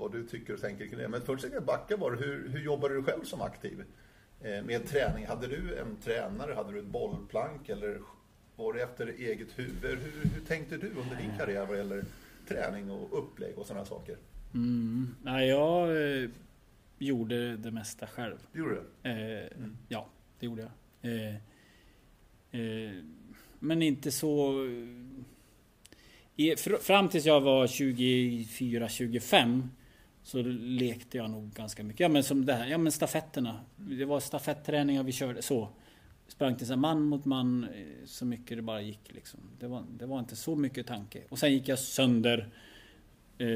vad 0.00 0.12
du 0.12 0.26
tycker 0.26 0.54
och 0.54 0.60
tänker 0.60 0.86
kring 0.86 0.98
det. 0.98 1.08
Men 1.08 1.20
först 1.20 1.44
ska 1.44 1.54
jag 1.54 1.64
backa 1.64 1.96
bara. 1.96 2.16
Hur, 2.16 2.48
hur 2.48 2.60
jobbade 2.60 2.94
du 2.94 3.02
själv 3.02 3.24
som 3.24 3.42
aktiv 3.42 3.84
med 4.64 4.86
träning? 4.86 5.26
Hade 5.26 5.46
du 5.46 5.78
en 5.78 5.96
tränare? 5.96 6.54
Hade 6.54 6.72
du 6.72 6.78
ett 6.78 6.84
bollplank? 6.84 7.68
Eller 7.68 8.00
var 8.56 8.72
det 8.72 8.82
efter 8.82 9.06
eget 9.06 9.58
huvud? 9.58 9.82
Hur, 9.82 10.30
hur 10.34 10.40
tänkte 10.46 10.76
du 10.76 10.88
under 10.88 11.16
din 11.16 11.38
karriär 11.38 11.66
vad 11.66 11.76
gäller 11.76 12.04
träning 12.48 12.90
och 12.90 13.18
upplägg 13.18 13.58
och 13.58 13.66
sådana 13.66 13.84
saker? 13.84 14.16
Mm. 14.54 15.14
Nej, 15.22 15.48
jag 15.48 15.90
eh, 16.22 16.30
gjorde 16.98 17.56
det 17.56 17.70
mesta 17.70 18.06
själv. 18.06 18.36
Du 18.52 18.58
gjorde 18.58 18.74
det? 18.74 19.10
Eh, 19.10 19.58
mm. 19.58 19.76
Ja, 19.88 20.06
det 20.38 20.46
gjorde 20.46 20.62
jag. 20.62 20.70
Eh, 21.12 21.34
eh 22.60 22.92
men 23.58 23.82
inte 23.82 24.10
så... 24.10 24.66
I, 26.36 26.56
fram 26.80 27.08
tills 27.08 27.24
jag 27.24 27.40
var 27.40 27.66
24-25 27.66 29.68
så 30.22 30.42
lekte 30.42 31.16
jag 31.16 31.30
nog 31.30 31.52
ganska 31.52 31.84
mycket. 31.84 32.00
Ja 32.00 32.08
men 32.08 32.24
som 32.24 32.46
det 32.46 32.54
här, 32.54 32.66
ja 32.66 32.78
men 32.78 32.92
stafetterna. 32.92 33.60
Det 33.76 34.04
var 34.04 34.20
stafetträningar 34.20 35.02
vi 35.02 35.12
körde 35.12 35.42
så 35.42 35.68
sprang 36.28 36.56
till 36.56 36.76
man 36.76 37.02
mot 37.02 37.24
man 37.24 37.64
eh, 37.64 38.04
så 38.04 38.24
mycket 38.24 38.58
det 38.58 38.62
bara 38.62 38.80
gick. 38.80 39.12
Liksom. 39.12 39.40
Det, 39.58 39.68
var, 39.68 39.84
det 39.98 40.06
var 40.06 40.18
inte 40.18 40.36
så 40.36 40.56
mycket 40.56 40.86
tanke. 40.86 41.22
Och 41.28 41.38
sen 41.38 41.52
gick 41.52 41.68
jag 41.68 41.78
sönder. 41.78 42.48
Eh, 43.38 43.46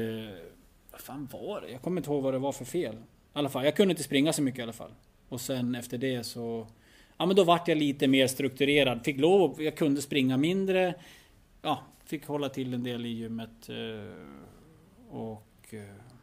vad 0.91 1.01
fan 1.01 1.27
var 1.31 1.61
det? 1.61 1.71
Jag 1.71 1.81
kommer 1.81 2.01
inte 2.01 2.09
ihåg 2.09 2.23
vad 2.23 2.33
det 2.33 2.39
var 2.39 2.51
för 2.51 2.65
fel. 2.65 2.95
I 2.95 2.99
alla 3.33 3.49
fall, 3.49 3.65
jag 3.65 3.75
kunde 3.75 3.91
inte 3.91 4.03
springa 4.03 4.33
så 4.33 4.41
mycket 4.41 4.59
i 4.59 4.63
alla 4.63 4.73
fall. 4.73 4.91
Och 5.29 5.41
sen 5.41 5.75
efter 5.75 5.97
det 5.97 6.23
så... 6.23 6.67
Ja 7.17 7.25
men 7.25 7.35
då 7.35 7.43
vart 7.43 7.67
jag 7.67 7.77
lite 7.77 8.07
mer 8.07 8.27
strukturerad. 8.27 9.05
Fick 9.05 9.19
lov, 9.19 9.61
jag 9.63 9.77
kunde 9.77 10.01
springa 10.01 10.37
mindre. 10.37 10.95
Ja, 11.61 11.83
fick 12.05 12.25
hålla 12.25 12.49
till 12.49 12.73
en 12.73 12.83
del 12.83 13.05
i 13.05 13.09
gymmet. 13.09 13.69
Eh, 13.69 15.15
och... 15.15 15.73
Eh, 15.73 16.14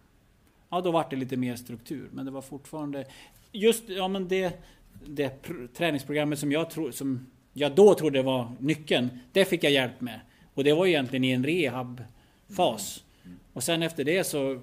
ja, 0.73 0.81
då 0.81 0.91
vart 0.91 1.11
det 1.11 1.17
lite 1.17 1.37
mer 1.37 1.57
struktur. 1.57 2.09
Men 2.13 2.25
det 2.25 2.31
var 2.31 2.43
fortfarande... 2.43 3.05
Just, 3.53 3.89
ja 3.89 4.09
men 4.09 4.29
det 4.29 4.63
det 5.07 5.43
träningsprogrammet 5.75 6.39
som 6.39 6.53
jag, 6.53 6.71
tro, 6.71 6.93
som 6.93 7.27
jag 7.53 7.75
då 7.75 7.95
trodde 7.95 8.23
var 8.23 8.53
nyckeln, 8.59 9.09
det 9.33 9.45
fick 9.45 9.65
jag 9.65 9.73
hjälp 9.73 10.01
med. 10.01 10.21
Och 10.55 10.65
det 10.65 10.73
var 10.73 10.87
egentligen 10.87 11.25
i 11.25 11.31
en 11.31 11.45
rehabfas. 11.45 13.05
Och 13.53 13.63
sen 13.63 13.83
efter 13.83 14.05
det 14.05 14.25
så 14.25 14.61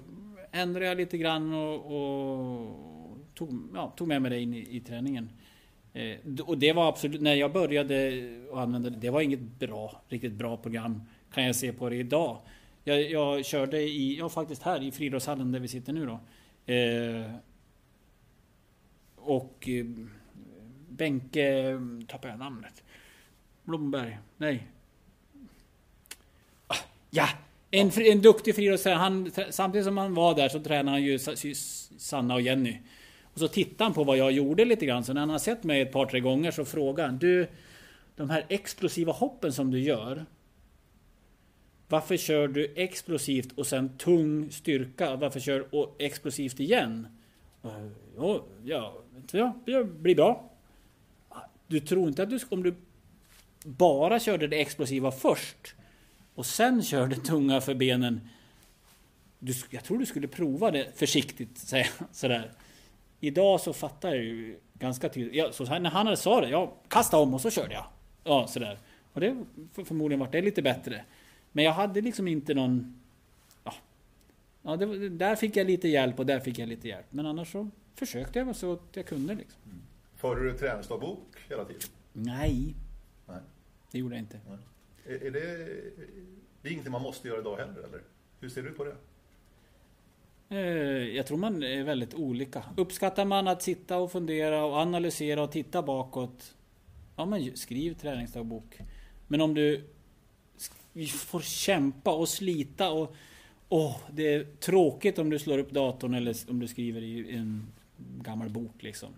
ändrade 0.52 0.86
jag 0.86 0.96
lite 0.96 1.18
grann 1.18 1.54
och, 1.54 1.74
och 1.74 2.76
tog, 3.34 3.68
ja, 3.74 3.92
tog 3.96 4.08
med 4.08 4.22
mig 4.22 4.30
det 4.30 4.40
in 4.40 4.54
i, 4.54 4.76
i 4.76 4.80
träningen. 4.80 5.30
Eh, 5.92 6.40
och 6.46 6.58
det 6.58 6.72
var 6.72 6.88
absolut, 6.88 7.20
när 7.20 7.34
jag 7.34 7.52
började 7.52 8.12
använda 8.54 8.90
det, 8.90 8.96
det 8.96 9.10
var 9.10 9.20
inget 9.20 9.58
bra, 9.58 10.02
riktigt 10.08 10.32
bra 10.32 10.56
program. 10.56 11.02
Kan 11.34 11.44
jag 11.44 11.56
se 11.56 11.72
på 11.72 11.88
det 11.88 11.96
idag. 11.96 12.38
Jag, 12.84 13.10
jag 13.10 13.44
körde 13.44 13.82
i, 13.82 14.18
ja 14.18 14.28
faktiskt 14.28 14.62
här 14.62 14.82
i 14.82 14.92
friidrottshallen 14.92 15.52
där 15.52 15.60
vi 15.60 15.68
sitter 15.68 15.92
nu 15.92 16.06
då. 16.06 16.20
Eh, 16.72 17.30
och 19.16 19.68
eh, 19.68 19.84
Benke... 20.88 21.78
Tappar 22.08 22.28
jag 22.28 22.38
namnet? 22.38 22.82
Blomberg? 23.64 24.18
Nej. 24.36 24.66
Ah, 26.66 26.76
ja! 27.10 27.28
En, 27.70 27.90
en 27.90 28.22
duktig 28.22 28.54
friidrottstränare. 28.54 29.52
Samtidigt 29.52 29.84
som 29.84 29.96
han 29.96 30.14
var 30.14 30.34
där 30.34 30.48
så 30.48 30.60
tränade 30.60 30.90
han 30.90 31.02
ju 31.02 31.18
Sanna 31.98 32.34
och 32.34 32.40
Jenny. 32.40 32.78
Och 33.32 33.38
så 33.38 33.48
tittade 33.48 33.84
han 33.84 33.94
på 33.94 34.04
vad 34.04 34.16
jag 34.16 34.32
gjorde 34.32 34.64
lite 34.64 34.86
grann. 34.86 35.04
Så 35.04 35.12
när 35.12 35.20
han 35.20 35.30
har 35.30 35.38
sett 35.38 35.64
mig 35.64 35.80
ett 35.80 35.92
par 35.92 36.06
tre 36.06 36.20
gånger 36.20 36.50
så 36.50 36.64
frågar 36.64 37.06
han. 37.06 37.18
Du, 37.18 37.48
de 38.16 38.30
här 38.30 38.46
explosiva 38.48 39.12
hoppen 39.12 39.52
som 39.52 39.70
du 39.70 39.80
gör. 39.80 40.26
Varför 41.90 42.16
kör 42.16 42.48
du 42.48 42.72
explosivt 42.76 43.52
och 43.52 43.66
sen 43.66 43.98
tung 43.98 44.50
styrka? 44.50 45.16
Varför 45.16 45.40
kör 45.40 45.68
du 45.70 46.04
explosivt 46.04 46.60
igen? 46.60 47.08
Ja, 48.16 48.44
ja, 48.64 48.94
ja, 49.32 49.56
det 49.66 49.84
blir 49.84 50.14
bra. 50.14 50.50
Du 51.66 51.80
tror 51.80 52.08
inte 52.08 52.22
att 52.22 52.30
du, 52.30 52.38
om 52.48 52.62
du 52.62 52.74
bara 53.64 54.20
körde 54.20 54.46
det 54.46 54.60
explosiva 54.60 55.10
först 55.10 55.74
och 56.34 56.46
sen 56.46 56.82
körde 56.82 57.16
tunga 57.24 57.60
för 57.60 57.74
benen. 57.74 58.20
Du, 59.38 59.54
jag 59.70 59.84
tror 59.84 59.98
du 59.98 60.06
skulle 60.06 60.28
prova 60.28 60.70
det 60.70 60.98
försiktigt, 60.98 61.58
säga, 61.68 61.86
sådär. 62.12 62.52
Idag 63.20 63.60
så 63.60 63.72
fattar 63.72 64.08
jag 64.08 64.24
ju 64.24 64.58
ganska 64.74 65.08
tydligt. 65.08 65.34
Ja, 65.34 65.52
så 65.52 65.64
när 65.64 65.90
han 65.90 66.06
hade 66.06 66.16
sa 66.16 66.40
det, 66.40 66.48
jag 66.48 66.70
kastade 66.88 67.22
om 67.22 67.34
och 67.34 67.40
så 67.40 67.50
körde 67.50 67.74
jag. 67.74 67.86
Ja, 68.24 68.46
sådär. 68.46 68.78
Och 69.12 69.20
det 69.20 69.44
förmodligen 69.84 70.20
vart 70.20 70.32
det 70.32 70.42
lite 70.42 70.62
bättre. 70.62 71.04
Men 71.52 71.64
jag 71.64 71.72
hade 71.72 72.00
liksom 72.00 72.28
inte 72.28 72.54
någon... 72.54 73.00
Ja, 73.64 73.74
ja 74.62 74.76
det, 74.76 75.08
där 75.08 75.36
fick 75.36 75.56
jag 75.56 75.66
lite 75.66 75.88
hjälp 75.88 76.18
och 76.18 76.26
där 76.26 76.40
fick 76.40 76.58
jag 76.58 76.68
lite 76.68 76.88
hjälp. 76.88 77.06
Men 77.10 77.26
annars 77.26 77.52
så 77.52 77.70
försökte 77.94 78.38
jag 78.38 78.56
så 78.56 78.72
att 78.72 78.80
jag 78.92 79.06
kunde. 79.06 79.34
Liksom. 79.34 79.60
Mm. 79.64 79.78
Förde 80.16 80.42
du 80.44 80.58
träningsdagbok 80.58 81.36
hela 81.48 81.64
tiden? 81.64 81.82
Nej. 82.12 82.74
Nej. 83.26 83.40
Det 83.90 83.98
gjorde 83.98 84.14
jag 84.14 84.22
inte. 84.22 84.40
Är, 85.06 85.26
är, 85.26 85.30
det, 85.30 85.40
det 86.62 86.68
är 86.68 86.72
ingenting 86.72 86.92
man 86.92 87.02
måste 87.02 87.28
göra 87.28 87.40
idag 87.40 87.56
heller, 87.56 87.82
eller? 87.82 88.00
Hur 88.40 88.48
ser 88.48 88.62
du 88.62 88.72
på 88.72 88.84
det? 88.84 88.96
Eh, 90.48 91.16
jag 91.16 91.26
tror 91.26 91.38
man 91.38 91.62
är 91.62 91.84
väldigt 91.84 92.14
olika. 92.14 92.64
Uppskattar 92.76 93.24
man 93.24 93.48
att 93.48 93.62
sitta 93.62 93.96
och 93.96 94.12
fundera 94.12 94.64
och 94.64 94.76
analysera 94.76 95.42
och 95.42 95.52
titta 95.52 95.82
bakåt. 95.82 96.54
Ja 97.16 97.24
men 97.24 97.56
skriv 97.56 97.94
träningsdagbok. 97.94 98.78
Men 99.28 99.40
om 99.40 99.54
du 99.54 99.84
får 101.06 101.40
kämpa 101.40 102.12
och 102.12 102.28
slita 102.28 102.90
och 102.90 103.14
åh, 103.68 103.96
det 104.12 104.34
är 104.34 104.44
tråkigt 104.44 105.18
om 105.18 105.30
du 105.30 105.38
slår 105.38 105.58
upp 105.58 105.70
datorn 105.70 106.14
eller 106.14 106.36
om 106.48 106.60
du 106.60 106.68
skriver 106.68 107.02
i 107.02 107.36
en 107.36 107.72
gammal 107.96 108.48
bok 108.48 108.82
liksom. 108.82 109.08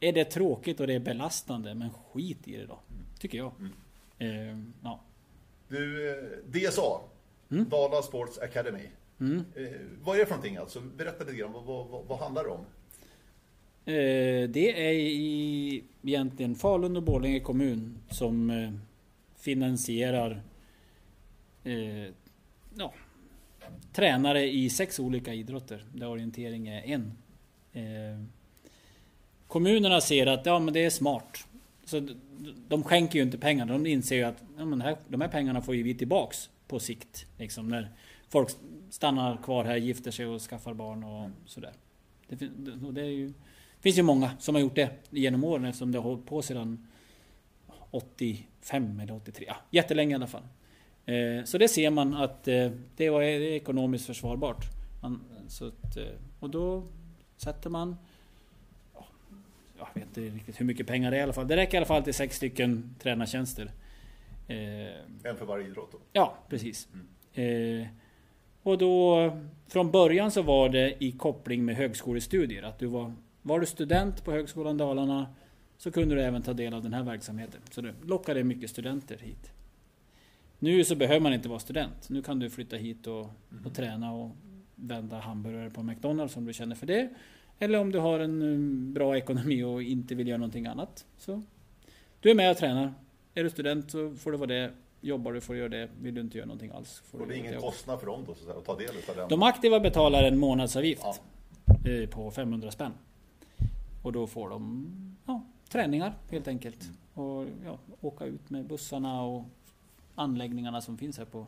Är 0.00 0.12
det 0.12 0.24
tråkigt 0.24 0.80
och 0.80 0.86
det 0.86 0.94
är 0.94 1.00
belastande, 1.00 1.74
men 1.74 1.90
skit 1.90 2.48
i 2.48 2.56
det 2.56 2.66
då. 2.66 2.78
Tycker 3.18 3.38
jag. 3.38 3.52
Mm. 3.58 3.72
Eh, 4.18 4.58
ja. 4.82 5.00
Du, 5.68 6.10
eh, 6.10 6.16
DSA, 6.46 7.00
mm? 7.50 7.68
Dala 7.68 8.02
Sports 8.02 8.38
Academy. 8.38 8.88
Mm. 9.20 9.44
Eh, 9.56 9.64
vad 10.02 10.16
är 10.16 10.20
det 10.20 10.26
för 10.26 10.34
någonting 10.34 10.56
alltså? 10.56 10.80
Berätta 10.80 11.24
lite 11.24 11.36
grann, 11.36 11.52
vad, 11.52 11.64
vad, 11.64 12.04
vad 12.06 12.18
handlar 12.18 12.44
det 12.44 12.50
om? 12.50 12.64
Eh, 13.84 14.48
det 14.48 14.88
är 14.88 14.92
i, 14.92 15.84
egentligen 16.02 16.54
Falun 16.54 16.96
och 16.96 17.02
Borlänge 17.02 17.40
kommun 17.40 17.98
som 18.10 18.50
eh, 18.50 18.72
finansierar 19.36 20.42
eh, 21.68 22.12
ja, 22.74 22.92
tränare 23.92 24.50
i 24.50 24.70
sex 24.70 24.98
olika 24.98 25.34
idrotter, 25.34 25.84
där 25.94 26.08
orientering 26.08 26.68
är 26.68 26.82
en. 26.82 27.12
Eh, 27.72 28.24
kommunerna 29.46 30.00
ser 30.00 30.26
att 30.26 30.46
ja, 30.46 30.58
men 30.58 30.74
det 30.74 30.84
är 30.84 30.90
smart. 30.90 31.46
Så 31.84 32.08
de 32.68 32.82
skänker 32.82 33.18
ju 33.18 33.22
inte 33.22 33.38
pengar. 33.38 33.66
De 33.66 33.86
inser 33.86 34.16
ju 34.16 34.22
att 34.22 34.42
ja, 34.58 34.64
men 34.64 34.80
här, 34.80 34.96
de 35.08 35.20
här 35.20 35.28
pengarna 35.28 35.62
får 35.62 35.74
ju 35.74 35.82
vi 35.82 35.94
tillbaks 35.94 36.50
på 36.68 36.78
sikt. 36.78 37.26
Liksom 37.38 37.68
när 37.68 37.90
folk 38.28 38.48
stannar 38.90 39.36
kvar 39.36 39.64
här, 39.64 39.76
gifter 39.76 40.10
sig 40.10 40.26
och 40.26 40.40
skaffar 40.40 40.74
barn 40.74 41.04
och 41.04 41.30
sådär. 41.46 41.72
Det, 42.28 42.36
det, 42.92 43.00
är 43.00 43.04
ju, 43.04 43.26
det 43.26 43.80
finns 43.80 43.98
ju 43.98 44.02
många 44.02 44.30
som 44.38 44.54
har 44.54 44.62
gjort 44.62 44.74
det 44.74 44.90
genom 45.10 45.44
åren 45.44 45.64
eftersom 45.64 45.92
det 45.92 45.98
har 45.98 46.02
hållit 46.02 46.26
på 46.26 46.42
sedan 46.42 46.86
85 47.90 49.00
eller 49.00 49.14
83. 49.14 49.44
Ja, 49.48 49.56
jättelänge 49.70 50.12
i 50.12 50.14
alla 50.14 50.26
fall. 50.26 50.42
Eh, 51.08 51.44
så 51.44 51.58
det 51.58 51.68
ser 51.68 51.90
man 51.90 52.14
att 52.14 52.48
eh, 52.48 52.70
det 52.96 53.10
var 53.10 53.22
ekonomiskt 53.22 54.06
försvarbart. 54.06 54.64
så 55.48 55.66
att, 55.66 55.96
eh, 55.96 56.04
och 56.40 56.50
då 56.50 56.82
sätter 57.36 57.70
man 57.70 57.96
jag 59.78 59.88
vet 59.94 60.04
inte 60.04 60.20
riktigt 60.20 60.60
hur 60.60 60.64
mycket 60.64 60.86
pengar 60.86 61.10
det 61.10 61.16
är 61.16 61.20
i 61.20 61.22
alla 61.22 61.32
fall. 61.32 61.48
Det 61.48 61.56
räcker 61.56 61.74
i 61.74 61.76
alla 61.76 61.86
fall 61.86 62.02
till 62.02 62.14
sex 62.14 62.36
stycken 62.36 62.94
tränartjänster. 62.98 63.70
en 64.48 65.36
för 65.36 65.44
varje 65.44 65.66
idrott 65.66 65.92
då? 65.92 65.98
Ja, 66.12 66.34
precis. 66.48 66.88
Mm. 67.34 67.86
och 68.62 68.78
då 68.78 69.30
från 69.68 69.90
början 69.90 70.30
så 70.30 70.42
var 70.42 70.68
det 70.68 71.04
i 71.04 71.12
koppling 71.12 71.64
med 71.64 71.76
högskolestudier. 71.76 72.62
Att 72.62 72.78
du 72.78 72.86
var, 72.86 73.12
var 73.42 73.60
du 73.60 73.66
student 73.66 74.24
på 74.24 74.32
Högskolan 74.32 74.76
Dalarna 74.76 75.34
så 75.76 75.90
kunde 75.90 76.14
du 76.14 76.22
även 76.22 76.42
ta 76.42 76.52
del 76.52 76.74
av 76.74 76.82
den 76.82 76.94
här 76.94 77.02
verksamheten. 77.02 77.60
Så 77.70 77.80
det 77.80 77.94
lockade 78.04 78.44
mycket 78.44 78.70
studenter 78.70 79.16
hit. 79.16 79.52
Nu 80.58 80.84
så 80.84 80.94
behöver 80.94 81.20
man 81.20 81.32
inte 81.32 81.48
vara 81.48 81.58
student. 81.58 82.08
Nu 82.08 82.22
kan 82.22 82.38
du 82.38 82.50
flytta 82.50 82.76
hit 82.76 83.06
och, 83.06 83.30
mm. 83.50 83.66
och 83.66 83.74
träna 83.74 84.12
och 84.12 84.30
vända 84.74 85.18
hamburgare 85.18 85.70
på 85.70 85.82
McDonalds 85.82 86.36
om 86.36 86.44
du 86.44 86.52
känner 86.52 86.74
för 86.74 86.86
det. 86.86 87.08
Eller 87.58 87.80
om 87.80 87.92
du 87.92 87.98
har 87.98 88.20
en 88.20 88.42
um, 88.42 88.92
bra 88.92 89.16
ekonomi 89.16 89.62
och 89.62 89.82
inte 89.82 90.14
vill 90.14 90.28
göra 90.28 90.38
någonting 90.38 90.66
annat. 90.66 91.06
Så 91.18 91.42
du 92.20 92.30
är 92.30 92.34
med 92.34 92.50
och 92.50 92.56
tränar. 92.56 92.94
Är 93.34 93.44
du 93.44 93.50
student 93.50 93.90
så 93.90 94.14
får 94.14 94.32
du 94.32 94.38
vara 94.38 94.46
det. 94.46 94.72
Jobbar 95.00 95.32
du 95.32 95.40
får 95.40 95.54
du 95.54 95.58
göra 95.58 95.68
det. 95.68 95.88
Vill 96.00 96.14
du 96.14 96.20
inte 96.20 96.38
göra 96.38 96.46
någonting 96.46 96.70
alls. 96.70 97.02
Får 97.04 97.20
och 97.20 97.26
det 97.26 97.34
är 97.34 97.38
ingen 97.38 97.60
kostnad 97.60 98.00
för 98.00 98.06
dem 98.06 98.24
då 98.26 98.34
så 98.34 98.50
att, 98.50 98.64
ta 98.64 98.76
del 98.76 98.90
av 99.08 99.16
den? 99.16 99.28
De 99.28 99.42
aktiva 99.42 99.80
betalar 99.80 100.24
en 100.24 100.38
månadsavgift 100.38 101.02
ja. 101.04 101.90
Eh, 101.90 102.08
på 102.08 102.30
500 102.30 102.70
spänn. 102.70 102.92
Och 104.02 104.12
då 104.12 104.26
får 104.26 104.50
de 104.50 105.16
ja, 105.26 105.42
träningar 105.68 106.14
helt 106.30 106.48
enkelt. 106.48 106.82
Mm. 106.82 107.28
Och 107.28 107.46
ja, 107.64 107.78
åka 108.00 108.24
ut 108.24 108.50
med 108.50 108.66
bussarna 108.66 109.22
och 109.22 109.44
anläggningarna 110.18 110.80
som 110.80 110.98
finns 110.98 111.18
här 111.18 111.24
på 111.24 111.46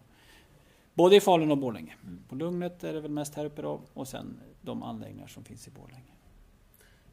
Både 0.95 1.17
i 1.17 1.21
Falun 1.21 1.51
och 1.51 1.59
Borlänge. 1.59 1.95
Mm. 2.03 2.23
På 2.29 2.35
Lugnet 2.35 2.85
är 2.85 2.93
det 2.93 3.01
väl 3.01 3.11
mest 3.11 3.35
här 3.35 3.45
uppe 3.45 3.63
då 3.63 3.81
och 3.93 4.09
sen 4.09 4.41
de 4.63 4.83
anläggningar 4.83 5.27
som 5.27 5.45
finns 5.45 5.69
i 5.69 5.71
Borlänge. 5.71 6.13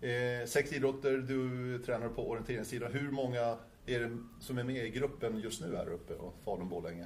Eh, 0.01 0.45
sex 0.47 0.73
idrotter, 0.73 1.17
du 1.17 1.79
tränar 1.85 2.09
på 2.09 2.29
orienteringssidan. 2.29 2.91
Hur 2.91 3.11
många 3.11 3.57
är 3.85 3.99
det 3.99 4.17
som 4.39 4.57
är 4.57 4.63
med 4.63 4.85
i 4.85 4.89
gruppen 4.89 5.39
just 5.39 5.61
nu 5.61 5.75
här 5.75 5.89
uppe 5.89 6.13
och 6.13 6.35
Falun-Borlänge? 6.45 7.05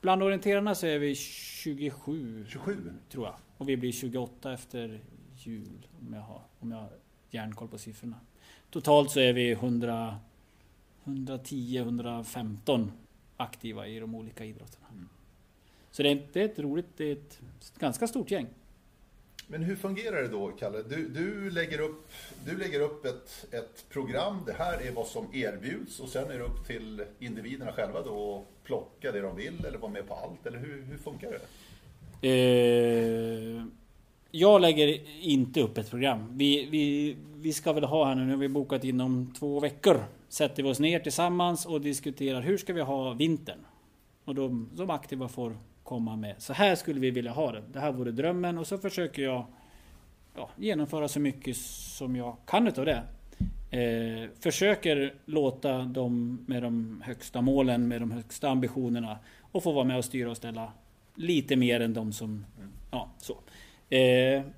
Bland 0.00 0.22
orienterarna 0.22 0.74
så 0.74 0.86
är 0.86 0.98
vi 0.98 1.14
27, 1.14 2.46
27 2.48 2.92
tror 3.10 3.24
jag. 3.26 3.34
Och 3.56 3.68
vi 3.68 3.76
blir 3.76 3.92
28 3.92 4.52
efter 4.52 5.00
jul 5.36 5.86
om 6.00 6.14
jag 6.14 6.20
har, 6.20 6.40
om 6.60 6.70
jag 6.70 6.78
har 6.78 6.90
järnkoll 7.30 7.68
på 7.68 7.78
siffrorna. 7.78 8.16
Totalt 8.70 9.10
så 9.10 9.20
är 9.20 9.32
vi 9.32 9.52
100, 9.52 10.16
110-115 11.04 12.90
aktiva 13.36 13.86
i 13.86 13.98
de 13.98 14.14
olika 14.14 14.44
idrotterna. 14.44 14.86
Mm. 14.92 15.08
Så 15.90 16.02
det 16.02 16.10
är, 16.10 16.22
det 16.32 16.40
är 16.40 16.44
ett 16.44 16.58
roligt, 16.58 16.86
det 16.96 17.04
är 17.04 17.12
ett 17.12 17.40
ganska 17.78 18.08
stort 18.08 18.30
gäng. 18.30 18.46
Men 19.46 19.62
hur 19.62 19.76
fungerar 19.76 20.22
det 20.22 20.28
då, 20.28 20.48
Kalle? 20.48 20.82
Du, 20.82 21.08
du 21.08 21.50
lägger 21.50 21.80
upp, 21.80 22.10
du 22.44 22.56
lägger 22.56 22.80
upp 22.80 23.04
ett, 23.04 23.46
ett 23.50 23.84
program. 23.88 24.42
Det 24.46 24.52
här 24.52 24.86
är 24.86 24.92
vad 24.92 25.06
som 25.06 25.26
erbjuds 25.32 26.00
och 26.00 26.08
sen 26.08 26.30
är 26.30 26.38
det 26.38 26.44
upp 26.44 26.66
till 26.66 27.04
individerna 27.18 27.72
själva 27.72 28.02
då 28.02 28.36
att 28.36 28.64
plocka 28.64 29.12
det 29.12 29.20
de 29.20 29.36
vill 29.36 29.64
eller 29.64 29.78
vara 29.78 29.92
med 29.92 30.08
på 30.08 30.14
allt. 30.14 30.46
Eller 30.46 30.58
hur, 30.58 30.82
hur 30.82 30.98
funkar 30.98 31.30
det? 31.30 31.38
Eh, 32.28 33.64
jag 34.30 34.60
lägger 34.60 35.00
inte 35.20 35.60
upp 35.60 35.78
ett 35.78 35.90
program. 35.90 36.38
Vi, 36.38 36.68
vi, 36.70 37.16
vi 37.34 37.52
ska 37.52 37.72
väl 37.72 37.84
ha 37.84 38.06
här 38.06 38.14
nu, 38.14 38.24
nu 38.24 38.30
har 38.30 38.38
vi 38.38 38.48
bokat 38.48 38.84
inom 38.84 39.34
två 39.38 39.60
veckor. 39.60 40.04
Sätter 40.32 40.62
vi 40.62 40.70
oss 40.70 40.80
ner 40.80 40.98
tillsammans 40.98 41.66
och 41.66 41.80
diskuterar 41.80 42.40
hur 42.40 42.58
ska 42.58 42.72
vi 42.72 42.80
ha 42.80 43.12
vintern? 43.12 43.58
Och 44.24 44.34
de, 44.34 44.68
de 44.74 44.90
aktiva 44.90 45.28
får 45.28 45.56
komma 45.82 46.16
med. 46.16 46.34
Så 46.38 46.52
här 46.52 46.74
skulle 46.74 47.00
vi 47.00 47.10
vilja 47.10 47.32
ha 47.32 47.52
det. 47.52 47.62
Det 47.72 47.80
här 47.80 47.92
vore 47.92 48.12
drömmen 48.12 48.58
och 48.58 48.66
så 48.66 48.78
försöker 48.78 49.22
jag 49.22 49.46
ja, 50.34 50.50
genomföra 50.56 51.08
så 51.08 51.20
mycket 51.20 51.56
som 51.56 52.16
jag 52.16 52.36
kan 52.46 52.68
utav 52.68 52.84
det. 52.84 53.02
Eh, 53.70 54.30
försöker 54.40 55.14
låta 55.24 55.78
dem 55.78 56.44
med 56.48 56.62
de 56.62 57.02
högsta 57.04 57.40
målen, 57.40 57.88
med 57.88 58.02
de 58.02 58.10
högsta 58.10 58.48
ambitionerna 58.48 59.18
och 59.40 59.62
få 59.62 59.72
vara 59.72 59.84
med 59.84 59.98
och 59.98 60.04
styra 60.04 60.30
och 60.30 60.36
ställa 60.36 60.72
lite 61.14 61.56
mer 61.56 61.80
än 61.80 61.94
de 61.94 62.12
som... 62.12 62.44
Ja, 62.90 63.10
så. 63.18 63.36
Eh, 63.88 64.00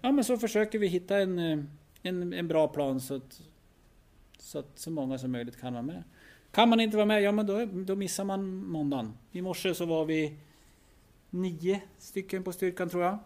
ja, 0.00 0.12
men 0.12 0.24
så 0.24 0.36
försöker 0.36 0.78
vi 0.78 0.86
hitta 0.86 1.18
en, 1.18 1.38
eh, 1.38 1.58
en, 2.02 2.32
en 2.32 2.48
bra 2.48 2.68
plan 2.68 3.00
så 3.00 3.14
att, 3.14 3.40
så 4.54 4.58
att 4.58 4.78
så 4.78 4.90
många 4.90 5.18
som 5.18 5.32
möjligt 5.32 5.60
kan 5.60 5.72
vara 5.72 5.82
med. 5.82 6.02
Kan 6.50 6.68
man 6.68 6.80
inte 6.80 6.96
vara 6.96 7.06
med, 7.06 7.22
ja 7.22 7.32
men 7.32 7.46
då, 7.46 7.64
då 7.64 7.96
missar 7.96 8.24
man 8.24 8.54
måndagen. 8.56 9.12
I 9.32 9.42
morse 9.42 9.74
så 9.74 9.86
var 9.86 10.04
vi 10.04 10.36
nio 11.30 11.82
stycken 11.98 12.44
på 12.44 12.52
styrkan 12.52 12.88
tror 12.88 13.02
jag. 13.02 13.18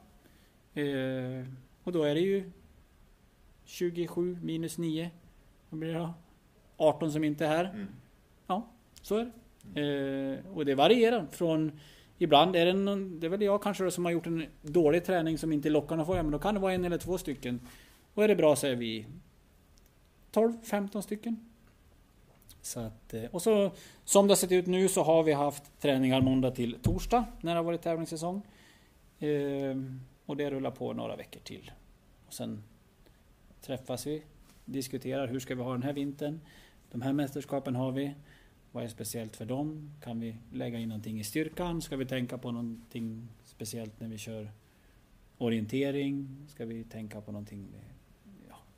Eh, 0.74 1.46
och 1.84 1.92
då 1.92 2.02
är 2.02 2.14
det 2.14 2.20
ju 2.20 2.50
27 3.64 4.38
minus 4.42 4.78
9. 4.78 5.10
Vad 5.70 5.80
blir 5.80 5.92
det 5.92 5.98
då? 5.98 6.14
18 6.76 7.12
som 7.12 7.24
inte 7.24 7.44
är 7.46 7.48
här. 7.48 7.64
Mm. 7.64 7.86
Ja, 8.46 8.68
så 9.02 9.16
är 9.16 9.32
det. 9.74 10.40
Eh, 10.44 10.56
och 10.56 10.64
det 10.64 10.74
varierar 10.74 11.26
från 11.30 11.80
Ibland 12.18 12.56
är 12.56 12.66
det, 12.66 12.72
någon, 12.72 13.20
det 13.20 13.26
är 13.26 13.30
väl 13.30 13.42
jag 13.42 13.62
kanske 13.62 13.84
då 13.84 13.90
som 13.90 14.04
har 14.04 14.12
gjort 14.12 14.26
en 14.26 14.46
dålig 14.62 15.04
träning 15.04 15.38
som 15.38 15.52
inte 15.52 15.70
lockarna 15.70 16.04
får, 16.04 16.14
men 16.14 16.30
då 16.30 16.38
kan 16.38 16.54
det 16.54 16.60
vara 16.60 16.72
en 16.72 16.84
eller 16.84 16.98
två 16.98 17.18
stycken. 17.18 17.60
Och 18.14 18.24
är 18.24 18.28
det 18.28 18.36
bra 18.36 18.56
så 18.56 18.66
är 18.66 18.76
vi 18.76 19.06
12-15 20.32 21.00
stycken. 21.00 21.48
Så 22.62 22.80
att, 22.80 23.14
eh, 23.14 23.24
och 23.24 23.42
så 23.42 23.72
som 24.04 24.26
det 24.26 24.30
har 24.30 24.36
sett 24.36 24.52
ut 24.52 24.66
nu 24.66 24.88
så 24.88 25.02
har 25.02 25.22
vi 25.22 25.32
haft 25.32 25.80
träningar 25.80 26.20
måndag 26.20 26.50
till 26.50 26.76
torsdag 26.82 27.24
när 27.40 27.52
det 27.52 27.58
har 27.58 27.64
varit 27.64 27.82
tävlingssäsong. 27.82 28.42
Ehm, 29.18 30.00
och 30.26 30.36
det 30.36 30.50
rullar 30.50 30.70
på 30.70 30.92
några 30.92 31.16
veckor 31.16 31.40
till. 31.40 31.72
Och 32.26 32.34
sen 32.34 32.62
träffas 33.60 34.06
vi, 34.06 34.22
diskuterar 34.64 35.28
hur 35.28 35.40
ska 35.40 35.54
vi 35.54 35.62
ha 35.62 35.72
den 35.72 35.82
här 35.82 35.92
vintern. 35.92 36.40
De 36.90 37.02
här 37.02 37.12
mästerskapen 37.12 37.74
har 37.74 37.92
vi. 37.92 38.14
Vad 38.72 38.84
är 38.84 38.88
speciellt 38.88 39.36
för 39.36 39.44
dem? 39.44 39.92
Kan 40.00 40.20
vi 40.20 40.36
lägga 40.52 40.78
in 40.78 40.88
någonting 40.88 41.20
i 41.20 41.24
styrkan? 41.24 41.82
Ska 41.82 41.96
vi 41.96 42.06
tänka 42.06 42.38
på 42.38 42.50
någonting 42.50 43.28
speciellt 43.44 44.00
när 44.00 44.08
vi 44.08 44.18
kör 44.18 44.50
orientering? 45.38 46.46
Ska 46.48 46.64
vi 46.66 46.84
tänka 46.84 47.20
på 47.20 47.32
någonting 47.32 47.60
med 47.60 47.97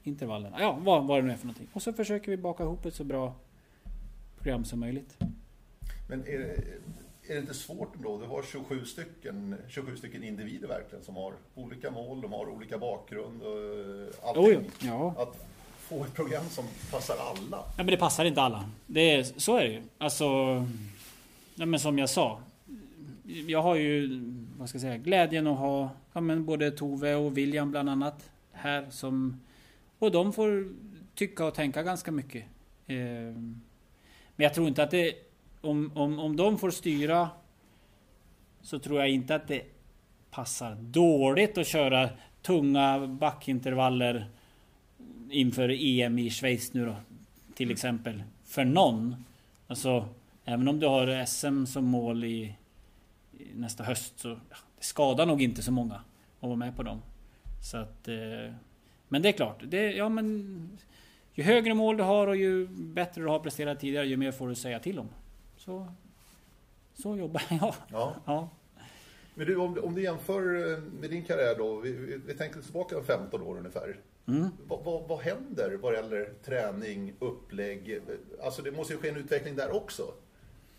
intervallerna? 0.03 0.57
Ja, 0.61 0.79
vad, 0.81 1.07
vad 1.07 1.19
det 1.19 1.27
nu 1.27 1.33
är 1.33 1.37
för 1.37 1.47
någonting. 1.47 1.69
Och 1.73 1.83
så 1.83 1.93
försöker 1.93 2.31
vi 2.31 2.37
baka 2.37 2.63
ihop 2.63 2.87
ett 2.87 2.95
så 2.95 3.05
bra 3.05 3.35
program 4.39 4.65
som 4.65 4.81
möjligt. 4.81 5.17
Men 6.09 6.21
är 6.21 6.39
det, 6.39 6.55
är 7.31 7.35
det 7.35 7.41
inte 7.41 7.55
svårt 7.55 7.97
ändå? 7.97 8.19
Du 8.19 8.27
har 8.27 8.43
27 8.43 8.85
stycken, 8.85 9.57
27 9.69 9.97
stycken 9.97 10.25
individer 10.25 10.69
verkligen 10.69 11.05
som 11.05 11.17
har 11.17 11.35
olika 11.55 11.91
mål, 11.91 12.21
de 12.21 12.33
har 12.33 12.49
olika 12.49 12.79
bakgrund 12.79 13.43
och 13.43 14.29
allting. 14.29 14.59
Oh, 14.59 14.63
ja. 14.81 15.15
Att 15.19 15.47
få 15.79 16.05
ett 16.05 16.15
program 16.15 16.45
som 16.49 16.65
passar 16.91 17.15
alla. 17.15 17.57
Ja, 17.57 17.77
men 17.77 17.87
det 17.87 17.97
passar 17.97 18.25
inte 18.25 18.43
alla. 18.43 18.71
Det 18.87 19.15
är, 19.15 19.23
så 19.23 19.57
är 19.57 19.65
det 19.65 19.73
ju. 19.73 19.83
Alltså, 19.99 20.25
ja, 21.55 21.67
men 21.67 21.81
som 21.81 21.99
jag 21.99 22.11
sa. 22.11 22.41
Jag 23.47 23.63
har 23.63 23.77
ju, 23.77 24.21
vad 24.59 24.69
ska 24.69 24.77
jag 24.77 24.83
säga, 24.83 24.97
glädjen 24.97 25.47
att 25.47 25.59
ha 25.59 25.91
ja, 26.13 26.21
men 26.21 26.45
både 26.45 26.71
Tove 26.71 27.15
och 27.15 27.39
William 27.39 27.71
bland 27.71 27.91
annat 27.91 28.31
här 28.53 28.87
som... 28.91 29.41
Och 30.01 30.11
de 30.11 30.33
får 30.33 30.69
tycka 31.15 31.45
och 31.45 31.55
tänka 31.55 31.83
ganska 31.83 32.13
mycket. 32.13 32.45
Eh, 32.87 32.97
men 34.37 34.45
jag 34.45 34.55
tror 34.55 34.69
inte 34.69 34.83
att 34.83 34.91
det... 34.91 35.15
Om, 35.61 35.93
om, 35.95 36.19
om 36.19 36.37
de 36.37 36.59
får 36.59 36.71
styra 36.71 37.31
så 38.61 38.79
tror 38.79 39.01
jag 39.01 39.11
inte 39.11 39.35
att 39.35 39.49
det 39.49 39.65
passar 40.31 40.75
dåligt 40.75 41.59
att 41.59 41.67
köra 41.67 42.11
tunga 42.43 43.07
backintervaller 43.07 44.31
inför 45.31 45.69
EM 45.69 46.19
i 46.19 46.31
Schweiz 46.31 46.75
nu 46.75 46.87
då. 46.87 46.97
Till 47.55 47.71
exempel. 47.71 48.23
För 48.45 48.65
någon. 48.65 49.25
Alltså, 49.67 50.09
även 50.45 50.69
om 50.69 50.81
du 50.81 50.87
har 50.87 51.25
SM 51.25 51.65
som 51.65 51.85
mål 51.85 52.25
i, 52.25 52.57
i 53.39 53.55
nästa 53.55 53.85
höst 53.85 54.19
så 54.19 54.29
ja, 54.29 54.57
det 54.79 54.85
skadar 54.85 55.27
nog 55.27 55.43
inte 55.43 55.63
så 55.63 55.73
många 55.73 55.95
att 56.41 56.49
vara 56.49 56.57
med 56.57 56.77
på 56.77 56.83
dem. 56.83 57.03
Så 57.63 57.77
att... 57.77 58.09
Eh, 58.09 58.55
men 59.11 59.23
det 59.23 59.29
är 59.29 59.33
klart. 59.33 59.63
Det, 59.65 59.93
ja, 59.93 60.09
men, 60.09 60.79
ju 61.35 61.43
högre 61.43 61.75
mål 61.75 61.97
du 61.97 62.03
har 62.03 62.27
och 62.27 62.37
ju 62.37 62.67
bättre 62.69 63.23
du 63.23 63.29
har 63.29 63.39
presterat 63.39 63.81
tidigare, 63.81 64.07
ju 64.07 64.17
mer 64.17 64.33
får 64.33 64.49
du 64.49 64.55
säga 64.55 64.79
till 64.79 64.99
om. 64.99 65.09
Så, 65.57 65.87
så 66.95 67.17
jobbar 67.17 67.43
jag. 67.51 67.75
Ja. 67.89 68.17
ja. 68.27 68.49
Men 69.35 69.47
du, 69.47 69.57
om, 69.57 69.79
om 69.83 69.95
du 69.95 70.03
jämför 70.03 70.73
eh, 70.73 70.79
med 70.79 71.11
din 71.11 71.25
karriär 71.25 71.55
då, 71.59 71.77
vi, 71.77 71.93
vi, 71.93 72.21
vi 72.27 72.35
tänker 72.35 72.61
tillbaka 72.61 73.03
15 73.03 73.43
år 73.43 73.59
ungefär. 73.59 73.97
Mm. 74.29 74.49
Vad, 74.69 74.85
vad, 74.85 75.09
vad, 75.09 75.19
händer 75.19 75.79
vad 75.83 75.95
gäller 75.95 76.33
träning, 76.45 77.15
upplägg? 77.19 78.01
Alltså 78.43 78.63
det 78.63 78.73
måste 78.73 78.93
ju 78.93 78.99
ske 78.99 79.09
en 79.09 79.17
utveckling 79.17 79.57
där 79.57 79.77
också. 79.77 80.03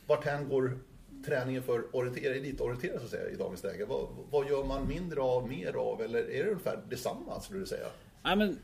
Vart 0.08 0.26
hän 0.26 0.50
går 0.50 0.80
träningen 1.26 1.64
för 1.64 1.96
orientera, 1.96 2.36
elitorienterare 2.36 3.00
så 3.00 3.06
att 3.06 3.12
säga 3.12 3.30
i 3.30 3.36
dagens 3.36 3.64
läge? 3.64 3.86
Vad, 3.86 4.08
vad, 4.32 4.50
gör 4.50 4.64
man 4.64 4.88
mindre 4.88 5.22
av, 5.22 5.48
mer 5.48 5.74
av? 5.74 6.02
Eller 6.02 6.20
är 6.20 6.44
det 6.44 6.50
ungefär 6.50 6.80
detsamma 6.90 7.42
skulle 7.42 7.60
du 7.60 7.66
säga? 7.66 7.88
Nej 8.24 8.36
men... 8.36 8.60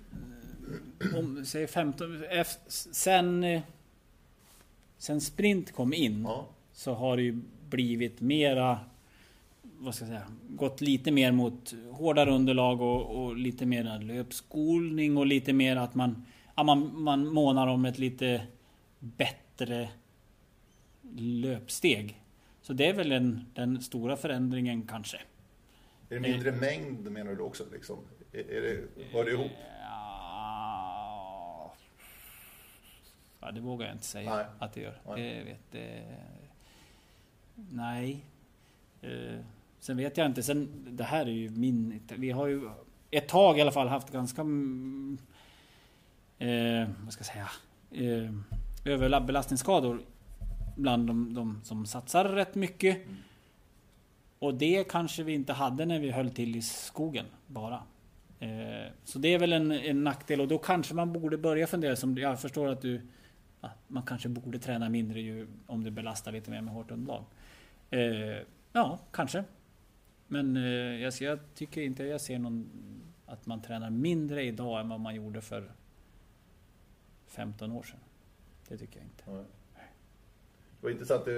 Om, 1.15 1.45
säg 1.45 1.67
15... 1.67 2.23
Sen... 2.67 3.45
Sen 4.97 5.21
sprint 5.21 5.71
kom 5.71 5.93
in 5.93 6.23
Ja. 6.23 6.47
så 6.73 6.93
har 6.93 7.17
det 7.17 7.23
ju 7.23 7.41
blivit 7.69 8.21
mera... 8.21 8.79
Vad 9.61 9.95
ska 9.95 10.05
jag 10.05 10.09
säga? 10.09 10.27
Gått 10.49 10.81
lite 10.81 11.11
mer 11.11 11.31
mot 11.31 11.73
hårdare 11.91 12.31
underlag 12.31 12.81
och, 12.81 13.23
och 13.23 13.35
lite 13.35 13.65
mer 13.65 13.99
löpskolning 13.99 15.17
och 15.17 15.25
lite 15.25 15.53
mer 15.53 15.75
att 15.75 15.95
man... 15.95 16.25
Ja, 16.55 16.63
man, 16.63 17.01
man 17.01 17.27
månar 17.27 17.67
om 17.67 17.85
ett 17.85 17.99
lite 17.99 18.41
bättre 18.99 19.89
löpsteg. 21.17 22.21
Så 22.61 22.73
det 22.73 22.85
är 22.85 22.93
väl 22.93 23.09
den, 23.09 23.45
den 23.53 23.81
stora 23.81 24.17
förändringen 24.17 24.87
kanske. 24.87 25.17
Är 26.09 26.15
det 26.15 26.19
mindre 26.19 26.51
mängd 26.51 27.11
menar 27.11 27.35
du 27.35 27.41
också? 27.41 27.63
Liksom? 27.73 27.97
Är, 28.39 28.61
det, 28.61 29.03
hör 29.11 29.25
det 29.25 29.31
ihop? 29.31 29.51
Ja, 33.39 33.51
det 33.51 33.59
vågar 33.61 33.85
jag 33.87 33.95
inte 33.95 34.05
säga 34.05 34.35
Nej. 34.35 34.45
att 34.59 34.73
det 34.73 34.81
gör. 34.81 35.01
Nej. 35.07 35.35
Det 35.35 35.43
vet, 35.43 35.71
det, 35.71 36.03
nej. 37.55 38.25
Eh, 39.01 39.39
sen 39.79 39.97
vet 39.97 40.17
jag 40.17 40.25
inte. 40.25 40.43
Sen, 40.43 40.85
det 40.91 41.03
här 41.03 41.25
är 41.25 41.31
ju 41.31 41.49
min... 41.49 42.01
Vi 42.15 42.31
har 42.31 42.47
ju 42.47 42.69
ett 43.11 43.27
tag 43.27 43.57
i 43.57 43.61
alla 43.61 43.71
fall 43.71 43.87
haft 43.87 44.11
ganska... 44.11 44.41
mm, 44.41 45.17
Eh, 46.39 46.89
vad 47.03 47.13
ska 47.13 47.23
jag 47.23 47.25
säga? 47.25 47.49
Eh, 47.91 48.31
överbelastningsskador 48.85 50.01
bland 50.75 51.07
de, 51.07 51.33
de 51.33 51.61
som 51.63 51.85
satsar 51.85 52.25
rätt 52.25 52.55
mycket. 52.55 52.95
Mm. 53.05 53.17
Och 54.39 54.53
det 54.53 54.83
kanske 54.89 55.23
vi 55.23 55.33
inte 55.33 55.53
hade 55.53 55.85
när 55.85 55.99
vi 55.99 56.11
höll 56.11 56.29
till 56.31 56.55
i 56.55 56.61
skogen 56.61 57.25
bara. 57.47 57.83
Eh, 58.39 58.91
så 59.03 59.19
det 59.19 59.33
är 59.33 59.39
väl 59.39 59.53
en, 59.53 59.71
en 59.71 60.03
nackdel 60.03 60.41
och 60.41 60.47
då 60.47 60.57
kanske 60.57 60.93
man 60.93 61.13
borde 61.13 61.37
börja 61.37 61.67
fundera 61.67 61.95
som 61.95 62.17
jag 62.17 62.41
förstår 62.41 62.67
att 62.67 62.81
du 62.81 63.01
ja, 63.61 63.71
Man 63.87 64.03
kanske 64.03 64.29
borde 64.29 64.59
träna 64.59 64.89
mindre 64.89 65.21
ju 65.21 65.47
om 65.65 65.83
du 65.83 65.91
belastar 65.91 66.31
lite 66.31 66.51
mer 66.51 66.61
med 66.61 66.73
hårt 66.73 66.91
underlag. 66.91 67.23
Eh, 67.89 68.37
ja, 68.73 68.99
kanske. 69.11 69.43
Men 70.27 70.57
eh, 70.57 70.63
jag, 71.01 71.13
ser- 71.13 71.25
jag 71.25 71.39
tycker 71.55 71.81
inte 71.81 72.03
jag 72.03 72.21
ser 72.21 72.39
någon 72.39 72.69
att 73.25 73.45
man 73.45 73.61
tränar 73.61 73.89
mindre 73.89 74.43
idag 74.43 74.79
än 74.79 74.89
vad 74.89 74.99
man 74.99 75.15
gjorde 75.15 75.41
för 75.41 75.71
15 77.27 77.71
år 77.71 77.83
sedan. 77.83 77.99
Det 78.67 78.77
tycker 78.77 78.99
jag 78.99 79.05
inte. 79.05 79.23
Det 80.79 80.83
var 80.83 80.89
intressant. 80.89 81.27
Eh, 81.27 81.33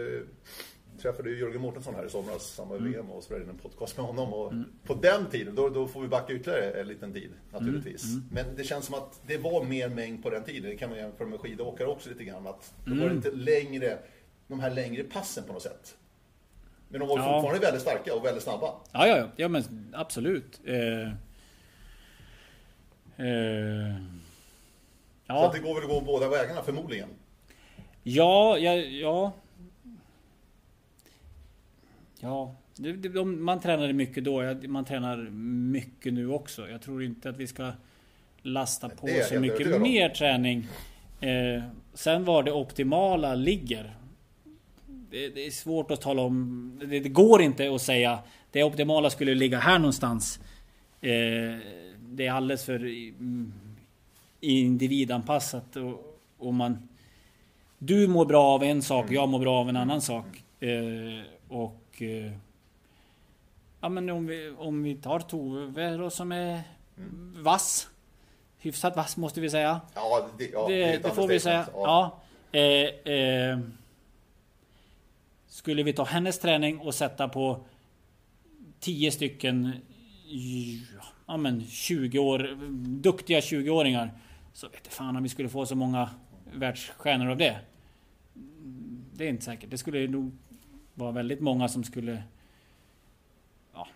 Träffade 1.02 1.30
ju 1.30 1.40
Jörgen 1.40 1.62
Mårtensson 1.62 1.96
här 1.96 2.06
i 2.06 2.10
somras, 2.10 2.44
samma 2.44 2.76
Mm. 2.76 2.92
VM 2.92 3.12
och 3.12 3.24
spelade 3.24 3.44
in 3.44 3.50
en 3.50 3.58
podcast 3.58 3.98
med 3.98 4.06
honom. 4.06 4.34
Och 4.34 4.54
På 4.84 4.94
den 4.94 5.26
tiden, 5.26 5.56
då, 5.56 5.70
då 5.70 5.88
får 5.88 6.02
vi 6.02 6.08
backa 6.08 6.34
ytterligare 6.34 6.82
en 6.82 6.88
liten 6.88 7.14
tid 7.14 7.32
naturligtvis. 7.52 8.04
Mm. 8.04 8.24
Men 8.32 8.56
det 8.56 8.64
känns 8.64 8.86
som 8.86 8.96
att 8.96 9.22
det 9.28 9.38
var 9.38 9.64
mer 9.64 9.90
mängd 9.90 10.24
på 10.24 10.30
den 10.30 10.44
tiden. 10.44 10.70
Det 10.72 10.78
kan 10.78 10.90
man 10.90 11.00
jämföra 11.00 11.28
med 11.28 11.40
skidåkare 11.40 11.88
också 11.88 12.10
lite 12.10 12.24
grann. 12.24 12.48
Att 12.48 12.74
Mm. 12.86 13.00
var 13.00 13.10
det 13.10 13.16
inte 13.16 13.32
längre, 13.32 13.98
de 14.48 14.60
här 14.60 14.70
längre 14.72 15.04
passen 15.04 15.44
på 15.48 15.54
något 15.54 15.62
sätt. 15.62 15.96
Men 16.90 17.00
de 17.00 17.10
var 17.10 17.18
Ja. 17.18 17.24
fortfarande 17.34 17.66
väldigt 17.66 17.82
starka 17.82 18.16
och 18.16 18.26
väldigt 18.26 18.44
snabba. 18.44 18.74
Ja, 18.92 19.08
ja, 19.08 19.18
ja, 19.18 19.28
ja 19.36 19.48
men 19.48 19.64
absolut. 19.94 20.60
Eh, 20.66 21.02
eh, 23.28 23.96
Så 25.28 25.36
ja. 25.36 25.46
att 25.48 25.54
det 25.54 25.60
går 25.60 25.76
väl 25.76 25.84
att 25.84 25.90
gå 25.90 26.02
båda 26.02 26.30
vägarna 26.30 26.62
förmodligen. 26.64 27.10
Ja, 28.04 28.58
ja, 28.58 28.74
ja. 28.76 29.32
Ja, 32.20 32.56
det, 32.76 32.92
det, 32.94 33.10
de, 33.10 33.44
man 33.46 33.60
tränade 33.60 33.94
mycket 33.94 34.24
då. 34.24 34.56
Man 34.68 34.86
tränar 34.86 35.18
mycket 35.72 36.14
nu 36.14 36.30
också. 36.30 36.70
Jag 36.70 36.82
tror 36.82 37.04
inte 37.04 37.30
att 37.30 37.38
vi 37.38 37.48
ska 37.48 37.72
lasta 38.42 38.90
på 38.90 39.08
så 39.30 39.40
mycket 39.40 39.82
mer 39.82 40.10
träning. 40.10 40.68
Eh, 41.22 41.64
sen 41.94 42.26
var 42.26 42.44
det 42.44 42.52
optimala 42.52 43.36
ligger. 43.36 43.96
Det, 45.12 45.30
det 45.30 45.46
är 45.48 45.52
svårt 45.52 45.92
att 45.92 46.02
tala 46.02 46.22
om. 46.22 46.80
Det, 46.86 47.00
det 47.00 47.10
går 47.10 47.42
inte 47.42 47.76
att 47.76 47.82
säga 47.82 48.20
det 48.52 48.64
optimala 48.64 49.10
skulle 49.10 49.36
ligga 49.36 49.60
här 49.60 49.80
någonstans. 49.80 50.40
Eh, 51.02 51.58
det 52.00 52.28
är 52.28 52.32
alldeles 52.32 52.66
för 52.66 52.80
mm, 52.80 53.54
individanpassat. 54.40 55.76
Och, 55.76 56.20
och 56.38 56.54
man, 56.54 56.90
du 57.78 58.08
mår 58.08 58.26
bra 58.26 58.44
av 58.44 58.64
en 58.64 58.82
sak, 58.82 59.04
Mm. 59.04 59.16
jag 59.16 59.30
mår 59.30 59.40
bra 59.40 59.60
av 59.60 59.70
en 59.70 59.78
annan 59.78 60.02
sak. 60.02 60.26
Eh, 60.60 61.24
och... 61.48 61.76
Eh, 62.02 62.32
ja 63.82 63.90
men 63.90 64.10
om 64.10 64.28
vi, 64.28 64.50
om 64.58 64.84
vi 64.84 64.96
tar 64.96 65.20
Tove 65.20 65.98
då 65.98 66.10
som 66.10 66.32
är 66.32 66.62
Mm. 66.98 67.44
vass. 67.44 67.88
Hyfsat 68.58 68.96
vass 68.96 69.18
måste 69.18 69.42
vi 69.42 69.50
säga. 69.50 69.82
Ja, 69.96 70.30
det, 70.38 70.46
ja, 70.50 70.68
det 70.68 70.84
ett 70.84 71.04
det 71.04 71.10
får 71.12 71.28
vi 71.28 71.40
säga. 71.40 71.58
understatement. 71.60 72.22
Ja. 72.52 72.60
Eh, 72.60 73.14
eh, 73.14 73.60
skulle 75.48 75.84
vi 75.84 75.94
ta 75.94 76.04
hennes 76.04 76.40
träning 76.40 76.80
och 76.80 76.96
sätta 76.96 77.28
på 77.28 77.66
10 78.80 79.12
stycken 79.12 79.72
ja, 81.28 81.38
men 81.38 81.66
20 81.66 82.20
år, 82.20 82.58
duktiga 83.02 83.40
20-åringar. 83.40 84.12
Så 84.54 84.70
vet 84.70 84.88
fan 84.88 85.16
om 85.16 85.24
vi 85.24 85.30
skulle 85.30 85.50
få 85.50 85.66
så 85.66 85.76
många 85.76 86.10
världsstjärnor 86.54 87.30
av 87.30 87.38
det. 87.38 87.60
Det 89.14 89.26
är 89.26 89.30
inte 89.30 89.44
säkert. 89.46 89.70
Det 89.70 89.78
skulle 89.78 90.08
nog 90.08 90.32
vara 91.00 91.12
väldigt 91.12 91.40
många 91.40 91.68
som 91.68 91.84
skulle... 91.84 92.24
Ja, 93.74 93.88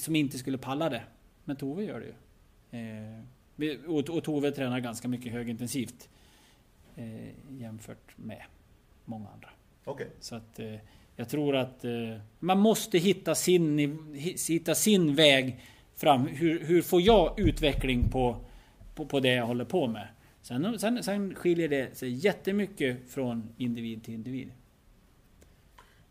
som 0.00 0.16
inte 0.16 0.38
skulle 0.38 0.58
palla 0.58 0.88
det. 0.88 1.02
Men 1.44 1.56
Tove 1.56 1.84
gör 1.84 2.00
det 2.00 2.06
ju. 2.06 2.14
Eh, 2.80 3.90
och, 3.90 4.10
och 4.10 4.24
Tove 4.24 4.50
tränar 4.52 4.80
ganska 4.80 5.08
mycket 5.08 5.32
högintensivt. 5.32 6.08
eh, 6.96 7.28
jämfört 7.60 8.18
med 8.18 8.42
många 9.04 9.28
andra. 9.28 9.48
Okej. 9.84 10.08
Så 10.20 10.34
att 10.34 10.58
eh, 10.58 10.74
jag 11.16 11.28
tror 11.28 11.56
att 11.56 11.84
eh, 11.84 11.90
man 12.38 12.58
måste 12.58 12.98
hitta 12.98 13.34
sin, 13.34 13.78
hi- 14.14 14.48
hitta 14.52 14.74
sin 14.74 15.14
väg 15.14 15.60
fram. 15.96 16.26
Hur, 16.26 16.64
hur 16.64 16.82
får 16.82 17.00
jag 17.02 17.40
utveckling 17.40 18.08
på, 18.10 18.36
på, 18.94 19.06
på 19.06 19.20
det 19.20 19.34
jag 19.34 19.46
håller 19.46 19.64
på 19.64 19.86
med? 19.86 20.08
Sen, 20.42 20.78
sen, 20.78 21.02
sen 21.02 21.34
skiljer 21.34 21.68
det 21.68 21.96
sig 21.96 22.10
jättemycket 22.10 23.10
från 23.10 23.48
individ 23.56 24.04
till 24.04 24.14
individ. 24.14 24.52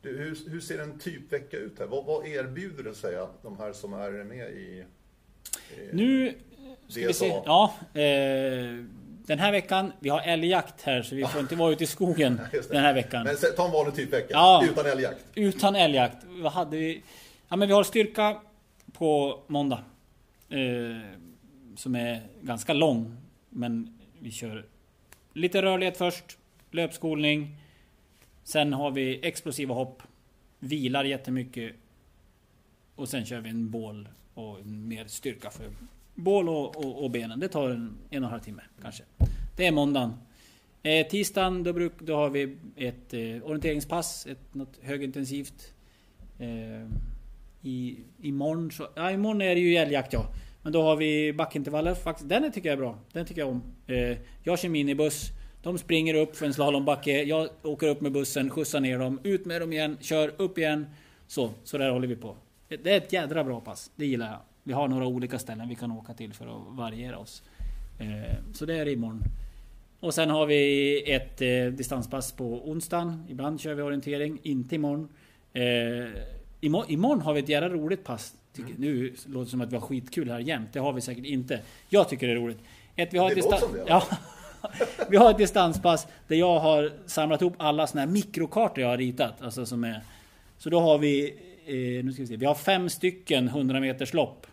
Du, 0.02 0.18
hur, 0.18 0.50
hur 0.50 0.60
ser 0.60 0.80
en 0.80 1.00
typvecka 1.00 1.58
ut 1.58 1.80
här? 1.80 1.86
Vad, 1.86 2.06
vad 2.06 2.28
erbjuder 2.28 2.84
det 2.84 2.94
sig 2.96 3.16
de 3.42 3.58
här 3.58 3.74
som 3.74 3.94
är 3.94 4.24
med 4.24 4.52
i... 4.52 4.56
i 4.56 4.86
Nu 5.94 6.34
ska 6.88 7.08
vi 7.08 7.14
se. 7.14 7.28
DSA? 7.30 7.42
Ja, 7.46 7.74
eh, 7.94 8.86
den 9.26 9.40
här 9.40 9.52
veckan, 9.52 9.92
vi 10.00 10.10
har 10.10 10.22
älgjakt 10.22 10.82
här 10.82 11.02
så 11.02 11.16
vi 11.16 11.26
får 11.26 11.42
inte 11.42 11.56
vara 11.56 11.72
ute 11.72 11.84
i 11.84 11.88
skogen 11.88 12.42
den 12.70 12.84
här 12.84 12.94
veckan. 12.94 13.24
Men 13.24 13.36
ta 13.58 13.66
en 13.66 13.72
vanlig 13.72 13.96
typvecka, 13.96 14.28
Ja. 14.30 14.66
utan 14.72 14.86
älgjakt. 14.86 15.26
Utan 15.36 15.76
älgjakt. 15.76 16.18
Vad 16.28 16.52
hade 16.52 16.78
vi? 16.78 17.04
Ja 17.48 17.56
men 17.56 17.68
vi 17.68 17.74
har 17.74 17.84
styrka 17.84 18.42
på 18.94 19.40
måndag. 19.48 19.84
Eh, 20.50 20.58
som 21.76 21.96
är 21.96 22.22
ganska 22.42 22.74
lång. 22.74 23.16
Men 23.50 24.00
vi 24.20 24.32
kör 24.32 24.66
lite 25.34 25.62
rörlighet 25.62 25.98
först. 25.98 26.38
Löpskolning. 26.72 27.56
Sen 28.44 28.74
har 28.74 28.92
vi 28.92 29.28
explosiva 29.28 29.74
hopp. 29.74 30.04
Vilar 30.60 31.04
jättemycket. 31.04 31.76
Och 32.96 33.10
sen 33.10 33.26
kör 33.26 33.42
vi 33.42 33.50
en 33.50 33.70
bål 33.70 34.10
och 34.34 34.66
mer 34.66 35.08
styrka 35.08 35.50
för 35.50 35.70
bål 36.16 36.50
och, 36.50 36.78
och, 36.78 37.04
och 37.04 37.12
benen. 37.12 37.40
Det 37.40 37.48
tar 37.48 37.70
en, 37.70 37.98
en 38.10 38.24
och 38.24 38.28
en 38.28 38.32
halv 38.32 38.42
timme 38.42 38.62
kanske. 38.82 39.04
Det 39.56 39.68
är 39.68 39.72
måndagen. 39.72 40.14
Eh, 40.84 41.08
tisdagen 41.08 41.64
då, 41.64 41.74
bruk, 41.74 41.94
då 42.00 42.16
har 42.16 42.30
vi 42.30 42.58
ett 42.76 43.14
eh, 43.14 43.20
orienteringspass, 43.20 44.28
ett, 44.28 44.54
något 44.54 44.80
högintensivt. 44.82 45.74
Eh, 46.40 46.88
i, 47.62 48.00
imorgon, 48.22 48.72
så, 48.72 48.88
ja, 48.96 49.12
imorgon 49.12 49.42
är 49.42 49.56
det 49.56 49.62
ju 49.62 49.76
älgjakt 49.76 50.14
ja. 50.14 50.26
Men 50.62 50.74
då 50.74 50.82
har 50.82 50.96
vi 50.96 51.34
backintervaller 51.34 51.96
faktiskt. 51.96 52.30
Den 52.30 52.52
tycker 52.52 52.70
jag 52.70 52.74
är 52.74 52.82
bra. 52.82 52.98
Den 53.12 53.26
tycker 53.26 53.42
jag 53.42 53.50
om. 53.50 53.62
Eh, 53.88 54.18
jag 54.44 54.60
kör 54.60 54.70
minibuss. 54.70 55.30
De 55.62 55.78
springer 55.78 56.14
upp 56.14 56.36
för 56.36 56.46
en 56.46 56.54
slalombacke. 56.54 57.24
Jag 57.24 57.50
åker 57.64 57.88
upp 57.88 58.02
med 58.02 58.12
bussen, 58.12 58.50
skjutsar 58.50 58.80
ner 58.80 59.00
dem, 59.00 59.20
ut 59.24 59.46
med 59.46 59.62
dem 59.62 59.74
igen, 59.74 59.98
kör 60.02 60.32
upp 60.38 60.58
igen. 60.58 60.88
Så, 61.28 61.50
så 61.64 61.78
där 61.78 61.90
håller 61.90 62.08
vi 62.08 62.16
på. 62.16 62.36
Det 62.68 62.92
är 62.92 62.98
ett 62.98 63.14
jädra 63.14 63.44
bra 63.44 63.60
pass. 63.60 63.92
Det 63.96 64.06
gillar 64.06 64.28
jag. 64.28 64.40
Vi 64.64 64.74
har 64.74 64.88
några 64.88 65.06
olika 65.06 65.40
ställen 65.40 65.70
vi 65.70 65.76
kan 65.76 65.92
åka 65.92 66.14
till 66.14 66.34
för 66.34 66.46
att 66.46 66.78
variera 66.78 67.18
oss. 67.18 67.44
Eh, 68.00 68.36
så 68.54 68.66
det 68.66 68.76
är 68.76 68.86
det 68.86 68.92
imorgon. 68.92 69.24
Och 70.00 70.14
sen 70.14 70.30
har 70.30 70.46
vi 70.46 71.14
ett 71.14 71.42
eh, 71.42 71.66
distanspass 71.66 72.32
på 72.32 72.70
onsdagen. 72.70 73.26
Ibland 73.30 73.62
kör 73.62 73.74
vi 73.74 73.82
orientering, 73.82 74.40
inte 74.44 74.76
imorgon. 74.76 75.10
Eh, 75.54 75.64
imorgon, 76.62 76.92
imorgon 76.92 77.22
har 77.22 77.34
vi 77.34 77.40
ett 77.40 77.50
jävla 77.50 77.70
roligt 77.70 78.04
pass. 78.04 78.36
Tycker, 78.54 78.74
Nu 78.78 79.14
låter 79.26 79.46
det 79.46 79.52
som 79.52 79.62
att 79.62 79.72
vi 79.72 79.76
har 79.76 79.82
skitkul 79.82 80.30
här 80.32 80.40
jämt. 80.40 80.74
Det 80.74 80.80
har 80.80 80.94
vi 80.94 81.02
säkert 81.02 81.26
inte. 81.26 81.60
Jag 81.90 82.10
tycker 82.10 82.28
det 82.28 82.34
är 82.34 82.38
roligt. 82.38 82.60
Ett, 82.96 83.14
vi 83.14 83.18
har 83.18 83.30
Det 83.30 83.40
ett 83.40 83.46
låter 83.46 83.58
som 83.58 83.74
det, 83.74 83.84
ja. 83.88 84.04
Vi 85.10 85.18
har 85.18 85.32
ett 85.32 85.38
distanspass 85.38 86.08
där 86.28 86.36
jag 86.36 86.60
har 86.60 86.92
samlat 87.06 87.42
ihop 87.42 87.54
alla 87.58 87.88
såna 87.88 88.02
här 88.02 88.08
mikrokartor 88.08 88.82
jag 88.82 88.90
har 88.90 88.98
ritat. 88.98 89.42
Alltså 89.42 89.66
som 89.66 89.84
är, 89.84 90.02
så 90.58 90.70
då 90.70 90.80
har 90.80 90.98
vi, 90.98 91.30
eh, 91.66 92.06
nu 92.06 92.14
ska 92.14 92.22
vi 92.22 92.28
se, 92.28 92.36
vi 92.38 92.46
har 92.46 92.56
fem 92.56 92.90
stycken 92.90 93.48
100 93.48 93.80
meters 93.80 94.14
lopp. 94.14 94.48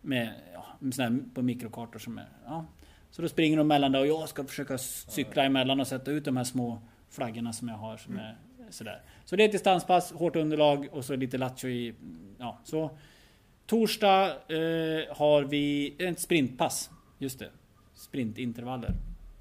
Med, 0.00 0.32
ja, 0.54 0.66
med 0.78 0.94
såna 0.94 1.08
här 1.08 1.18
på 1.34 1.42
mikrokartor 1.42 1.98
som 1.98 2.18
är, 2.18 2.28
ja. 2.46 2.64
Så 3.10 3.22
då 3.22 3.28
springer 3.28 3.56
de 3.56 3.68
mellan 3.68 3.92
där 3.92 4.00
och 4.00 4.06
jag 4.06 4.28
ska 4.28 4.44
försöka 4.44 4.78
cykla 4.78 5.44
emellan 5.44 5.80
och 5.80 5.86
sätta 5.86 6.10
ut 6.10 6.24
de 6.24 6.36
här 6.36 6.44
små 6.44 6.82
flaggorna 7.10 7.52
som 7.52 7.68
jag 7.68 7.76
har 7.76 7.96
som 7.96 8.16
är 8.16 8.36
sådär. 8.70 9.02
Så 9.24 9.36
det 9.36 9.42
är 9.42 9.46
ett 9.46 9.52
distanspass, 9.52 10.12
hårt 10.12 10.36
underlag 10.36 10.88
och 10.92 11.04
så 11.04 11.16
lite 11.16 11.38
lattjo 11.38 11.68
i, 11.68 11.94
ja 12.38 12.58
så. 12.64 12.90
Torsdag 13.66 14.26
eh, 14.26 15.16
har 15.16 15.44
vi 15.44 15.94
ett 15.98 16.20
sprintpass. 16.20 16.90
Just 17.18 17.38
det. 17.38 17.50
Sprintintervaller. 17.94 18.94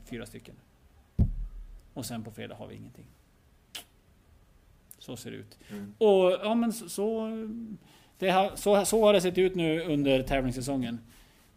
Fyra 0.09 0.25
stycken. 0.25 0.55
Och 1.93 2.05
sen 2.05 2.23
på 2.23 2.31
fredag 2.31 2.55
har 2.55 2.67
vi 2.67 2.75
ingenting. 2.75 3.05
Så 4.97 5.17
ser 5.17 5.31
det 5.31 5.37
ut. 5.37 5.57
Mm. 5.69 5.93
Och 5.97 6.31
ja 6.43 6.55
men 6.55 6.73
så, 6.73 6.89
så, 6.89 7.19
har, 8.19 8.55
så, 8.55 8.85
så 8.85 9.05
har 9.05 9.13
det 9.13 9.21
sett 9.21 9.37
ut 9.37 9.55
nu 9.55 9.81
under 9.81 10.23
tävlingssäsongen. 10.23 10.99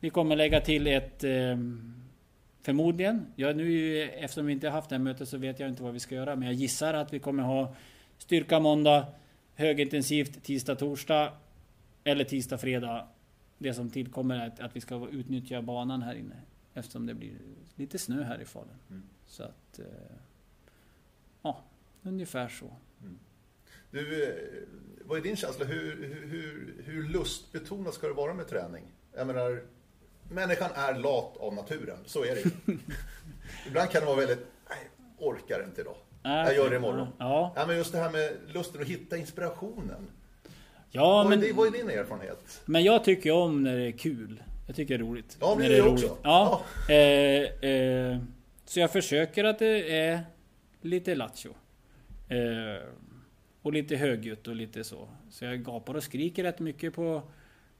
Vi 0.00 0.10
kommer 0.10 0.36
lägga 0.36 0.60
till 0.60 0.86
ett 0.86 1.24
eh, 1.24 1.56
Förmodligen. 2.62 3.26
Ja, 3.36 3.52
nu, 3.52 4.02
eftersom 4.02 4.46
vi 4.46 4.52
inte 4.52 4.66
har 4.66 4.72
haft 4.72 4.88
det 4.88 4.96
här 4.96 5.02
mötet 5.02 5.28
så 5.28 5.38
vet 5.38 5.60
jag 5.60 5.68
inte 5.68 5.82
vad 5.82 5.92
vi 5.92 6.00
ska 6.00 6.14
göra. 6.14 6.36
Men 6.36 6.48
jag 6.48 6.54
gissar 6.54 6.94
att 6.94 7.12
vi 7.12 7.18
kommer 7.18 7.42
ha 7.42 7.74
styrka 8.18 8.60
måndag, 8.60 9.06
högintensivt 9.54 10.42
tisdag, 10.42 10.74
torsdag. 10.74 11.32
Eller 12.04 12.24
tisdag, 12.24 12.58
fredag. 12.58 13.06
Det 13.58 13.74
som 13.74 13.90
tillkommer 13.90 14.38
är 14.38 14.46
att, 14.46 14.60
att 14.60 14.76
vi 14.76 14.80
ska 14.80 15.08
utnyttja 15.08 15.62
banan 15.62 16.02
här 16.02 16.14
inne. 16.14 16.36
Eftersom 16.80 17.06
det 17.06 17.14
blir 17.14 17.34
lite 17.74 17.98
snö 17.98 18.22
här 18.22 18.40
i 18.40 18.44
Falun. 18.44 18.68
Mm. 18.90 19.02
Så 19.26 19.42
att... 19.42 19.78
Eh, 19.78 19.84
ja, 21.42 21.64
ungefär 22.02 22.48
så. 22.48 22.70
Du, 23.90 24.24
eh, 24.24 24.34
vad 25.04 25.18
är 25.18 25.22
din 25.22 25.36
känsla? 25.36 25.64
Hur, 25.64 26.14
hur, 26.30 26.74
hur, 26.84 27.08
lustbetonat 27.08 27.94
ska 27.94 28.06
det 28.06 28.12
vara 28.12 28.34
med 28.34 28.48
träning? 28.48 28.84
Jag 29.16 29.26
menar, 29.26 29.62
människan 30.30 30.70
är 30.74 30.94
lat 30.94 31.36
av 31.36 31.54
naturen, 31.54 31.98
så 32.06 32.24
är 32.24 32.34
det. 32.34 32.72
Ibland 33.66 33.90
kan 33.90 34.00
det 34.00 34.06
vara 34.06 34.16
väldigt, 34.16 34.46
nej, 34.68 34.90
orkar 35.18 35.64
inte 35.64 35.80
idag. 35.80 35.96
Jag 36.22 36.54
gör 36.54 36.70
det 36.70 36.76
imorgon. 36.76 37.08
Ja, 37.18 37.52
Ja, 37.56 37.66
men 37.66 37.76
just 37.76 37.92
det 37.92 37.98
här 37.98 38.10
med 38.10 38.32
lusten 38.46 38.82
att 38.82 38.88
hitta 38.88 39.16
inspirationen. 39.16 40.10
ja 40.90 41.02
vad, 41.02 41.26
är 41.26 41.28
men, 41.28 41.40
det, 41.40 41.52
vad 41.52 41.66
är 41.66 41.70
din 41.70 41.90
erfarenhet? 41.90 42.62
men 42.64 42.84
jag 42.84 43.04
tycker 43.04 43.32
om 43.32 43.62
när 43.62 43.76
det 43.76 43.86
är 43.86 43.98
kul. 43.98 44.42
Jag 44.70 44.76
tycker 44.76 44.98
det 44.98 45.04
är 45.04 45.06
roligt. 45.06 45.36
Ja, 45.40 45.54
men 45.54 45.62
när 45.62 45.68
det 45.68 45.76
är 45.76 45.88
också. 45.88 46.06
roligt. 46.06 46.20
Ja. 46.22 46.62
Eh, 46.88 47.70
eh, 47.70 48.18
så 48.64 48.80
jag 48.80 48.92
försöker 48.92 49.44
att 49.44 49.58
det 49.58 49.98
är 49.98 50.20
lite 50.80 51.14
lattjo. 51.14 51.50
Eh, 52.28 52.84
och 53.62 53.72
lite 53.72 53.96
högljutt 53.96 54.48
och 54.48 54.56
lite 54.56 54.84
så. 54.84 55.08
Så 55.30 55.44
jag 55.44 55.64
gapar 55.64 55.94
och 55.94 56.02
skriker 56.02 56.42
rätt 56.42 56.58
mycket 56.58 56.94
på, 56.94 57.22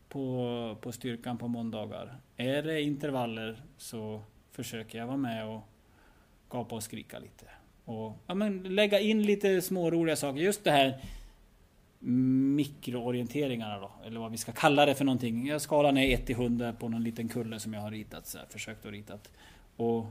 på, 0.08 0.76
på 0.80 0.92
styrkan 0.92 1.38
på 1.38 1.48
måndagar. 1.48 2.16
Är 2.36 2.62
det 2.62 2.82
intervaller 2.82 3.62
så 3.76 4.22
försöker 4.52 4.98
jag 4.98 5.06
vara 5.06 5.16
med 5.16 5.46
och 5.46 5.60
gapa 6.48 6.74
och 6.74 6.82
skrika 6.82 7.18
lite. 7.18 7.46
Och 7.84 8.12
ja, 8.26 8.34
men 8.34 8.62
lägga 8.62 9.00
in 9.00 9.22
lite 9.22 9.62
små 9.62 9.90
roliga 9.90 10.16
saker. 10.16 10.40
Just 10.40 10.64
det 10.64 10.70
här 10.70 11.04
mikroorienteringarna 12.02 13.78
då, 13.78 13.90
eller 14.06 14.20
vad 14.20 14.30
vi 14.30 14.36
ska 14.36 14.52
kalla 14.52 14.86
det 14.86 14.94
för 14.94 15.04
någonting. 15.04 15.60
Skalan 15.60 15.96
är 15.96 16.14
1 16.14 16.26
till 16.26 16.34
100 16.34 16.72
på 16.72 16.88
någon 16.88 17.04
liten 17.04 17.28
kulle 17.28 17.60
som 17.60 17.74
jag 17.74 17.80
har 17.80 17.90
ritat, 17.90 18.26
så 18.26 18.38
här, 18.38 18.46
försökt 18.50 18.86
att 18.86 18.92
rita. 18.92 19.18
Och 19.76 20.06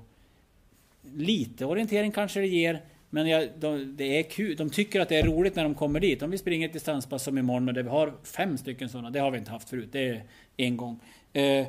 lite 1.15 1.65
orientering 1.65 2.11
kanske 2.11 2.39
det 2.39 2.47
ger, 2.47 2.81
men 3.09 3.27
jag, 3.27 3.49
de, 3.59 3.95
det 3.97 4.19
är 4.19 4.23
kul. 4.23 4.55
De 4.55 4.69
tycker 4.69 4.99
att 4.99 5.09
det 5.09 5.17
är 5.17 5.23
roligt 5.23 5.55
när 5.55 5.63
de 5.63 5.75
kommer 5.75 5.99
dit. 5.99 6.21
Om 6.21 6.31
vi 6.31 6.37
springer 6.37 6.67
ett 6.67 6.73
distanspass 6.73 7.23
som 7.23 7.37
imorgon 7.37 7.67
och 7.67 7.73
där 7.73 7.83
vi 7.83 7.89
har 7.89 8.13
fem 8.23 8.57
stycken 8.57 8.89
sådana, 8.89 9.09
det 9.09 9.19
har 9.19 9.31
vi 9.31 9.37
inte 9.37 9.51
haft 9.51 9.69
förut. 9.69 9.89
Det 9.91 10.09
är 10.09 10.23
en 10.57 10.77
gång. 10.77 10.99
Eh, 11.33 11.67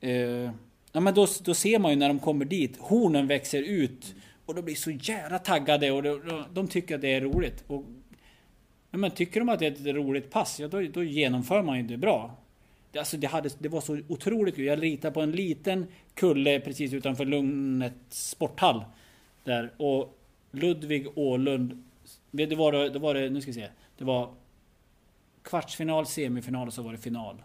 eh, 0.00 0.50
ja, 0.92 1.00
men 1.00 1.14
då, 1.14 1.26
då 1.44 1.54
ser 1.54 1.78
man 1.78 1.90
ju 1.90 1.96
när 1.96 2.08
de 2.08 2.18
kommer 2.18 2.44
dit, 2.44 2.76
hornen 2.78 3.26
växer 3.26 3.62
ut. 3.62 4.14
Och 4.46 4.54
de 4.54 4.64
blir 4.64 4.74
så 4.74 4.90
jävla 4.90 5.38
taggade 5.38 5.90
och 5.90 6.02
de, 6.02 6.28
de, 6.28 6.44
de 6.52 6.68
tycker 6.68 6.94
att 6.94 7.00
det 7.00 7.14
är 7.14 7.20
roligt. 7.20 7.64
Och 7.66 7.84
Ja, 8.90 8.98
men 8.98 9.10
tycker 9.10 9.40
de 9.40 9.48
att 9.48 9.58
det 9.58 9.66
är 9.66 9.70
ett 9.88 9.94
roligt 9.96 10.30
pass, 10.30 10.60
ja 10.60 10.68
då, 10.68 10.82
då 10.82 11.02
genomför 11.04 11.62
man 11.62 11.76
ju 11.76 11.82
det 11.82 11.96
bra. 11.96 12.36
Det, 12.92 12.98
alltså 12.98 13.16
det, 13.16 13.26
hade, 13.26 13.50
det 13.58 13.68
var 13.68 13.80
så 13.80 14.00
otroligt 14.08 14.54
kul. 14.56 14.64
Jag 14.64 14.82
ritade 14.82 15.14
på 15.14 15.20
en 15.20 15.32
liten 15.32 15.86
kulle 16.14 16.60
precis 16.60 16.92
utanför 16.92 17.24
Lugnet 17.24 17.92
sporthall. 18.08 18.84
Där. 19.44 19.72
Och 19.76 20.18
Ludvig 20.50 21.06
Åhlund. 21.18 21.84
Det 22.30 22.54
var, 22.56 22.72
det 22.90 22.98
var 22.98 23.14
det, 23.14 23.30
nu 23.30 23.40
ska 23.40 23.48
vi 23.50 23.54
se. 23.54 23.68
Det 23.98 24.04
var 24.04 24.30
kvartsfinal, 25.42 26.06
semifinal 26.06 26.66
och 26.68 26.74
så 26.74 26.82
var 26.82 26.92
det 26.92 26.98
final. 26.98 27.42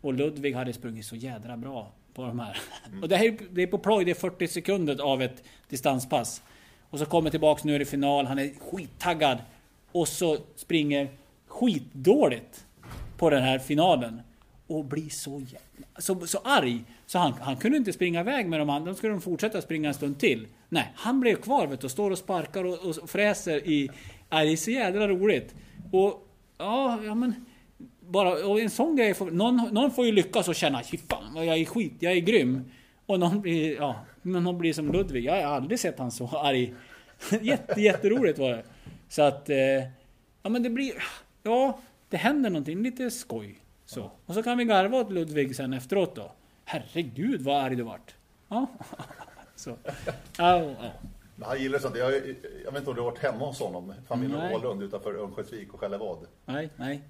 Och 0.00 0.14
Ludvig 0.14 0.52
hade 0.54 0.72
sprungit 0.72 1.04
så 1.06 1.16
jädra 1.16 1.56
bra 1.56 1.92
på 2.14 2.22
de 2.26 2.38
här. 2.38 2.56
Och 3.02 3.08
det 3.08 3.16
här 3.16 3.24
är- 3.26 3.38
det 3.50 3.62
är 3.62 3.66
på 3.66 3.78
ploj, 3.78 4.04
det 4.04 4.10
är 4.10 4.14
40 4.14 4.48
sekunder 4.48 5.00
av 5.02 5.22
ett 5.22 5.42
distanspass. 5.68 6.42
Och 6.90 6.98
så 6.98 7.06
kommer 7.06 7.30
tillbaks, 7.30 7.64
nu 7.64 7.74
är 7.74 7.78
det 7.78 7.84
final, 7.84 8.26
han 8.26 8.38
är 8.38 8.50
skittaggad. 8.70 9.38
Och 9.92 10.08
så 10.08 10.36
springer 10.56 11.08
skitdåligt 11.46 12.66
på 13.16 13.30
den 13.30 13.42
här 13.42 13.58
finalen. 13.58 14.20
Och 14.66 14.84
blir 14.84 15.08
så 15.08 15.30
jävla, 15.40 15.86
så, 15.98 16.26
så 16.26 16.38
arg. 16.44 16.84
Så 17.06 17.18
han, 17.18 17.32
han 17.32 17.56
kunde 17.56 17.78
inte 17.78 17.92
springa 17.92 18.20
iväg 18.20 18.48
med 18.48 18.60
de 18.60 18.70
andra. 18.70 18.90
Då 18.90 18.96
skulle 18.96 19.12
de 19.12 19.20
fortsätta 19.20 19.62
springa 19.62 19.88
en 19.88 19.94
stund 19.94 20.18
till. 20.18 20.46
Nej, 20.68 20.92
han 20.94 21.20
blev 21.20 21.36
kvar 21.36 21.66
vet 21.66 21.80
du, 21.80 21.84
och 21.84 21.90
står 21.90 22.10
och 22.10 22.18
sparkar 22.18 22.64
och, 22.64 22.78
och 22.86 23.10
fräser 23.10 23.68
i... 23.68 23.90
Äh, 24.30 24.38
det 24.38 24.52
är 24.52 24.56
så 24.56 24.70
jädra 24.70 25.08
roligt. 25.08 25.54
Och 25.92 26.28
ja, 26.58 26.98
ja 27.04 27.14
men... 27.14 27.34
Bara, 28.00 28.46
och 28.46 28.60
en 28.60 28.70
sån 28.70 28.96
grej, 28.96 29.14
får, 29.14 29.30
någon, 29.30 29.56
någon 29.72 29.90
får 29.90 30.06
ju 30.06 30.12
lyckas 30.12 30.48
och 30.48 30.54
känna 30.54 30.82
Fy 30.82 30.96
fan, 30.96 31.34
vad 31.34 31.46
jag 31.46 31.58
är 31.58 31.64
skit, 31.64 31.94
jag 32.00 32.12
är 32.12 32.20
grym. 32.20 32.64
Och 33.06 33.20
någon 33.20 33.40
blir, 33.40 33.76
ja, 33.76 34.04
Någon 34.22 34.58
blir 34.58 34.72
som 34.72 34.92
Ludvig. 34.92 35.24
Jag 35.24 35.34
har 35.34 35.42
aldrig 35.42 35.80
sett 35.80 35.98
han 35.98 36.10
så 36.10 36.26
arg. 36.26 36.74
Jätte, 37.42 37.80
jätteroligt 37.80 38.38
var 38.38 38.50
det. 38.50 38.62
Så 39.08 39.22
att... 39.22 39.50
Eh, 39.50 39.56
ja 40.42 40.48
men 40.50 40.62
det 40.62 40.70
blir... 40.70 40.92
Ja, 41.42 41.78
det 42.08 42.16
händer 42.16 42.50
någonting. 42.50 42.82
Lite 42.82 43.10
skoj. 43.10 43.58
Så. 43.84 44.10
Och 44.26 44.34
så 44.34 44.42
kan 44.42 44.58
vi 44.58 44.64
garva 44.64 45.00
åt 45.00 45.12
Ludvig 45.12 45.56
sen 45.56 45.72
efteråt 45.72 46.16
då. 46.16 46.32
Herregud 46.64 47.42
vad 47.42 47.56
arg 47.56 47.76
du 47.76 47.82
vart. 47.82 48.14
Ja. 48.48 48.66
så. 49.56 49.76
Ja, 50.38 50.62
ja. 50.62 50.90
Men 51.36 51.48
han 51.48 51.58
gillar 51.58 51.78
sånt. 51.78 51.96
Jag, 51.96 52.14
jag 52.64 52.72
vet 52.72 52.76
inte 52.76 52.90
om 52.90 52.96
du 52.96 53.02
har 53.02 53.10
varit 53.10 53.22
hemma 53.22 53.46
hos 53.46 53.60
honom. 53.60 53.94
Familjen 54.08 54.38
Nej. 54.38 54.54
Ålund 54.54 54.82
utanför 54.82 55.14
Örnsköldsvik 55.14 55.74
och 55.74 55.80
Skällevad. 55.80 56.26
Nej, 56.46 56.70
nej. 56.76 57.02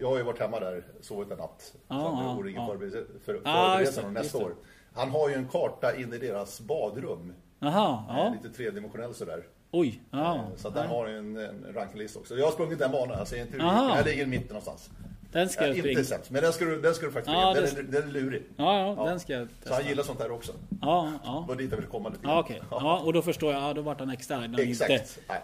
Jag 0.00 0.08
har 0.08 0.16
ju 0.16 0.22
varit 0.22 0.40
hemma 0.40 0.60
där, 0.60 0.84
sovit 1.00 1.30
en 1.30 1.38
natt. 1.38 1.74
Ja, 1.88 2.26
det 2.28 2.36
vore 2.36 2.50
ingen 2.50 2.62
ja. 2.62 2.68
förberedelse 2.68 3.12
för 3.24 3.34
förberedelsen 3.34 4.02
det, 4.02 4.08
om 4.08 4.14
nästa 4.14 4.38
år. 4.38 4.54
Han 4.94 5.10
har 5.10 5.28
ju 5.28 5.34
en 5.34 5.48
karta 5.48 5.96
in 5.96 6.12
i 6.12 6.18
deras 6.18 6.60
badrum. 6.60 7.32
Jaha, 7.58 8.04
ja. 8.08 8.36
Lite 8.42 8.56
tredimensionell 8.56 9.14
sådär. 9.14 9.44
Oj, 9.70 10.00
ja. 10.10 10.44
Så 10.56 10.70
där 10.70 10.86
har 10.86 11.08
ju 11.08 11.18
en, 11.18 11.36
en 11.36 11.66
rankinglista 11.74 12.18
också. 12.18 12.34
Jag 12.36 12.44
har 12.44 12.52
sprungit 12.52 12.78
den 12.78 12.90
banan, 12.92 13.18
jag 13.18 13.28
säger 13.28 13.42
inte 13.42 13.56
hur 13.56 13.64
Aha. 13.64 13.82
mycket. 13.84 13.96
Jag 13.96 14.06
ligger 14.06 14.22
i 14.22 14.26
mitten 14.26 14.46
någonstans. 14.48 14.90
Den 15.32 15.48
ska 15.48 15.60
Ja, 15.62 15.66
jag 15.68 15.76
inte 15.76 15.88
springa. 15.88 16.04
sämst, 16.04 16.30
men 16.30 16.42
den 16.42 16.52
ska 16.52 16.64
du, 16.64 16.80
den 16.80 16.94
ska 16.94 17.06
du 17.06 17.12
faktiskt 17.12 17.36
Ja. 17.36 17.54
Den, 17.54 17.62
det- 17.74 17.80
är, 17.80 17.82
den 18.02 18.08
är 18.08 18.12
lurig. 18.12 18.42
Ja, 18.56 18.78
ja, 18.78 18.94
Ja. 18.98 19.04
den 19.04 19.20
ska 19.20 19.32
jag 19.32 19.48
Så 19.48 19.54
testa. 19.62 19.74
han 19.74 19.86
gillar 19.86 20.02
sånt 20.02 20.18
där 20.18 20.30
också. 20.30 20.52
Ja, 20.82 21.12
ja. 21.24 21.44
Det 21.46 21.48
var 21.54 21.56
dit 21.62 21.70
jag 21.70 21.76
ville 21.76 21.88
komma 21.90 22.08
lite 22.08 22.20
Ja, 22.22 22.40
okej. 22.40 22.62
Ja, 22.70 22.98
och 23.04 23.12
då 23.12 23.22
förstår 23.22 23.52
jag. 23.52 23.62
Ja, 23.62 23.74
då 23.74 23.82
vart 23.82 23.98
han 23.98 24.08
han 24.08 24.16
Exakt. 24.16 24.90
inte... 24.90 25.04
Nej. 25.28 25.40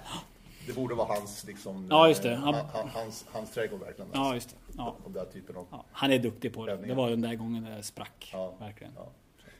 Det 0.66 0.72
borde 0.72 0.94
vara 0.94 1.08
hans, 1.08 1.44
liksom, 1.46 1.86
Ja, 1.90 2.08
just 2.08 2.22
det. 2.22 2.32
eh, 2.32 2.38
Han- 2.38 2.54
han, 2.54 2.88
hans, 2.94 3.24
hans 3.32 3.50
trädgård 3.50 3.80
verkligen. 3.80 4.10
Ja, 4.14 4.34
just 4.34 4.48
det. 4.50 4.56
Ja. 4.76 4.96
Den 5.06 5.26
typen 5.32 5.56
av... 5.56 5.66
Ja, 5.70 5.84
han 5.92 6.12
är 6.12 6.18
duktig 6.18 6.54
på 6.54 6.66
det. 6.66 6.76
Det 6.76 6.94
var 6.94 7.10
den 7.10 7.20
där 7.20 7.34
gången 7.34 7.64
det 7.76 7.82
sprack. 7.82 8.30
Ja. 8.32 8.54
Verkligen. 8.60 8.92
Ja. 8.96 9.06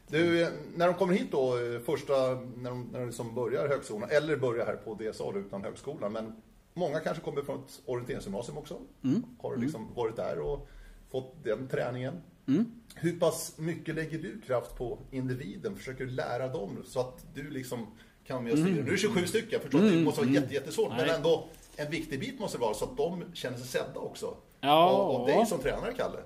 Du, 0.09 0.49
när 0.75 0.87
de 0.87 0.95
kommer 0.95 1.15
hit 1.15 1.29
då, 1.33 1.59
eh, 1.59 1.81
första, 1.81 2.15
när 2.57 2.71
de, 2.71 2.89
när 2.93 2.99
de 2.99 3.07
liksom 3.07 3.35
börjar 3.35 3.69
högskolan, 3.69 4.11
eller 4.11 4.37
börjar 4.37 4.67
här 4.67 4.77
på 4.77 4.95
DSA 4.95 5.33
utan 5.39 5.65
högskolan, 5.65 6.13
men 6.13 6.33
många 6.75 7.01
kanske 7.01 7.23
kommer 7.23 7.43
från 7.43 7.59
ett 7.65 7.81
orienteringsgymnasium 7.87 8.59
också. 8.59 8.79
Mm. 9.05 9.23
Har 9.43 9.57
liksom 9.57 9.95
varit 9.95 10.17
där 10.17 10.39
och 10.39 10.69
fått 11.11 11.45
den 11.45 11.69
träningen. 11.69 12.23
Mm. 12.49 12.65
Hur 12.95 13.19
pass 13.19 13.53
mycket 13.59 13.95
lägger 13.95 14.19
du 14.19 14.41
kraft 14.41 14.77
på 14.79 14.99
individen? 15.11 15.77
Försöker 15.77 16.05
du 16.05 16.11
lära 16.11 16.49
dem 16.49 16.79
så 16.87 17.01
att 17.01 17.27
du 17.35 17.51
liksom 17.51 17.87
kan 18.27 18.45
med 18.45 18.53
och 18.53 18.59
styra? 18.59 18.75
Nu 18.75 18.81
är 18.81 18.91
det 18.91 18.97
27 18.97 19.27
stycken, 19.27 19.61
förstår 19.61 19.79
att 19.79 19.91
det 19.93 20.05
måste 20.05 20.21
vara 20.21 20.31
jätte, 20.31 20.55
jättesvårt, 20.55 20.89
men 20.89 20.99
Mm. 20.99 21.07
Nej. 21.07 21.17
ändå 21.17 21.49
en 21.77 21.91
viktig 21.91 22.21
bit 22.21 22.41
måste 22.41 22.59
det 22.59 22.63
vara 22.63 22.75
så 22.75 22.85
att 22.85 22.97
de 22.97 23.25
känner 23.35 23.57
sig 23.59 23.67
sedda 23.67 24.01
också. 24.01 24.37
Ja. 24.61 24.91
Av, 24.91 25.21
av 25.21 25.27
dig 25.27 25.47
som 25.47 25.59
tränare, 25.59 25.93
Kalle. 25.97 26.19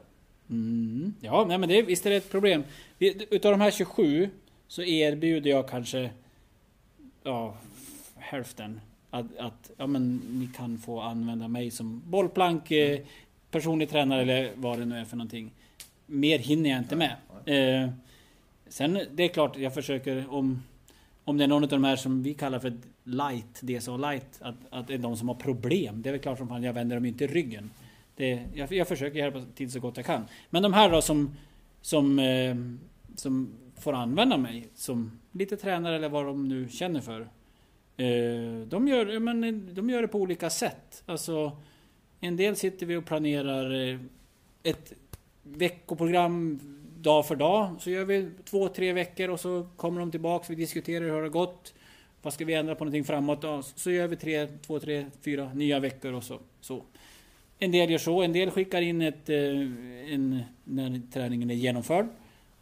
Ja, 1.20 1.44
nej, 1.48 1.58
men 1.58 1.68
det, 1.68 1.82
visst 1.82 2.06
är 2.06 2.10
det 2.10 2.16
ett 2.16 2.30
problem. 2.30 2.64
Utav 2.98 3.50
de 3.50 3.60
här 3.60 3.70
27 3.70 4.30
så 4.68 4.82
erbjuder 4.82 5.50
jag 5.50 5.68
kanske 5.68 6.10
ja, 7.22 7.54
hälften. 8.16 8.80
Att, 9.10 9.36
att 9.38 9.70
ja, 9.76 9.86
men 9.86 10.16
ni 10.16 10.48
kan 10.56 10.78
få 10.78 11.00
använda 11.00 11.48
mig 11.48 11.70
som 11.70 12.02
bollplank, 12.06 12.70
eh, 12.70 13.00
personlig 13.50 13.90
tränare 13.90 14.22
eller 14.22 14.50
vad 14.54 14.78
det 14.78 14.84
nu 14.84 14.98
är 14.98 15.04
för 15.04 15.16
någonting. 15.16 15.50
Mer 16.06 16.38
hinner 16.38 16.70
jag 16.70 16.78
inte 16.78 16.96
med. 16.96 17.16
Eh, 17.44 17.90
sen, 18.68 19.00
det 19.12 19.22
är 19.22 19.28
klart, 19.28 19.58
jag 19.58 19.74
försöker 19.74 20.34
om 20.34 20.62
om 21.24 21.36
det 21.36 21.44
är 21.44 21.48
någon 21.48 21.62
av 21.62 21.68
de 21.68 21.84
här 21.84 21.96
som 21.96 22.22
vi 22.22 22.34
kallar 22.34 22.58
för 22.58 22.72
light, 23.04 23.60
DSA 23.60 23.96
light, 23.96 24.38
att, 24.40 24.54
att 24.70 24.86
det 24.86 24.94
är 24.94 24.98
de 24.98 25.16
som 25.16 25.28
har 25.28 25.34
problem. 25.34 26.02
Det 26.02 26.08
är 26.08 26.12
väl 26.12 26.20
klart 26.20 26.38
som 26.38 26.48
fan, 26.48 26.62
jag 26.62 26.72
vänder 26.72 26.96
dem 26.96 27.04
inte 27.04 27.26
ryggen. 27.26 27.70
Det, 28.20 28.40
jag, 28.54 28.72
jag 28.72 28.88
försöker 28.88 29.18
hjälpa 29.18 29.42
till 29.54 29.70
så 29.70 29.80
gott 29.80 29.96
jag 29.96 30.06
kan. 30.06 30.24
Men 30.50 30.62
de 30.62 30.72
här 30.72 30.90
då 30.90 31.02
som, 31.02 31.36
som, 31.80 32.18
eh, 32.18 32.56
som 33.16 33.52
får 33.78 33.92
använda 33.92 34.36
mig 34.36 34.68
som 34.74 35.20
lite 35.32 35.56
tränare 35.56 35.96
eller 35.96 36.08
vad 36.08 36.26
de 36.26 36.48
nu 36.48 36.68
känner 36.68 37.00
för. 37.00 37.20
Eh, 37.96 38.66
de, 38.66 38.88
gör, 38.88 39.18
men, 39.18 39.74
de 39.74 39.90
gör 39.90 40.02
det 40.02 40.08
på 40.08 40.18
olika 40.18 40.50
sätt. 40.50 41.02
Alltså, 41.06 41.56
en 42.20 42.36
del 42.36 42.56
sitter 42.56 42.86
vi 42.86 42.96
och 42.96 43.04
planerar 43.04 43.88
eh, 43.88 43.98
ett 44.62 44.92
veckoprogram 45.42 46.60
dag 46.96 47.26
för 47.26 47.36
dag. 47.36 47.76
Så 47.78 47.90
gör 47.90 48.04
vi 48.04 48.30
två, 48.44 48.68
tre 48.68 48.92
veckor 48.92 49.28
och 49.28 49.40
så 49.40 49.66
kommer 49.76 50.00
de 50.00 50.10
tillbaks. 50.10 50.50
Vi 50.50 50.54
diskuterar 50.54 51.04
hur 51.04 51.14
det 51.14 51.20
har 51.20 51.28
gått. 51.28 51.74
Vad 52.22 52.32
ska 52.32 52.44
vi 52.44 52.54
ändra 52.54 52.74
på 52.74 52.84
någonting 52.84 53.04
framåt? 53.04 53.44
Så 53.76 53.90
gör 53.90 54.08
vi 54.08 54.16
tre, 54.16 54.46
två, 54.46 54.80
tre, 54.80 55.06
fyra 55.24 55.52
nya 55.54 55.80
veckor 55.80 56.12
och 56.12 56.24
så. 56.24 56.38
så. 56.60 56.82
En 57.62 57.70
del 57.70 57.90
gör 57.90 57.98
så. 57.98 58.22
En 58.22 58.32
del 58.32 58.50
skickar 58.50 58.82
in 58.82 59.02
ett, 59.02 59.28
eh, 59.28 59.36
en, 60.14 60.42
när 60.64 61.00
träningen 61.12 61.50
är 61.50 61.54
genomförd. 61.54 62.06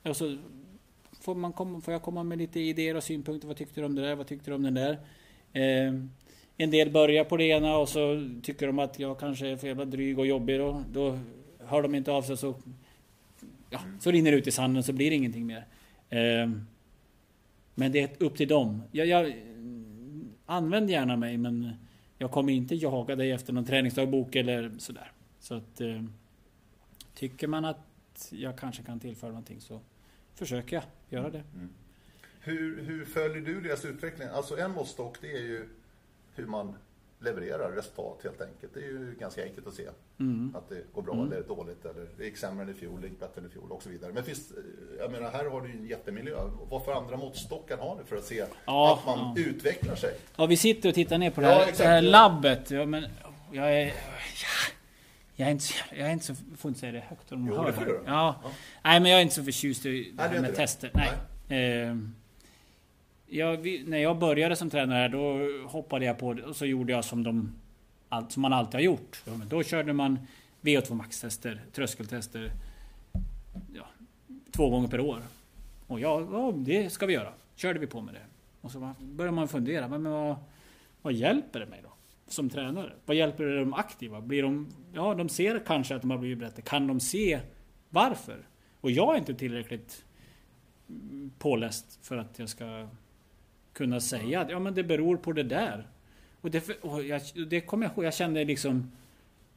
Och 0.02 0.16
så 0.16 0.36
får, 1.20 1.34
man 1.34 1.52
komma, 1.52 1.80
får 1.80 1.92
jag 1.92 2.02
komma 2.02 2.22
med 2.22 2.38
lite 2.38 2.60
idéer 2.60 2.96
och 2.96 3.02
synpunkter. 3.02 3.48
Vad 3.48 3.56
tyckte 3.56 3.80
du 3.80 3.84
om 3.84 3.94
det 3.94 4.02
där? 4.02 4.14
Vad 4.14 4.26
tyckte 4.26 4.50
du 4.50 4.54
om 4.54 4.62
den 4.62 4.74
där? 4.74 4.98
Eh, 5.52 5.94
en 6.56 6.70
del 6.70 6.90
börjar 6.90 7.24
på 7.24 7.36
det 7.36 7.44
ena 7.44 7.76
och 7.76 7.88
så 7.88 8.28
tycker 8.42 8.66
de 8.66 8.78
att 8.78 8.98
jag 8.98 9.18
kanske 9.18 9.48
är 9.48 9.56
för 9.56 9.66
jävla 9.66 9.84
dryg 9.84 10.18
och 10.18 10.26
jobbig. 10.26 10.58
Då, 10.58 10.82
då 10.92 11.18
hör 11.66 11.82
de 11.82 11.94
inte 11.94 12.12
av 12.12 12.22
sig 12.22 12.36
så, 12.36 12.54
ja, 13.70 13.80
så 14.00 14.10
rinner 14.10 14.30
det 14.30 14.36
ut 14.36 14.46
i 14.46 14.50
sanden 14.50 14.82
så 14.82 14.92
blir 14.92 15.10
det 15.10 15.16
ingenting 15.16 15.46
mer. 15.46 15.64
Eh, 16.10 16.50
men 17.74 17.92
det 17.92 18.00
är 18.00 18.10
upp 18.18 18.36
till 18.36 18.48
dem. 18.48 18.82
Jag, 18.92 19.06
jag, 19.06 19.34
använd 20.46 20.90
gärna 20.90 21.16
mig 21.16 21.36
men 21.36 21.72
jag 22.18 22.30
kommer 22.30 22.52
inte 22.52 22.74
jaga 22.74 23.16
dig 23.16 23.32
efter 23.32 23.52
någon 23.52 23.64
träningsdagbok 23.64 24.36
eller 24.36 24.72
sådär. 24.78 25.12
Så 25.40 25.54
att 25.54 25.80
eh, 25.80 26.02
Tycker 27.18 27.46
man 27.46 27.64
att 27.64 28.28
jag 28.30 28.58
kanske 28.58 28.82
kan 28.82 29.00
tillföra 29.00 29.30
någonting 29.30 29.60
så 29.60 29.80
försöker 30.34 30.76
jag 30.76 30.84
göra 31.08 31.30
det. 31.30 31.44
Mm. 31.54 31.68
Hur, 32.40 32.82
hur 32.82 33.04
följer 33.04 33.42
du 33.42 33.60
deras 33.60 33.84
utveckling? 33.84 34.28
Alltså 34.28 34.58
en 34.58 34.70
måttstock 34.70 35.20
det 35.20 35.32
är 35.32 35.40
ju 35.40 35.68
hur 36.34 36.46
man 36.46 36.74
levererar 37.20 37.70
resultat 37.72 38.20
helt 38.24 38.40
enkelt. 38.40 38.74
Det 38.74 38.80
är 38.80 38.84
ju 38.84 39.14
ganska 39.20 39.44
enkelt 39.44 39.66
att 39.66 39.74
se 39.74 39.88
Mm. 40.20 40.56
att 40.56 40.68
det 40.68 40.82
går 40.94 41.02
bra 41.02 41.14
eller 41.14 41.42
dåligt 41.42 41.84
eller 41.84 42.06
det 42.18 42.24
gick 42.24 42.36
sämre 42.36 42.62
än 42.64 42.70
i 42.70 42.74
fjol, 42.74 43.00
det 43.00 43.06
gick 43.08 43.20
bättre 43.20 43.40
än 43.40 43.46
i 43.46 43.50
fjol 43.50 43.70
och 43.72 43.82
så 43.82 43.88
vidare. 43.88 44.12
Men 44.12 44.24
finns, 44.24 44.52
jag 44.98 45.12
menar 45.12 45.30
här 45.30 45.44
har 45.44 45.60
du 45.60 45.68
ju 45.68 45.78
en 45.78 45.86
jättemiljö. 45.86 46.36
Vad 46.70 46.84
för 46.84 46.92
andra 46.92 47.16
måttstockar 47.16 47.76
har 47.78 47.98
du 47.98 48.04
för 48.04 48.16
att 48.16 48.24
se 48.24 48.44
Ja, 48.66 48.98
att 49.00 49.06
man 49.06 49.34
ja. 49.36 49.42
utvecklar 49.42 49.94
sig? 49.94 50.14
Ja, 50.36 50.46
vi 50.46 50.56
sitter 50.56 50.88
och 50.88 50.94
tittar 50.94 51.18
ner 51.18 51.30
på 51.30 51.40
det 51.40 51.46
Ja, 51.46 51.52
här, 51.54 51.60
exakt, 51.62 51.78
det 51.78 51.84
här 51.86 52.02
ja. 52.02 52.10
labbet. 52.10 52.70
Ja, 52.70 52.86
men 52.86 53.04
jag 53.52 53.74
är... 53.82 53.92
Jag 55.40 55.48
är 55.48 55.52
inte 55.52 55.64
så, 55.64 55.74
jag 55.90 56.08
är 56.08 56.12
inte 56.12 56.24
så... 56.24 56.34
Får 56.56 56.68
inte 56.68 56.80
säga 56.80 56.92
det 56.92 57.00
högt 57.08 57.32
om 57.32 57.46
de 57.46 57.48
Jo, 57.54 57.62
hör 57.62 57.72
det 57.72 57.84
du. 57.84 58.00
Ja. 58.06 58.34
Nej, 58.84 59.00
men 59.00 59.10
jag 59.10 59.18
är 59.18 59.22
inte 59.22 59.34
så 59.34 59.44
förtjust 59.44 59.86
i 59.86 60.10
det 60.16 60.22
här 60.22 60.34
är 60.34 60.40
med 60.40 60.54
tester. 60.56 60.90
Nej. 60.94 61.10
Ehm, 61.48 62.14
jag, 63.28 63.56
vi, 63.56 63.84
när 63.86 63.98
jag 63.98 64.18
började 64.18 64.56
som 64.56 64.70
tränare 64.70 65.08
då 65.08 65.38
hoppade 65.68 66.04
jag 66.04 66.18
på 66.18 66.32
det 66.32 66.42
och 66.42 66.56
så 66.56 66.66
gjorde 66.66 66.92
jag 66.92 67.04
som, 67.04 67.22
de, 67.22 67.52
allt, 68.08 68.32
som 68.32 68.42
man 68.42 68.52
alltid 68.52 68.74
har 68.74 68.80
gjort. 68.80 69.22
Ja, 69.24 69.32
men 69.36 69.48
då 69.48 69.62
körde 69.62 69.92
man 69.92 70.18
VO2 70.60 70.94
max-tester, 70.94 71.60
tröskeltester, 71.72 72.52
ja, 73.74 73.86
två 74.52 74.70
gånger 74.70 74.88
per 74.88 75.00
år. 75.00 75.22
Och 75.86 76.00
ja, 76.00 76.28
ja, 76.32 76.52
det 76.56 76.90
ska 76.90 77.06
vi 77.06 77.12
göra. 77.12 77.32
Körde 77.56 77.78
vi 77.78 77.86
på 77.86 78.00
med 78.00 78.14
det. 78.14 78.24
Och 78.60 78.70
så 78.70 78.94
började 79.00 79.34
man 79.34 79.48
fundera, 79.48 79.88
men 79.88 80.04
vad, 80.04 80.36
vad 81.02 81.12
hjälper 81.12 81.60
det 81.60 81.66
mig 81.66 81.80
då? 81.82 81.92
Som 82.26 82.50
tränare? 82.50 82.92
Vad 83.06 83.16
hjälper 83.16 83.44
det 83.44 83.58
de 83.58 83.74
aktiva? 83.74 84.20
Blir 84.20 84.42
de, 84.42 84.68
ja, 84.92 85.14
de 85.14 85.28
ser 85.28 85.62
kanske 85.66 85.94
att 85.94 86.02
de 86.02 86.10
har 86.10 86.18
blivit 86.18 86.38
bättre. 86.38 86.62
Kan 86.62 86.86
de 86.86 87.00
se 87.00 87.40
varför? 87.90 88.46
Och 88.80 88.90
jag 88.90 89.14
är 89.14 89.18
inte 89.18 89.34
tillräckligt 89.34 90.04
påläst 91.38 91.98
för 92.02 92.16
att 92.16 92.38
jag 92.38 92.48
ska 92.48 92.88
kunna 93.78 94.00
säga 94.00 94.40
att 94.40 94.50
ja, 94.50 94.58
men 94.58 94.74
det 94.74 94.82
beror 94.82 95.16
på 95.16 95.32
det 95.32 95.42
där. 95.42 95.86
Och 96.40 96.50
det, 96.50 96.70
och 96.80 97.02
jag, 97.02 97.22
det 97.50 97.60
kommer 97.60 97.86
jag 97.86 97.92
ihåg, 97.92 98.04
jag 98.04 98.14
kände 98.14 98.44
liksom... 98.44 98.90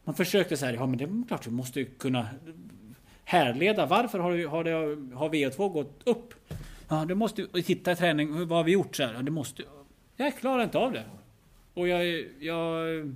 Man 0.04 0.16
försökte 0.16 0.58
så 0.58 0.66
här, 0.66 0.74
ja 0.74 0.86
men 0.86 0.98
det 0.98 1.04
är 1.04 1.28
klart 1.28 1.48
vi 1.48 1.52
måste 1.52 1.80
ju 1.80 1.86
kunna 1.86 2.30
härleda 3.24 3.86
varför 3.86 4.20
har, 4.20 4.48
har, 4.48 4.64
det, 4.64 4.72
har 5.16 5.30
VO2 5.30 5.70
gått 5.70 6.02
upp? 6.06 6.34
Ja, 6.90 7.06
du 7.06 7.16
måste 7.16 7.42
ju 7.42 7.62
titta 7.62 7.92
i 7.92 7.96
träning, 7.96 8.48
vad 8.48 8.58
har 8.58 8.64
vi 8.64 8.72
gjort 8.72 8.96
så 8.96 9.04
här? 9.04 9.14
Ja, 9.14 9.22
det 9.22 9.32
måste, 9.32 9.64
jag 10.16 10.38
klarar 10.38 10.64
inte 10.64 10.78
av 10.78 10.92
det. 10.92 11.04
Och 11.74 11.88
jag, 11.88 12.26
jag, 12.40 13.16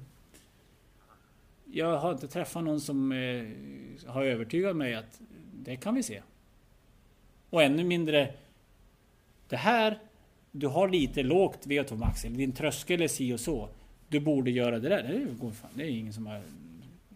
jag 1.66 1.98
har 1.98 2.12
inte 2.12 2.28
träffat 2.28 2.64
någon 2.64 2.82
som 2.82 3.12
eh, 3.12 3.46
har 4.08 4.24
övertygat 4.24 4.76
mig 4.76 4.96
att 4.96 5.22
det 5.54 5.76
kan 5.76 5.96
vi 5.96 6.04
se. 6.04 6.22
Och 7.50 7.64
ännu 7.64 7.84
mindre, 7.84 8.34
det 9.50 9.58
här, 9.58 10.00
du 10.58 10.68
har 10.68 10.90
lite 10.90 11.24
lågt 11.24 11.68
VO2 11.68 11.98
max, 11.98 12.26
eller 12.26 12.38
din 12.38 12.52
tröskel 12.52 13.02
är 13.02 13.08
si 13.08 13.34
och 13.34 13.40
så. 13.40 13.70
Du 14.08 14.20
borde 14.20 14.52
göra 14.52 14.80
det 14.80 14.90
där. 14.90 15.04
Det 15.04 15.40
går 15.40 15.52
fan, 15.52 15.70
det 15.74 15.84
är 15.84 15.90
ingen 15.90 16.14
som 16.14 16.28
har... 16.28 16.42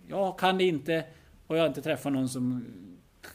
Jag 0.07 0.39
kan 0.39 0.57
det 0.57 0.63
inte 0.63 1.03
och 1.47 1.57
jag 1.57 1.61
har 1.61 1.67
inte 1.67 1.81
träffat 1.81 2.13
någon 2.13 2.29
som 2.29 2.65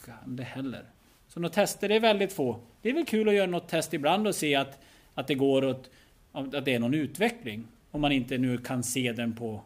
kan 0.05 0.37
det 0.37 0.43
heller. 0.43 0.85
Så 1.29 1.41
några 1.41 1.53
tester 1.53 1.91
är 1.91 2.01
väldigt 2.01 2.33
få. 2.33 2.61
Det 2.83 2.89
är 2.89 2.95
väl 2.95 3.05
kul 3.05 3.29
att 3.29 3.35
göra 3.35 3.47
något 3.47 3.69
test 3.69 3.95
ibland 3.95 4.27
och 4.27 4.35
se 4.35 4.55
att, 4.55 4.79
att 5.15 5.27
det 5.27 5.35
går 5.35 5.65
åt... 5.65 5.91
Att 6.33 6.65
det 6.65 6.75
är 6.75 6.79
någon 6.79 6.95
utveckling. 6.95 7.67
Om 7.91 8.01
man 8.01 8.13
inte 8.13 8.39
nu 8.39 8.59
kan 8.59 8.83
se 8.83 9.13
den 9.13 9.37
på, 9.37 9.61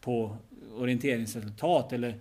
på 0.00 0.36
orienteringsresultat 0.78 1.92
eller 1.92 2.14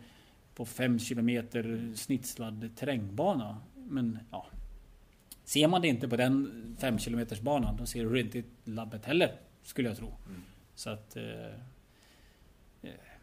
på 0.55 0.65
5 0.65 0.99
kilometer 0.99 1.91
snitslad 1.95 2.69
terrängbana. 2.75 3.57
Men 3.75 4.19
ja. 4.31 4.45
Ser 5.49 5.67
man 5.67 5.81
det 5.81 5.87
inte 5.87 6.07
på 6.07 6.15
den 6.15 6.77
5 6.81 6.97
km 6.97 7.25
banan, 7.41 7.77
då 7.77 7.85
ser 7.85 8.05
du 8.05 8.19
inte 8.19 8.37
i 8.39 8.43
labbet 8.63 9.05
heller. 9.05 9.31
Skulle 9.63 9.87
jag 9.89 9.97
tro. 9.97 10.07
Mm. 10.27 10.43
Så 10.75 10.89
att... 10.89 11.15
Eh, 11.15 11.23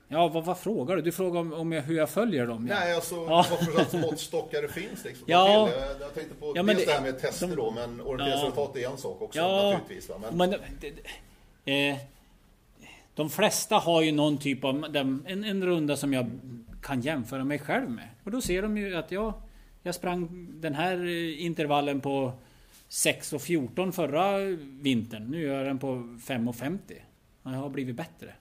ja, 0.09 0.29
vad, 0.29 0.45
vad 0.45 0.59
frågar 0.59 0.97
du? 0.97 1.03
Du 1.03 1.13
frågar 1.13 1.41
om, 1.41 1.53
om 1.53 1.73
jag, 1.73 1.83
hur 1.83 1.97
jag 1.97 2.11
följer 2.11 2.47
dem? 2.47 2.65
Nej, 2.65 2.95
alltså 2.95 3.15
Ja. 3.15 3.47
vad 3.51 3.87
för 3.87 3.99
måttstockar 3.99 4.63
det 4.63 4.69
finns 4.69 5.05
liksom. 5.05 5.25
Ja. 5.29 5.71
Jag, 5.71 6.01
jag 6.01 6.15
tänkte 6.15 6.35
på 6.35 6.53
Ja, 6.57 6.63
men 6.63 6.77
dels 6.77 6.87
det- 6.87 6.93
det 6.93 6.99
här 6.99 7.03
med 7.13 7.19
tester 7.21 7.47
de- 7.47 7.57
då, 7.57 7.71
men 7.71 8.01
orienteringsresultat 8.01 8.77
är 8.77 8.91
en 8.91 8.97
sak 8.99 9.23
också 9.23 9.39
Ja. 9.39 9.63
naturligtvis. 9.73 10.09
Va? 10.09 10.15
Men, 10.23 10.37
Men, 10.37 10.51
det, 10.51 10.93
det, 11.65 11.89
eh, 11.89 11.97
de 13.15 13.31
flesta 13.31 13.77
har 13.77 14.03
ju 14.03 14.13
någon 14.13 14.39
typ 14.39 14.65
av 14.65 14.97
en, 14.97 15.27
en 15.45 15.67
runda 15.67 15.97
som 15.97 16.13
jag 16.13 16.31
kan 16.83 17.01
jämföra 17.01 17.45
mig 17.45 17.59
själv 17.59 17.91
med. 17.91 18.09
Och 18.25 18.31
då 18.31 18.41
ser 18.41 18.63
de 18.63 18.79
ju 18.79 18.97
att 18.97 19.13
jag, 19.13 19.33
jag 19.87 19.95
sprang 19.95 20.49
den 20.61 20.75
här 20.75 21.05
eh, 21.07 21.45
intervallen 21.45 22.01
på 22.01 22.33
6.14 22.89 23.93
förra 23.93 24.39
vintern. 24.83 25.31
Nu 25.31 25.41
gör 25.43 25.55
jag 25.59 25.67
den 25.67 25.79
på 25.79 25.87
5.50. 25.87 26.79
Och 27.43 27.51
Jag 27.53 27.59
har 27.59 27.69
blivit 27.71 27.97
bättre. 27.97 28.35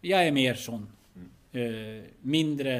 Jag 0.00 0.26
är 0.26 0.32
mer 0.32 0.54
sån. 0.54 0.88
Eh, 1.52 2.04
mindre 2.22 2.76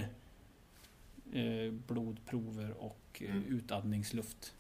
eh, 1.33 1.73
blodprover 1.87 2.75
och 2.79 3.23
eh, 3.25 3.31
Mm. 3.31 3.45
utandningsluft. 3.49 4.55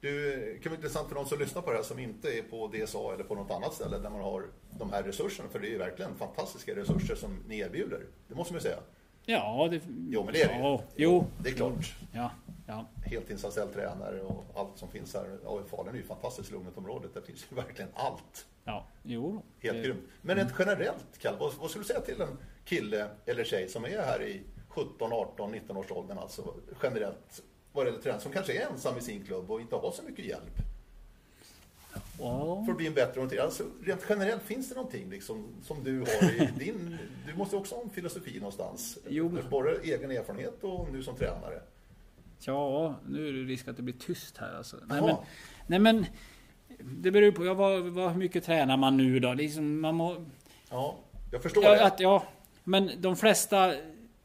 Du, 0.00 0.36
det 0.54 0.58
kan 0.62 0.70
vara 0.70 0.76
intressant 0.76 1.08
för 1.08 1.14
de 1.14 1.26
som 1.26 1.38
lyssnar 1.38 1.62
på 1.62 1.70
det 1.70 1.76
här 1.76 1.84
som 1.84 1.98
inte 1.98 2.28
är 2.38 2.42
på 2.42 2.66
DSA 2.68 3.14
eller 3.14 3.24
på 3.24 3.34
något 3.34 3.50
annat 3.50 3.74
ställe 3.74 3.98
där 3.98 4.10
man 4.10 4.20
har 4.20 4.46
de 4.78 4.90
här 4.92 5.02
resurserna. 5.02 5.48
För 5.48 5.58
det 5.60 5.66
är 5.68 5.70
ju 5.70 5.78
verkligen 5.78 6.14
fantastiska 6.16 6.76
resurser 6.76 7.14
som 7.14 7.38
ni 7.48 7.58
erbjuder. 7.58 8.00
Det 8.28 8.34
måste 8.34 8.52
man 8.52 8.58
ju 8.58 8.62
säga. 8.62 8.78
Ja, 9.26 9.68
det... 9.70 9.80
Jo, 10.10 10.24
men 10.24 10.32
det 10.34 10.42
är 10.42 10.48
det 10.48 10.54
ju. 10.54 10.60
ja, 10.60 10.82
Jo. 10.96 11.24
Det 11.42 11.48
är 11.50 11.54
klart. 11.54 11.96
Ja, 12.12 12.30
ja. 12.66 12.86
Heltidsanställd 13.04 13.72
tränare 13.74 14.20
och 14.22 14.44
allt 14.54 14.78
som 14.78 14.88
finns 14.88 15.14
här. 15.14 15.38
Ja, 15.44 15.60
Falun 15.70 15.94
är 15.94 15.98
ju 15.98 16.02
fantastiskt 16.04 16.50
lugnt 16.50 16.78
området. 16.78 17.14
Det 17.14 17.22
finns 17.22 17.46
ju 17.50 17.56
verkligen 17.56 17.90
allt. 17.94 18.46
Ja, 18.64 18.86
jo. 19.02 19.42
Helt 19.60 19.76
Det- 19.76 19.82
grymt. 19.82 20.00
Men 20.22 20.38
ett 20.38 20.52
generellt, 20.58 21.18
Kalle, 21.18 21.36
vad, 21.40 21.52
vad 21.60 21.70
skulle 21.70 21.82
du 21.84 21.88
säga 21.88 22.00
till 22.00 22.20
en 22.20 22.38
kille 22.64 23.08
eller 23.26 23.44
tjej 23.44 23.68
som 23.68 23.84
är 23.84 23.88
här 24.02 24.22
i 24.22 24.40
17, 24.68 25.12
18, 25.12 25.52
19 25.52 25.76
års 25.76 25.90
åldern, 25.92 26.18
alltså 26.18 26.54
generellt 26.82 27.42
vad 27.72 27.86
det 27.86 27.90
gäller 27.90 28.02
träning, 28.02 28.20
som 28.20 28.32
kanske 28.32 28.62
är 28.62 28.66
ensam 28.70 28.98
i 28.98 29.00
sin 29.00 29.24
klubb 29.24 29.50
och 29.50 29.60
inte 29.60 29.76
har 29.76 29.90
så 29.90 30.02
mycket 30.02 30.24
hjälp 30.24 30.56
Ja. 32.18 32.62
för 32.64 32.72
att 32.72 32.76
bli 32.78 32.86
en 32.86 32.94
bättre 32.94 33.20
orienterad. 33.20 33.44
Alltså, 33.44 33.64
rent 33.84 34.06
generellt, 34.08 34.42
finns 34.42 34.68
det 34.68 34.74
någonting 34.74 35.10
liksom, 35.10 35.46
som 35.62 35.84
du 35.84 36.00
har 36.00 36.30
i 36.42 36.50
din... 36.58 36.98
Du 37.26 37.34
måste 37.34 37.56
också 37.56 37.74
ha 37.74 37.82
en 37.82 37.90
filosofi 37.90 38.38
någonstans. 38.38 38.98
Jo. 39.08 39.38
Både 39.50 39.78
egen 39.82 40.10
erfarenhet 40.10 40.64
och 40.64 40.92
nu 40.92 41.02
som 41.02 41.16
tränare. 41.16 41.60
ja, 42.40 42.94
nu 43.08 43.28
är 43.28 43.32
det 43.32 43.38
risk 43.38 43.68
att 43.68 43.76
det 43.76 43.82
blir 43.82 43.94
tyst 43.94 44.38
här 44.38 44.56
alltså. 44.56 44.76
Nej 44.86 45.00
men, 45.02 45.16
nej 45.66 45.78
men... 45.78 46.06
Det 46.82 47.10
beror 47.10 47.32
på, 47.32 47.44
ja, 47.44 47.54
vad, 47.54 47.82
vad, 47.82 48.10
hur 48.10 48.18
mycket 48.18 48.44
tränar 48.44 48.76
man 48.76 48.96
nu 48.96 49.20
då? 49.20 49.34
Liksom, 49.34 49.80
man 49.80 49.94
må, 49.94 50.24
Ja, 50.70 50.96
jag 51.32 51.42
förstår 51.42 51.64
ja, 51.64 51.70
det. 51.70 51.84
att, 51.84 52.00
ja, 52.00 52.24
men 52.64 52.90
de 52.98 53.16
flesta... 53.16 53.74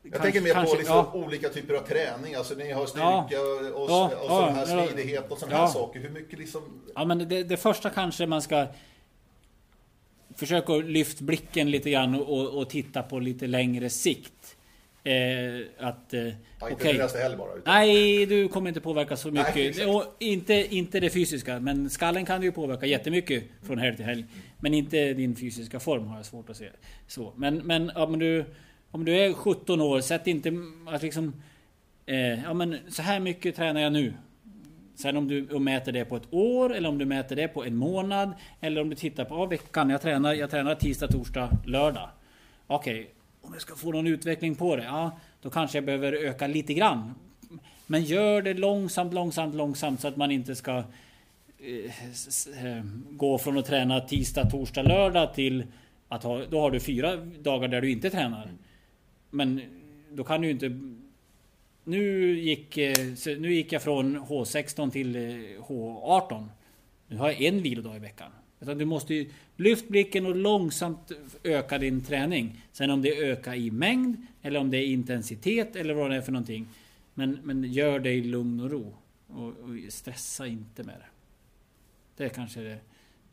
Jag 0.03 0.21
tänker 0.21 0.41
mer 0.41 0.65
på 0.65 0.75
liksom 0.77 1.05
olika 1.13 1.49
typer 1.49 1.73
av 1.73 1.81
träning, 1.81 2.35
alltså 2.35 2.53
ni 2.55 2.71
har 2.71 2.85
styrka 2.85 3.05
Ja. 3.05 3.27
och, 3.73 3.89
Ja, 3.89 4.05
och 4.05 4.31
ja, 4.31 4.45
sån 4.45 4.55
här 4.55 4.77
ja. 4.77 4.87
smidighet 4.87 5.31
och 5.31 5.37
sådana 5.37 5.57
Ja. 5.57 5.65
här 5.65 5.71
saker. 5.73 5.99
Hur 5.99 6.09
mycket 6.09 6.39
liksom... 6.39 6.81
Ja 6.95 7.05
men 7.05 7.29
det, 7.29 7.43
det 7.43 7.57
första 7.57 7.89
kanske 7.89 8.25
man 8.27 8.41
ska 8.41 8.67
Försöka 10.35 10.73
lyfta 10.73 11.23
blicken 11.25 11.71
lite 11.71 11.89
grann 11.89 12.15
och, 12.15 12.57
och, 12.57 12.69
titta 12.69 13.03
på 13.03 13.19
lite 13.19 13.47
längre 13.47 13.89
sikt. 13.89 14.57
Eh, 15.03 15.87
att... 15.87 16.13
Eh, 16.13 16.19
Ja, 16.59 16.69
inte 16.69 16.83
okej. 16.83 16.97
nästa 16.97 17.19
helg 17.19 17.35
bara. 17.37 17.55
Utan, 17.55 17.73
Nej, 17.73 18.25
du 18.25 18.47
kommer 18.47 18.67
inte 18.69 18.81
påverka 18.81 19.17
så 19.17 19.31
Nej, 19.31 19.43
mycket. 19.43 19.69
exakt. 19.69 19.87
och 19.87 20.15
inte, 20.19 20.75
inte 20.75 20.99
det 20.99 21.09
fysiska, 21.09 21.59
men 21.59 21.89
skallen 21.89 22.25
kan 22.25 22.41
du 22.41 22.47
ju 22.47 22.51
påverka 22.51 22.85
jättemycket 22.85 23.43
från 23.63 23.77
helg 23.77 23.95
till 23.95 24.05
helg. 24.05 24.25
Men 24.59 24.73
inte 24.73 25.13
din 25.13 25.35
fysiska 25.35 25.79
form 25.79 26.07
har 26.07 26.17
jag 26.17 26.25
svårt 26.25 26.49
att 26.49 26.57
se. 26.57 26.69
Så, 27.07 27.33
men 27.35 27.57
men 27.57 27.89
om 27.89 28.19
du, 28.19 28.45
om 28.91 29.05
du 29.05 29.15
är 29.15 29.33
17 29.33 29.81
år, 29.81 30.01
sätt 30.01 30.27
inte 30.27 30.53
att 30.87 31.01
liksom... 31.01 31.33
Eh, 32.05 32.43
ja 32.43 32.53
men 32.53 32.77
så 32.89 33.01
här 33.01 33.19
mycket 33.19 33.55
tränar 33.55 33.81
jag 33.81 33.93
nu. 33.93 34.13
Sen 34.95 35.17
om 35.17 35.27
du 35.27 35.59
mäter 35.59 35.91
det 35.91 36.05
på 36.05 36.15
ett 36.15 36.33
år, 36.33 36.75
eller 36.75 36.89
om 36.89 36.97
du 36.97 37.05
mäter 37.05 37.35
det 37.35 37.47
på 37.47 37.63
en 37.63 37.75
månad, 37.75 38.33
eller 38.59 38.81
om 38.81 38.89
du 38.89 38.95
tittar 38.95 39.25
på 39.25 39.35
ja, 39.35 39.45
veckan. 39.45 39.89
Jag 39.89 40.01
tränar, 40.01 40.33
jag 40.33 40.49
tränar 40.49 40.75
tisdag, 40.75 41.07
torsdag, 41.07 41.49
lördag. 41.65 42.09
Okej, 42.67 43.11
om 43.41 43.53
jag 43.53 43.61
ska 43.61 43.75
få 43.75 43.91
någon 43.91 44.07
utveckling 44.07 44.55
på 44.55 44.75
det, 44.75 44.83
ja, 44.83 45.11
då 45.41 45.49
kanske 45.49 45.77
jag 45.77 45.85
behöver 45.85 46.13
öka 46.13 46.47
lite 46.47 46.73
grann. 46.73 47.13
Men 47.87 48.03
gör 48.03 48.41
det 48.41 48.53
långsamt, 48.53 49.13
långsamt, 49.13 49.55
långsamt 49.55 50.01
så 50.01 50.07
att 50.07 50.17
man 50.17 50.31
inte 50.31 50.55
ska 50.55 50.77
eh, 51.59 52.65
eh, 52.65 52.83
gå 53.09 53.37
från 53.37 53.57
att 53.57 53.65
träna 53.65 53.99
tisdag, 53.99 54.49
torsdag, 54.49 54.81
lördag 54.81 55.33
till 55.33 55.63
att 56.07 56.23
ha, 56.23 56.45
då 56.49 56.59
har 56.59 56.71
du 56.71 56.79
fyra 56.79 57.15
dagar 57.15 57.67
där 57.67 57.81
du 57.81 57.91
inte 57.91 58.09
tränar. 58.09 58.49
Men 59.31 59.61
då 60.11 60.23
kan 60.23 60.41
du 60.41 60.47
ju 60.47 60.53
inte... 60.53 60.79
Nu 61.83 62.33
gick, 62.39 62.77
eh, 62.77 62.95
nu 63.39 63.53
gick 63.53 63.71
jag 63.71 63.81
från 63.81 64.17
H16 64.17 64.91
till 64.91 65.15
eh, 65.15 65.21
H18. 65.67 66.47
Nu 67.07 67.17
har 67.17 67.27
jag 67.29 67.41
en 67.41 67.61
vilodag 67.61 67.95
i 67.95 67.99
veckan. 67.99 68.31
Utan 68.59 68.77
du 68.77 68.85
måste 68.85 69.13
ju 69.13 69.29
lyft 69.55 69.87
blicken 69.87 70.25
och 70.25 70.35
långsamt 70.35 71.11
öka 71.43 71.77
din 71.77 72.01
träning. 72.03 72.61
Sen 72.71 72.89
om 72.89 73.01
det 73.01 73.17
ökar 73.17 73.55
i 73.55 73.71
mängd 73.71 74.17
eller 74.41 74.59
om 74.59 74.71
det 74.71 74.77
är 74.77 74.85
intensitet 74.85 75.75
eller 75.75 75.93
vad 75.93 76.09
det 76.09 76.15
är 76.15 76.21
för 76.21 76.31
någonting. 76.31 76.67
Men, 77.13 77.39
men 77.43 77.63
gör 77.63 77.99
det 77.99 78.11
i 78.11 78.23
lugn 78.23 78.59
och 78.59 78.71
ro. 78.71 78.93
Och, 79.27 79.47
och 79.47 79.75
stressa 79.89 80.47
inte 80.47 80.83
med 80.83 80.95
det. 80.95 81.05
Det 82.17 82.25
är 82.25 82.29
kanske 82.29 82.61
det, 82.61 82.79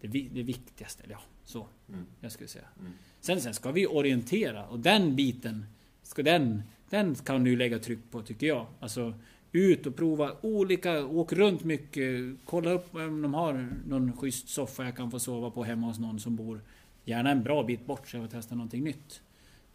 det, 0.00 0.28
det 0.32 0.42
viktigaste. 0.42 1.02
Eller 1.04 1.14
Ja, 1.14 1.20
så. 1.44 1.66
Mm. 1.88 2.06
Jag 2.20 2.32
skulle 2.32 2.48
säga. 2.48 2.64
Mm. 2.80 2.92
Sen, 3.20 3.40
sen 3.40 3.54
ska 3.54 3.72
vi 3.72 3.86
orientera 3.86 4.66
och 4.66 4.78
den 4.78 5.16
biten 5.16 5.66
ska 6.08 6.22
den, 6.22 6.62
den 6.90 7.14
kan 7.14 7.44
du 7.44 7.56
lägga 7.56 7.78
tryck 7.78 7.98
på 8.10 8.22
tycker 8.22 8.46
jag. 8.46 8.66
Alltså 8.80 9.14
ut 9.52 9.86
och 9.86 9.96
prova 9.96 10.32
olika, 10.40 11.06
åk 11.06 11.32
runt 11.32 11.64
mycket, 11.64 12.36
kolla 12.44 12.70
upp 12.70 12.94
om 12.94 13.22
de 13.22 13.34
har 13.34 13.68
någon 13.88 14.12
schysst 14.16 14.48
soffa 14.48 14.84
jag 14.84 14.96
kan 14.96 15.10
få 15.10 15.18
sova 15.18 15.50
på 15.50 15.64
hemma 15.64 15.86
hos 15.86 15.98
någon 15.98 16.20
som 16.20 16.36
bor 16.36 16.60
gärna 17.04 17.30
en 17.30 17.42
bra 17.42 17.62
bit 17.62 17.86
bort 17.86 18.08
så 18.08 18.16
jag 18.16 18.24
får 18.24 18.30
testa 18.30 18.54
någonting 18.54 18.84
nytt. 18.84 19.22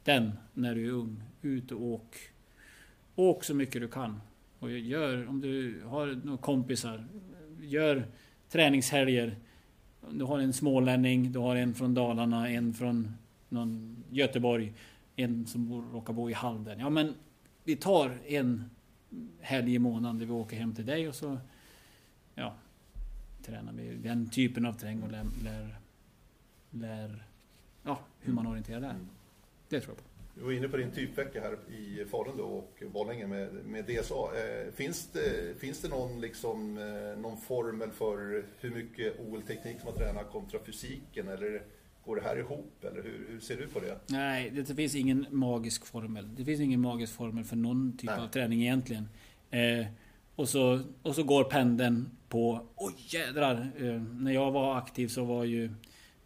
Den, 0.03 0.31
när 0.53 0.75
du 0.75 0.85
är 0.85 0.91
ung, 0.91 1.23
ut 1.41 1.71
och 1.71 1.81
åk. 1.81 2.15
Åk 3.15 3.43
så 3.43 3.55
mycket 3.55 3.81
du 3.81 3.87
kan. 3.87 4.21
Och 4.59 4.71
gör, 4.71 5.27
om 5.27 5.41
du 5.41 5.81
har 5.85 6.19
några 6.23 6.37
kompisar, 6.37 7.05
gör 7.61 8.07
träningshelger. 8.49 9.35
Du 10.11 10.23
har 10.23 10.39
en 10.39 10.53
smålänning, 10.53 11.31
du 11.31 11.39
har 11.39 11.55
en 11.55 11.73
från 11.73 11.93
Dalarna, 11.93 12.49
en 12.49 12.73
från 12.73 13.13
någon 13.49 14.03
Göteborg, 14.09 14.73
en 15.15 15.47
som 15.47 15.69
bor, 15.69 15.83
råkar 15.93 16.13
bo 16.13 16.29
i 16.29 16.33
Halden. 16.33 16.79
Ja 16.79 16.89
men 16.89 17.15
vi 17.63 17.75
tar 17.75 18.19
en 18.27 18.69
helg 19.39 19.75
i 19.75 19.79
månaden 19.79 20.19
där 20.19 20.25
vi 20.25 20.31
åker 20.31 20.57
hem 20.57 20.75
till 20.75 20.85
dig 20.85 21.07
och 21.07 21.15
så 21.15 21.37
ja, 22.35 22.55
tränar 23.43 23.73
vi 23.73 23.95
den 23.95 24.29
typen 24.29 24.65
av 24.65 24.73
träning 24.73 25.03
och 25.03 25.11
lär, 25.11 25.25
lär, 25.43 25.79
lär 26.69 27.23
ja, 27.83 27.99
hur 28.19 28.33
man 28.33 28.47
orienterar 28.47 28.81
där. 28.81 28.89
Mm. 28.89 29.07
Det 29.69 29.79
tror 29.79 29.95
jag 29.95 29.97
på. 29.97 30.13
Du 30.35 30.41
var 30.41 30.51
inne 30.51 30.67
på 30.67 30.77
din 30.77 30.91
typvecka 30.91 31.41
här 31.41 31.57
i 31.73 32.05
Falun 32.05 32.37
då 32.37 32.43
och 32.43 32.83
Borlänge 32.93 33.27
med, 33.27 33.53
med 33.53 33.85
DSA. 33.85 34.15
Eh, 34.15 34.71
finns, 34.73 35.07
det, 35.07 35.59
finns 35.59 35.81
det 35.81 35.87
någon, 35.87 36.21
liksom, 36.21 36.77
eh, 36.77 37.21
någon 37.21 37.37
formel 37.37 37.91
för 37.91 38.45
hur 38.59 38.71
mycket 38.71 39.19
OL-teknik 39.19 39.79
som 39.79 39.89
man 39.89 39.97
tränar 39.97 40.23
kontra 40.23 40.59
fysiken? 40.65 41.27
Eller 41.27 41.63
går 42.05 42.15
det 42.15 42.21
här 42.21 42.39
ihop? 42.39 42.83
Eller 42.83 43.03
hur, 43.03 43.27
hur 43.29 43.39
ser 43.39 43.57
du 43.57 43.67
på 43.67 43.79
det? 43.79 43.99
Nej, 44.07 44.49
det, 44.49 44.75
finns 44.75 44.95
ingen 44.95 45.25
magisk 45.29 45.85
formel. 45.85 46.35
Det 46.35 46.45
finns 46.45 46.61
ingen 46.61 46.81
magisk 46.81 47.13
formel 47.13 47.43
för 47.43 47.55
någon 47.55 47.97
typ 47.97 48.09
Nej. 48.09 48.19
av 48.19 48.27
träning 48.27 48.61
egentligen. 48.61 49.09
Eh, 49.51 49.85
och, 50.35 50.49
så, 50.49 50.79
och 51.01 51.15
så 51.15 51.23
går 51.23 51.43
pendeln 51.43 52.09
på... 52.29 52.67
Oj 52.75 52.93
jädrar! 52.97 53.71
Eh, 53.79 54.01
när 54.01 54.31
jag 54.31 54.51
var 54.51 54.77
aktiv 54.77 55.07
så 55.07 55.23
var 55.23 55.43
ju 55.43 55.71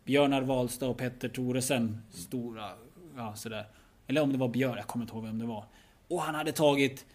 Björnar 0.06 0.42
Wahlstad 0.42 0.88
och 0.88 0.98
Petter 0.98 1.30
Thoresen 1.30 2.02
stora. 2.12 2.70
Ja, 3.16 3.36
sådär. 3.36 3.66
Eller 4.08 4.22
om 4.22 4.32
det 4.32 4.38
var 4.38 4.48
Björn, 4.48 4.78
jag 4.78 4.88
kommer 4.88 5.06
inte 5.06 5.16
ihåg 5.16 5.26
vem 5.26 5.40
det 5.40 5.46
var. 5.46 5.66
Och 6.08 6.22
han 6.22 6.36
hade 6.36 6.52
tagit 6.52 7.06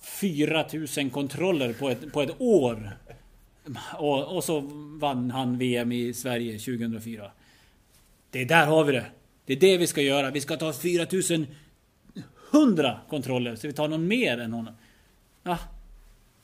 4000 0.00 1.10
kontroller 1.10 1.72
på 1.72 1.88
ett, 1.88 2.12
på 2.12 2.22
ett 2.22 2.40
år. 2.40 2.98
Och, 3.98 4.36
och 4.36 4.44
så 4.44 4.60
vann 5.00 5.30
han 5.30 5.58
VM 5.58 5.92
i 5.92 6.14
Sverige 6.14 6.58
2004. 6.58 7.30
Det 8.30 8.40
är 8.40 8.46
där 8.46 8.66
har 8.66 8.84
vi 8.84 8.92
det. 8.92 9.06
Det 9.44 9.52
är 9.52 9.60
det 9.60 9.76
vi 9.76 9.86
ska 9.86 10.02
göra. 10.02 10.30
Vi 10.30 10.40
ska 10.40 10.56
ta 10.56 10.72
4100 10.72 13.00
kontroller. 13.08 13.56
Så 13.56 13.66
vi 13.66 13.72
tar 13.72 13.88
någon 13.88 14.08
mer 14.08 14.38
än 14.38 14.52
honom. 14.52 14.74
Ja, 15.42 15.58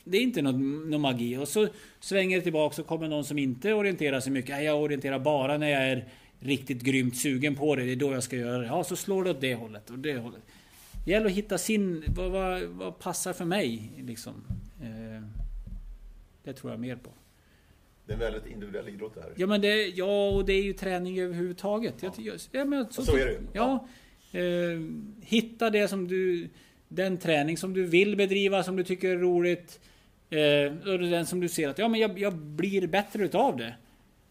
det 0.04 0.18
är 0.18 0.22
inte 0.22 0.42
någon, 0.42 0.90
någon 0.90 1.00
magi. 1.00 1.36
Och 1.36 1.48
så 1.48 1.68
svänger 2.00 2.36
det 2.36 2.42
tillbaka 2.42 2.74
så 2.74 2.82
kommer 2.82 3.08
någon 3.08 3.24
som 3.24 3.38
inte 3.38 3.72
orienterar 3.72 4.20
sig 4.20 4.32
mycket. 4.32 4.50
Nej, 4.50 4.64
jag 4.64 4.82
orienterar 4.82 5.18
bara 5.18 5.58
när 5.58 5.68
jag 5.68 5.82
är 5.82 6.08
riktigt 6.38 6.82
grymt 6.82 7.16
sugen 7.16 7.54
på 7.54 7.76
det. 7.76 7.84
Det 7.84 7.92
är 7.92 7.96
då 7.96 8.12
jag 8.12 8.22
ska 8.22 8.36
göra 8.36 8.58
det. 8.58 8.66
Ja, 8.66 8.84
så 8.84 8.96
slår 8.96 9.24
det 9.24 9.30
åt 9.30 9.40
det 9.40 9.54
hållet 9.54 9.90
och 9.90 9.98
det 9.98 10.18
hållet. 10.18 10.42
Det 11.04 11.10
gäller 11.10 11.26
att 11.26 11.32
hitta 11.32 11.58
sin... 11.58 12.04
Vad, 12.08 12.30
vad, 12.30 12.62
vad 12.62 12.98
passar 12.98 13.32
för 13.32 13.44
mig? 13.44 13.90
Liksom. 13.98 14.34
Eh, 14.82 15.22
det 16.44 16.52
tror 16.52 16.72
jag 16.72 16.80
mer 16.80 16.96
på. 16.96 17.10
Det 18.06 18.12
är 18.12 18.14
en 18.14 18.20
väldigt 18.20 18.46
individuell 18.46 18.88
idrott 18.88 19.14
det 19.14 19.20
här. 19.20 19.32
Ja, 19.36 19.46
men 19.46 19.60
det, 19.60 19.86
ja, 19.86 20.28
och 20.28 20.44
det 20.44 20.52
är 20.52 20.62
ju 20.62 20.72
träning 20.72 21.20
överhuvudtaget. 21.20 21.94
Ja. 22.00 22.12
Jag, 22.18 22.38
ja, 22.52 22.64
men, 22.64 22.86
så, 22.90 23.02
så 23.02 23.16
är 23.16 23.26
det 23.26 23.32
ju. 23.32 23.40
Ja. 23.52 23.86
Eh, 24.32 24.80
hitta 25.20 25.70
det 25.70 25.88
som 25.88 26.08
du... 26.08 26.48
Den 26.88 27.16
träning 27.18 27.56
som 27.56 27.74
du 27.74 27.86
vill 27.86 28.16
bedriva, 28.16 28.62
som 28.62 28.76
du 28.76 28.84
tycker 28.84 29.08
är 29.08 29.16
roligt. 29.16 29.80
Eh, 30.30 30.92
och 30.92 30.98
den 30.98 31.26
som 31.26 31.40
du 31.40 31.48
ser 31.48 31.68
att 31.68 31.78
ja, 31.78 31.88
men 31.88 32.00
jag, 32.00 32.18
jag 32.18 32.34
blir 32.34 32.86
bättre 32.86 33.24
utav 33.24 33.56
det. 33.56 33.74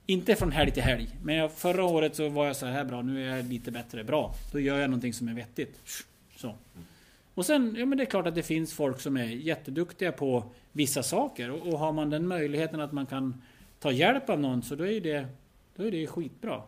Inte 0.05 0.36
från 0.36 0.51
helg 0.51 0.71
till 0.71 0.84
helg. 0.84 1.09
Men 1.24 1.36
jag, 1.36 1.51
förra 1.51 1.84
året 1.84 2.15
så 2.15 2.30
var 2.30 2.47
jag 2.47 2.55
så 2.55 2.65
här 2.65 2.86
bra, 2.86 3.01
nu 3.01 3.30
är 3.30 3.36
jag 3.36 3.45
lite 3.45 3.71
bättre. 3.71 4.03
Bra. 4.03 4.36
Då 4.51 4.59
gör 4.59 4.80
jag 4.80 4.89
någonting 4.89 5.13
som 5.13 5.28
är 5.28 5.34
vettigt. 5.34 5.82
Så. 6.36 6.55
Och 7.34 7.45
sen, 7.45 7.76
ja 7.80 7.86
men 7.86 7.97
det 7.97 8.03
är 8.03 8.05
klart 8.05 8.28
att 8.28 8.36
det 8.36 8.43
finns 8.43 8.74
folk 8.74 8.99
som 8.99 9.17
är 9.17 9.26
jätteduktiga 9.26 10.11
på 10.11 10.43
vissa 10.71 11.03
saker. 11.03 11.51
Och, 11.51 11.67
och 11.67 11.80
har 11.80 11.91
man 11.91 12.09
den 12.09 12.28
möjligheten 12.28 12.80
att 12.80 12.91
man 12.91 13.05
kan 13.05 13.41
ta 13.84 13.91
hjälp 13.91 14.29
av 14.29 14.39
någon 14.39 14.61
så 14.61 14.75
då 14.75 14.88
är 14.88 15.01
det, 15.01 15.27
då 15.75 15.84
är 15.84 15.91
det 15.91 16.07
skitbra. 16.07 16.63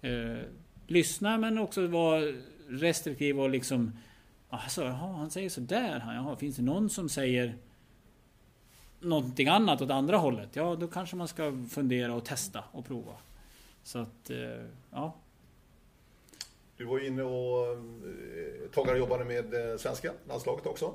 Eh, 0.00 0.38
lyssna 0.86 1.38
men 1.38 1.58
också 1.58 1.86
vara 1.86 2.22
restriktiv 2.68 3.40
och 3.40 3.50
liksom... 3.50 3.92
Alltså, 4.48 4.82
jaha, 4.82 5.12
han 5.12 5.30
säger 5.30 5.48
sådär. 5.48 6.02
Jaha, 6.06 6.36
finns 6.36 6.56
det 6.56 6.62
någon 6.62 6.90
som 6.90 7.08
säger 7.08 7.56
någonting 9.00 9.48
annat 9.48 9.82
åt 9.82 9.90
andra 9.90 10.16
hållet? 10.16 10.56
Ja, 10.56 10.76
då 10.76 10.88
kanske 10.88 11.16
man 11.16 11.28
ska 11.28 11.64
fundera 11.70 12.14
och 12.14 12.24
testa 12.24 12.64
och 12.72 12.86
prova. 12.86 13.16
Så 13.82 13.98
att, 13.98 14.30
eh, 14.30 14.66
ja. 14.90 15.14
Du 16.76 16.84
var 16.84 16.98
ju 16.98 17.06
inne 17.06 17.22
och 17.22 17.66
eh, 17.66 17.78
Toggar 18.72 18.96
jobbade 18.96 19.24
med 19.24 19.54
eh, 19.54 19.76
svenska 19.78 20.12
landslaget 20.28 20.66
också. 20.66 20.94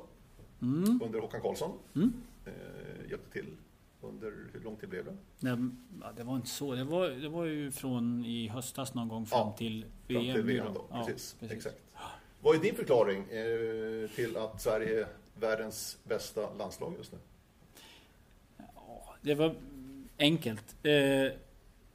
Mm. 0.61 1.01
Under 1.03 1.19
Håkan 1.19 1.41
Karlsson. 1.41 1.71
Mm. 1.95 2.13
Hjälpte 3.09 3.31
till 3.31 3.45
under, 4.01 4.33
hur 4.53 4.59
lång 4.59 4.75
tid 4.75 4.89
blev 4.89 5.05
det? 5.05 5.17
Nej, 5.39 5.57
det 6.17 6.23
var 6.23 6.35
inte 6.35 6.49
så. 6.49 6.75
Det 6.75 6.83
var, 6.83 7.09
det 7.09 7.29
var 7.29 7.45
ju 7.45 7.71
från 7.71 8.25
i 8.25 8.47
höstas 8.47 8.93
någon 8.93 9.07
gång 9.07 9.25
fram 9.25 9.47
ja, 9.47 9.55
till 9.57 9.85
VM. 10.07 10.23
Fram 10.23 10.33
till 10.33 10.43
VM 10.43 10.73
då. 10.73 10.85
Ja, 10.89 11.05
precis, 11.05 11.35
precis. 11.39 11.57
Exakt. 11.57 11.83
Vad 12.41 12.55
är 12.55 12.59
din 12.59 12.75
förklaring 12.75 13.19
eh, 13.21 14.09
till 14.15 14.37
att 14.37 14.61
Sverige 14.61 15.01
är 15.01 15.07
världens 15.39 15.97
bästa 16.03 16.53
landslag 16.53 16.93
just 16.97 17.11
nu? 17.11 17.17
Ja, 18.57 19.15
det 19.21 19.35
var 19.35 19.55
enkelt. 20.17 20.75
Eh, 20.83 20.93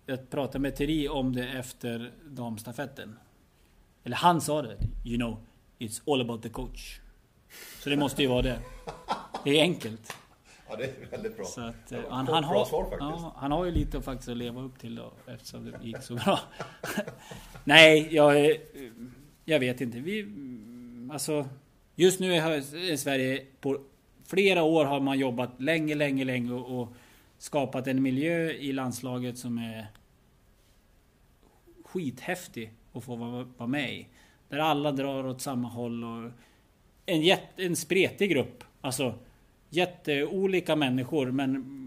jag 0.06 0.30
pratade 0.30 0.58
med 0.58 0.76
Thierry 0.76 1.08
om 1.08 1.34
det 1.34 1.48
efter 1.48 2.12
damstafetten. 2.24 3.18
Eller 4.04 4.16
han 4.16 4.40
sa 4.40 4.62
det. 4.62 4.76
You 5.04 5.16
know, 5.16 5.36
it's 5.78 6.12
all 6.12 6.20
about 6.20 6.42
the 6.42 6.48
coach. 6.48 7.00
Så 7.82 7.90
det 7.90 7.96
måste 7.96 8.22
ju 8.22 8.28
vara 8.28 8.42
det. 8.42 8.60
Det 9.44 9.50
är 9.58 9.62
enkelt. 9.62 10.12
Ja, 10.68 10.76
det 10.76 10.84
är 10.84 11.10
väldigt 11.10 11.36
bra. 11.36 11.44
Så 11.44 11.60
att, 11.60 11.74
ja, 11.88 11.98
han, 12.10 12.26
han, 12.26 12.44
har, 12.44 12.64
svar, 12.64 12.96
ja, 13.00 13.34
han 13.36 13.52
har 13.52 13.64
ju 13.64 13.70
lite 13.70 14.02
faktiskt 14.02 14.28
att 14.28 14.36
leva 14.36 14.62
upp 14.62 14.78
till 14.78 14.94
då, 14.94 15.12
eftersom 15.26 15.64
det 15.64 15.86
gick 15.86 16.02
så 16.02 16.14
bra. 16.14 16.40
Nej, 17.64 18.08
jag, 18.10 18.56
jag 19.44 19.60
vet 19.60 19.80
inte. 19.80 20.00
Vi, 20.00 20.26
alltså, 21.12 21.48
just 21.94 22.20
nu 22.20 22.34
är 22.34 22.96
Sverige 22.96 23.46
på 23.60 23.80
flera 24.24 24.62
år 24.62 24.84
har 24.84 25.00
man 25.00 25.18
jobbat 25.18 25.60
länge, 25.60 25.94
länge, 25.94 26.24
länge 26.24 26.52
och, 26.52 26.80
och 26.80 26.88
skapat 27.38 27.86
en 27.86 28.02
miljö 28.02 28.50
i 28.50 28.72
landslaget 28.72 29.38
som 29.38 29.58
är 29.58 29.86
skithäftig 31.84 32.72
att 32.92 33.04
få 33.04 33.16
vara, 33.16 33.66
med 33.66 33.94
i. 33.94 34.08
Där 34.48 34.58
alla 34.58 34.92
drar 34.92 35.26
åt 35.26 35.40
samma 35.40 35.68
håll 35.68 36.04
och 36.04 36.30
en, 37.06 37.22
jätte, 37.22 37.64
en 37.64 37.76
spretig 37.76 38.30
grupp. 38.30 38.64
Alltså 38.80 39.14
jätteolika 39.76 40.76
människor 40.76 41.30
men 41.30 41.80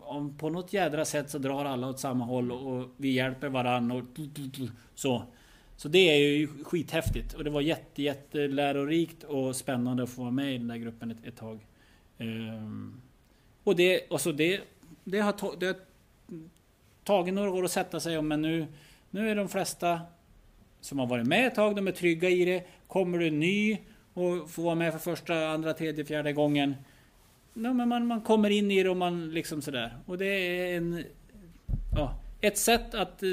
om 0.00 0.36
på 0.38 0.50
något 0.50 0.72
jädra 0.72 1.04
sätt 1.04 1.30
så 1.30 1.38
drar 1.38 1.64
alla 1.64 1.88
åt 1.88 2.00
samma 2.00 2.24
håll 2.24 2.52
och 2.52 2.88
vi 2.96 3.08
hjälper 3.08 3.48
varandra 3.48 3.96
och 3.96 4.04
så. 4.94 5.22
Så 5.76 5.88
det 5.88 5.98
är 5.98 6.16
ju 6.16 6.48
skithäftigt 6.64 7.34
och 7.34 7.44
det 7.44 7.50
var 7.50 7.60
jätte, 7.60 8.02
jätte 8.02 8.48
lärorikt 8.48 9.24
och 9.24 9.56
spännande 9.56 10.02
att 10.02 10.10
få 10.10 10.20
vara 10.20 10.30
med 10.30 10.54
i 10.54 10.58
den 10.58 10.68
där 10.68 10.76
gruppen 10.76 11.10
ett, 11.10 11.24
ett 11.24 11.36
tag. 11.36 11.66
Um, 12.18 13.00
och 13.64 13.76
det, 13.76 14.00
och 14.10 14.20
så 14.20 14.32
det, 14.32 14.60
det 15.04 15.20
har, 15.20 15.32
to, 15.32 15.54
det 15.60 15.66
har 15.66 15.76
tagit 17.04 17.34
några 17.34 17.50
år 17.50 17.64
att 17.64 17.70
sätta 17.70 18.00
sig 18.00 18.18
om 18.18 18.28
men 18.28 18.42
nu, 18.42 18.66
nu 19.10 19.30
är 19.30 19.36
de 19.36 19.48
flesta 19.48 20.00
som 20.80 20.98
har 20.98 21.06
varit 21.06 21.26
med 21.26 21.46
ett 21.46 21.54
tag, 21.54 21.76
de 21.76 21.88
är 21.88 21.92
trygga 21.92 22.30
i 22.30 22.44
det. 22.44 22.64
Kommer 22.86 23.18
du 23.18 23.30
ny 23.30 23.78
och 24.14 24.50
får 24.50 24.62
vara 24.62 24.74
med 24.74 24.92
för 24.92 24.98
första, 24.98 25.48
andra, 25.48 25.74
tredje, 25.74 26.04
fjärde 26.04 26.32
gången 26.32 26.74
no, 27.58 27.72
men 27.72 27.88
man, 27.88 28.06
man 28.06 28.20
kommer 28.20 28.50
in 28.50 28.70
i 28.70 28.82
det 28.82 28.90
och 28.90 28.96
man 28.96 29.30
liksom 29.30 29.62
sådär. 29.62 29.98
Och 30.06 30.18
det 30.18 30.26
är 30.26 30.76
en... 30.76 31.04
Ja, 31.96 32.20
ett 32.40 32.58
sätt 32.58 32.94
att 32.94 33.22
eh, 33.22 33.28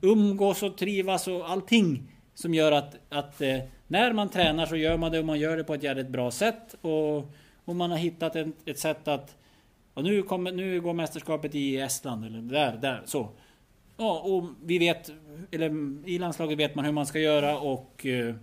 umgås 0.00 0.62
och 0.62 0.76
trivas 0.76 1.28
och 1.28 1.50
allting 1.50 2.02
som 2.34 2.54
gör 2.54 2.72
att, 2.72 2.96
att 3.08 3.40
eh, 3.40 3.58
när 3.86 4.12
man 4.12 4.28
tränar 4.28 4.66
så 4.66 4.76
gör 4.76 4.96
man 4.96 5.12
det 5.12 5.18
och 5.18 5.24
man 5.24 5.38
gör 5.38 5.56
det 5.56 5.64
på 5.64 5.74
ett 5.74 5.82
jävligt 5.82 6.08
bra 6.08 6.30
sätt. 6.30 6.74
Och, 6.80 7.32
och 7.64 7.76
man 7.76 7.90
har 7.90 7.98
hittat 7.98 8.36
ett, 8.36 8.48
ett 8.64 8.78
sätt 8.78 9.08
att... 9.08 9.36
Och 9.94 10.04
nu, 10.04 10.22
kommer, 10.22 10.52
nu 10.52 10.80
går 10.80 10.92
mästerskapet 10.92 11.54
i 11.54 11.76
Estland 11.76 12.24
eller 12.24 12.38
där, 12.38 12.76
där, 12.76 13.02
så. 13.04 13.28
Ja, 13.96 14.20
och 14.20 14.44
vi 14.64 14.78
vet, 14.78 15.12
eller 15.50 15.98
i 16.08 16.18
landslaget 16.18 16.58
vet 16.58 16.74
man 16.74 16.84
hur 16.84 16.92
man 16.92 17.06
ska 17.06 17.18
göra 17.18 17.58
och 17.58 18.06
eh, 18.06 18.34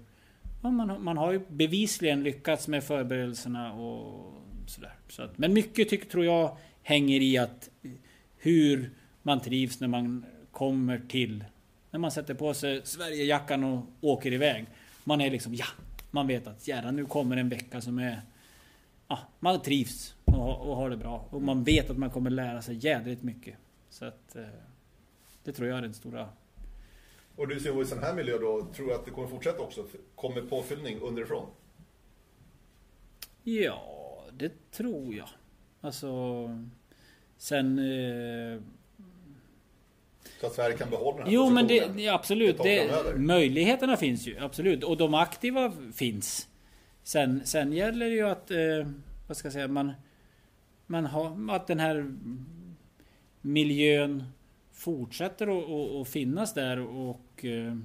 man, 0.61 1.03
man 1.03 1.17
har 1.17 1.31
ju 1.31 1.41
bevisligen 1.47 2.23
lyckats 2.23 2.67
med 2.67 2.83
förberedelserna 2.83 3.73
och 3.73 4.33
sådär. 4.67 4.93
Så 5.07 5.23
att, 5.23 5.37
men 5.37 5.53
mycket 5.53 5.89
tycker, 5.89 6.09
tror 6.09 6.25
jag 6.25 6.57
hänger 6.83 7.21
i 7.21 7.37
att 7.37 7.69
hur 8.37 8.89
man 9.21 9.39
trivs 9.39 9.79
när 9.79 9.87
man 9.87 10.25
kommer 10.51 11.01
till... 11.07 11.45
När 11.91 11.99
man 11.99 12.11
sätter 12.11 12.33
på 12.33 12.53
sig 12.53 12.81
Sverigejackan 12.83 13.63
och 13.63 13.85
åker 14.01 14.33
iväg. 14.33 14.65
Man 15.03 15.21
är 15.21 15.31
liksom, 15.31 15.55
ja! 15.55 15.65
Man 16.11 16.27
vet 16.27 16.47
att 16.47 16.67
jävlar 16.67 16.91
nu 16.91 17.05
kommer 17.05 17.37
en 17.37 17.49
vecka 17.49 17.81
som 17.81 17.99
är... 17.99 18.21
Ja, 19.07 19.19
man 19.39 19.61
trivs 19.61 20.15
och, 20.25 20.69
och 20.69 20.75
har 20.75 20.89
det 20.89 20.97
bra. 20.97 21.27
Och 21.29 21.41
man 21.41 21.63
vet 21.63 21.89
att 21.89 21.97
man 21.97 22.09
kommer 22.09 22.29
lära 22.29 22.61
sig 22.61 22.85
jädrigt 22.85 23.23
mycket. 23.23 23.55
Så 23.89 24.05
att... 24.05 24.35
Eh, 24.35 24.43
det 25.43 25.51
tror 25.51 25.67
jag 25.67 25.77
är 25.77 25.81
den 25.81 25.93
stora 25.93 26.29
och 27.35 27.47
du 27.47 27.59
ser 27.59 27.81
i 27.81 27.85
sån 27.85 27.99
här 27.99 28.13
miljö 28.13 28.37
då, 28.37 28.67
tror 28.75 28.87
du 28.87 28.93
att 28.93 29.05
det 29.05 29.11
kommer 29.11 29.27
fortsätta 29.27 29.59
också? 29.59 29.85
Kommer 30.15 30.41
påfyllning 30.41 30.99
underifrån? 30.99 31.47
Ja, 33.43 34.25
det 34.31 34.71
tror 34.71 35.15
jag. 35.15 35.29
Alltså... 35.81 36.09
Sen... 37.37 37.79
Eh... 37.79 38.61
Så 40.39 40.47
att 40.47 40.53
Sverige 40.53 40.77
kan 40.77 40.89
behålla 40.89 41.17
den 41.17 41.25
här 41.25 41.33
Jo 41.33 41.49
men 41.49 41.67
det, 41.67 42.07
absolut. 42.07 42.57
Det, 42.63 43.15
möjligheterna 43.15 43.97
finns 43.97 44.27
ju, 44.27 44.37
absolut. 44.39 44.83
Och 44.83 44.97
de 44.97 45.13
aktiva 45.13 45.73
finns. 45.93 46.47
Sen, 47.03 47.41
sen 47.45 47.73
gäller 47.73 48.09
det 48.09 48.15
ju 48.15 48.27
att... 48.27 48.51
Eh, 48.51 48.91
vad 49.27 49.37
ska 49.37 49.45
jag 49.45 49.53
säga? 49.53 49.67
Man, 49.67 49.91
man 50.87 51.05
har... 51.05 51.55
Att 51.55 51.67
den 51.67 51.79
här 51.79 52.15
miljön 53.41 54.23
fortsätter 54.81 55.47
att 56.01 56.07
finnas 56.07 56.53
där 56.53 56.79
och... 56.79 57.45
Eh, 57.45 57.77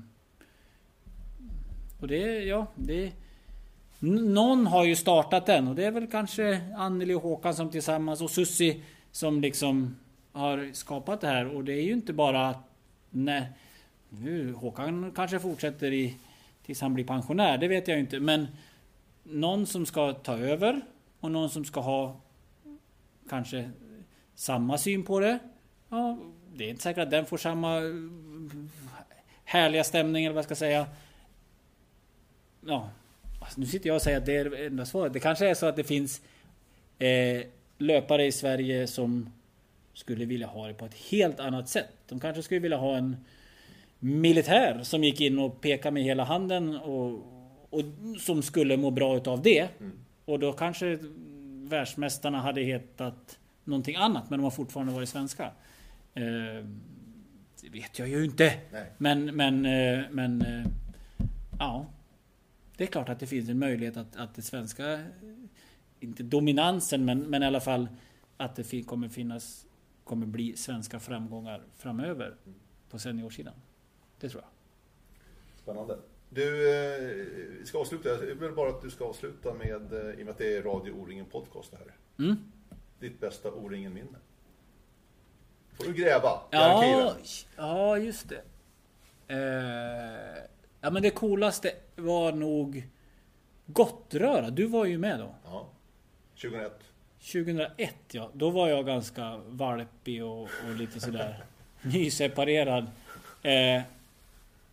och 2.01 2.09
det, 2.09 2.45
ja, 2.45 2.67
det... 2.75 3.13
Någon 3.99 4.67
har 4.67 4.85
ju 4.85 4.97
startat 4.97 5.47
den 5.47 5.69
och 5.69 5.75
det 5.75 5.85
är 5.85 5.91
väl 5.91 6.07
kanske 6.07 6.61
Anneli 6.77 7.15
och 7.15 7.23
Håkan 7.23 7.55
som 7.55 7.71
tillsammans 7.71 8.21
och 8.21 8.31
Sussi 8.31 8.83
som 9.11 9.41
liksom 9.41 9.97
har 10.33 10.73
skapat 10.73 11.21
det 11.21 11.27
här 11.27 11.57
och 11.57 11.65
det 11.65 11.73
är 11.73 11.83
ju 11.83 11.93
inte 11.93 12.13
bara... 12.13 12.55
Nej, 13.11 13.49
nu, 14.09 14.53
Håkan 14.53 15.13
kanske 15.17 15.41
fortsätter 15.41 15.93
i, 15.93 16.17
tills 16.67 16.81
han 16.81 16.95
blir 16.95 17.05
pensionär, 17.05 17.59
det 17.59 17.69
vet 17.69 17.89
jag 17.89 17.99
inte 17.99 18.21
men... 18.21 18.47
Någon 19.29 19.67
som 19.67 19.87
ska 19.87 20.13
ta 20.13 20.39
över 20.39 20.81
och 21.21 21.31
någon 21.31 21.51
som 21.51 21.65
ska 21.65 21.81
ha 21.81 22.17
kanske 23.29 23.71
samma 24.35 24.79
syn 24.79 25.05
på 25.05 25.21
det. 25.21 25.39
Ja, 25.89 26.19
det 26.57 26.65
är 26.65 26.69
inte 26.69 26.83
säkert 26.83 27.03
att 27.03 27.11
den 27.11 27.27
får 27.27 27.37
samma 27.37 27.77
eh, 27.77 27.83
härliga 29.45 29.85
stämning 29.85 30.25
eller 30.25 30.35
vad 30.35 30.39
jag 30.39 30.45
ska 30.45 30.55
säga. 30.55 30.87
Ja, 32.67 32.91
alltså, 33.41 33.61
nu 33.61 33.67
sitter 33.67 33.87
jag 33.89 33.97
och 33.97 34.03
säger 34.03 34.19
att 34.19 34.27
det 34.27 34.37
är 34.37 34.67
enda 34.67 34.87
svaret. 34.87 35.13
Det 35.13 35.21
kanske 35.21 35.49
är 35.49 35.55
så 35.55 35.67
att 35.67 35.77
det 35.77 35.85
finns 35.85 36.21
eh, 36.99 37.47
löpare 37.79 38.27
i 38.27 38.33
Sverige 38.33 38.87
som 38.87 39.33
skulle 39.95 40.25
vilja 40.25 40.47
ha 40.47 40.67
det 40.67 40.75
på 40.75 40.87
ett 40.87 40.95
helt 40.95 41.41
annat 41.41 41.69
sätt. 41.69 41.93
De 42.09 42.21
kanske 42.21 42.43
skulle 42.43 42.61
vilja 42.61 42.77
ha 42.77 42.97
en 42.97 43.17
militär 43.99 44.83
som 44.83 45.05
gick 45.05 45.21
in 45.21 45.39
och 45.39 45.61
pekade 45.61 45.95
med 45.95 46.03
hela 46.03 46.25
handen 46.25 46.77
och, 46.77 47.11
och 47.71 47.83
som 48.21 48.43
skulle 48.43 48.77
må 48.77 48.91
bra 48.91 49.17
utav 49.17 49.43
det. 49.43 49.69
Mm. 49.81 49.93
Och 50.25 50.39
då 50.39 50.53
kanske 50.53 50.99
världsmästarna 51.69 52.41
hade 52.41 52.63
hetat 52.63 53.39
någonting 53.65 53.97
annat 53.97 54.31
men 54.31 54.39
de 54.39 54.45
har 54.45 54.51
fortfarande 54.51 54.93
varit 54.93 55.09
svenska. 55.09 55.51
Eh, 56.17 56.65
det 57.61 57.69
vet 57.69 57.99
jag 57.99 58.09
ju 58.09 58.25
inte. 58.25 58.61
Nej. 58.73 58.93
Men, 58.99 59.37
men, 59.37 59.67
eh, 59.67 60.05
men... 60.11 60.43
Eh, 60.43 60.67
ja. 61.59 61.87
Det 62.77 62.85
är 62.85 62.89
klart 62.89 63.09
att 63.09 63.21
det 63.21 63.27
finns 63.27 63.49
en 63.49 63.59
möjlighet 63.59 63.97
att, 63.97 64.17
att 64.17 64.35
det 64.35 64.43
svenska 64.43 65.05
inte 66.01 66.23
dominansen, 66.23 67.05
men, 67.05 67.19
men 67.21 67.43
i 67.43 67.47
alla 67.47 67.61
fall 67.61 67.89
att 68.37 68.57
det 68.57 68.83
kommer 68.87 69.09
finnas, 69.09 69.67
kommer 70.05 70.27
bli 70.27 70.57
svenska 70.57 71.01
framgångar 71.01 71.63
framöver 71.77 72.35
på 72.91 72.99
seniorsidan. 72.99 73.55
Det 74.21 74.29
tror 74.29 74.43
jag. 74.43 74.51
Spännande. 75.63 75.99
Du, 76.29 76.75
eh, 76.75 77.65
ska 77.65 77.79
avsluta. 77.79 78.09
Jag 78.09 78.35
vill 78.35 78.53
bara 78.53 78.69
att 78.69 78.83
du 78.83 78.91
ska 78.91 79.05
avsluta 79.05 79.55
med, 79.55 79.69
i 80.19 80.23
och 80.23 80.25
med 80.25 80.29
att 80.29 80.39
det 80.39 80.57
är 80.57 80.63
Radio 80.63 80.93
O-ringen 80.93 81.27
Podcast 81.27 81.71
det 81.71 81.77
här. 81.77 81.95
Mm. 82.19 82.37
Ditt 83.01 83.21
bästa 83.21 83.53
O-ringen-minne. 83.53 84.19
Får 85.77 85.85
du 85.85 85.93
gräva 85.95 86.31
i 86.31 86.39
Ja, 86.51 86.79
arkiven. 86.79 87.15
ja, 87.57 87.99
just 87.99 88.29
det. 88.29 88.43
Eh, 89.29 90.43
ja, 90.81 90.91
men 90.91 91.03
det 91.03 91.11
coolaste 91.11 91.73
var 91.97 92.33
nog 92.33 92.89
Gottröra. 93.67 94.51
Du 94.51 94.67
var 94.67 94.85
ju 94.85 94.99
med 94.99 95.19
då. 95.19 95.35
Ja. 95.45 95.67
2001. 96.43 96.73
2001 97.33 97.95
ja, 98.11 98.31
då 98.33 98.51
var 98.51 98.69
jag 98.69 98.87
ganska 98.87 99.41
valpig 99.49 100.25
och, 100.25 100.43
och 100.43 100.75
lite 100.79 101.01
sådär 101.01 101.45
nyseparerad. 101.83 102.87
Eh, 103.43 103.83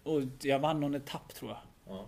och 0.04 0.22
jag 0.42 0.60
vann 0.60 0.80
någon 0.80 0.96
etapp 0.96 1.34
tror 1.36 1.52
jag. 1.52 1.60
Ja. 1.96 2.06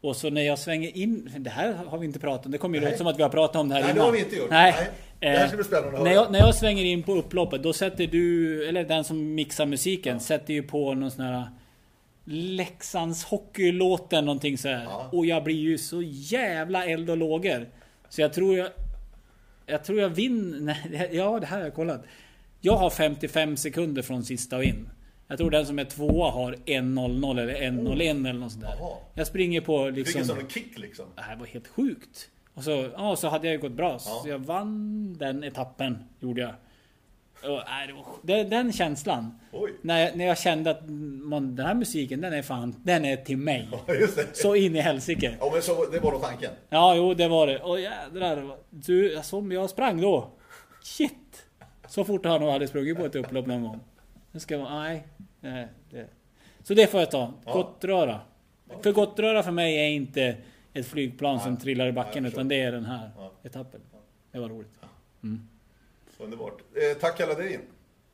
Och 0.00 0.16
så 0.16 0.30
när 0.30 0.42
jag 0.42 0.58
svänger 0.58 0.96
in, 0.96 1.34
det 1.38 1.50
här 1.50 1.72
har 1.74 1.98
vi 1.98 2.06
inte 2.06 2.18
pratat 2.18 2.46
om, 2.46 2.52
det 2.52 2.58
kommer 2.58 2.78
ju 2.78 2.84
låta 2.84 2.96
som 2.96 3.06
att 3.06 3.18
vi 3.18 3.22
har 3.22 3.30
pratat 3.30 3.56
om 3.56 3.68
det 3.68 3.74
här 3.74 3.82
Nej, 3.82 3.88
det 3.92 3.94
innan. 3.96 4.04
har 4.06 4.12
vi 4.12 4.18
inte 4.18 4.36
gjort. 4.36 4.50
Nej. 4.50 4.74
Nej. 4.76 4.88
Det 5.20 5.28
här 5.28 5.46
ska 5.48 5.56
bli 5.56 5.64
spännande 5.64 5.98
att 5.98 6.04
när, 6.04 6.10
höra. 6.10 6.22
jag, 6.22 6.32
när 6.32 6.38
jag 6.38 6.54
svänger 6.54 6.84
in 6.84 7.02
på 7.02 7.14
upploppet, 7.14 7.62
då 7.62 7.72
sätter 7.72 8.06
du, 8.06 8.68
eller 8.68 8.84
den 8.84 9.04
som 9.04 9.34
mixar 9.34 9.66
musiken, 9.66 10.20
sätter 10.20 10.54
ju 10.54 10.62
på 10.62 10.94
någon 10.94 11.10
sån 11.10 11.24
här 11.24 11.48
Leksands 12.30 13.24
hockeylåten 13.24 14.24
någonting 14.24 14.58
så 14.58 14.68
här. 14.68 14.84
Ja. 14.84 15.08
Och 15.12 15.26
jag 15.26 15.44
blir 15.44 15.56
ju 15.56 15.78
så 15.78 16.02
jävla 16.02 16.86
eld 16.86 17.10
och 17.10 17.16
lågor. 17.16 17.68
Så 18.08 18.20
jag 18.20 18.32
tror 18.32 18.58
jag... 18.58 18.68
Jag 19.66 19.84
tror 19.84 20.00
jag 20.00 20.08
vinner... 20.08 21.08
Ja, 21.12 21.40
det 21.40 21.46
här 21.46 21.56
har 21.56 21.64
jag 21.64 21.74
kollat. 21.74 22.04
Jag 22.60 22.76
har 22.76 22.90
55 22.90 23.56
sekunder 23.56 24.02
från 24.02 24.24
sista 24.24 24.56
och 24.56 24.64
in. 24.64 24.90
Jag 25.28 25.38
tror 25.38 25.50
den 25.50 25.66
som 25.66 25.78
är 25.78 25.84
tvåa 25.84 26.30
har 26.30 26.52
1.00 26.52 27.40
eller 27.40 27.54
1.01 27.54 28.28
eller 28.28 28.32
något 28.32 28.52
sånt 28.52 28.64
där. 28.64 28.74
Jaha. 28.78 28.96
Jag 29.14 29.26
springer 29.26 29.60
på 29.60 29.90
Du 29.90 30.04
fick 30.04 30.14
liksom... 30.14 30.36
en 30.36 30.40
sån 30.40 30.50
kick 30.50 30.78
liksom. 30.78 31.06
Det 31.16 31.22
här 31.22 31.36
var 31.36 31.46
helt 31.46 31.68
sjukt. 31.68 32.30
Och 32.58 32.64
så, 32.64 32.88
ja, 32.96 33.16
så 33.16 33.28
hade 33.28 33.46
jag 33.46 33.54
ju 33.54 33.60
gått 33.60 33.72
bra. 33.72 33.98
Så 33.98 34.10
Ja. 34.24 34.30
jag 34.30 34.38
vann 34.38 35.14
den 35.18 35.44
etappen. 35.44 35.98
Gjorde 36.20 36.40
jag. 36.40 36.50
Och, 37.52 37.62
nej, 37.68 37.86
det 37.86 37.92
var, 37.92 38.04
det, 38.22 38.44
den 38.44 38.72
känslan. 38.72 39.38
Oj. 39.52 39.74
När 39.82 40.00
jag, 40.00 40.16
när 40.16 40.24
jag 40.24 40.38
kände 40.38 40.70
att 40.70 40.88
man, 41.22 41.56
den 41.56 41.66
här 41.66 41.74
musiken, 41.74 42.20
den 42.20 42.32
är 42.32 42.42
fan, 42.42 42.74
den 42.84 43.04
är 43.04 43.16
till 43.16 43.36
mig. 43.36 43.68
Så 44.32 44.54
in 44.54 44.76
i 44.76 44.80
helsike. 44.80 45.36
Ja, 45.40 45.50
men 45.52 45.62
så, 45.62 45.84
det 45.84 45.98
var 45.98 46.12
då 46.12 46.18
tanken. 46.18 46.50
Ja, 46.68 46.94
jo, 46.94 47.14
det 47.14 47.28
var 47.28 47.46
det. 47.46 47.58
Och 47.58 47.80
jädrar. 47.80 48.56
Du, 48.70 49.20
som 49.22 49.52
jag 49.52 49.70
sprang 49.70 50.00
då. 50.00 50.30
Shit. 50.82 51.46
Så 51.88 52.04
fort 52.04 52.24
har 52.24 52.32
jag 52.32 52.40
nog 52.40 52.50
aldrig 52.50 52.68
sprungit 52.68 52.96
på 52.98 53.04
ett 53.06 53.16
upplopp 53.16 53.46
någon 53.46 53.62
gång. 53.62 53.80
Det 54.32 54.40
ska 54.40 54.58
vara, 54.58 54.78
nej. 54.78 55.06
nej 55.40 55.68
det. 55.90 56.06
Så 56.62 56.74
det 56.74 56.86
får 56.86 57.00
jag 57.00 57.10
ta. 57.10 57.32
Ja. 57.44 57.52
Gottröra. 57.52 58.20
För 58.82 58.92
Gottröra 58.92 59.42
för 59.42 59.52
mig 59.52 59.76
är 59.76 59.88
inte 59.88 60.36
ett 60.80 60.86
flygplan 60.86 61.40
som 61.40 61.52
Nej. 61.52 61.60
trillar 61.62 61.84
i 61.84 61.92
Nej, 61.92 61.94
backen 62.04 62.24
jag 62.24 62.32
utan 62.32 62.48
det 62.48 62.60
är 62.62 62.72
den 62.72 62.84
här 62.84 63.10
Ja. 63.16 63.32
etappen. 63.42 63.80
Det 64.32 64.38
var 64.40 64.48
roligt. 64.48 64.68
Underbart. 66.18 66.58
Eh, 66.74 66.98
tack 67.00 67.20
alla 67.20 67.34
dig 67.34 67.60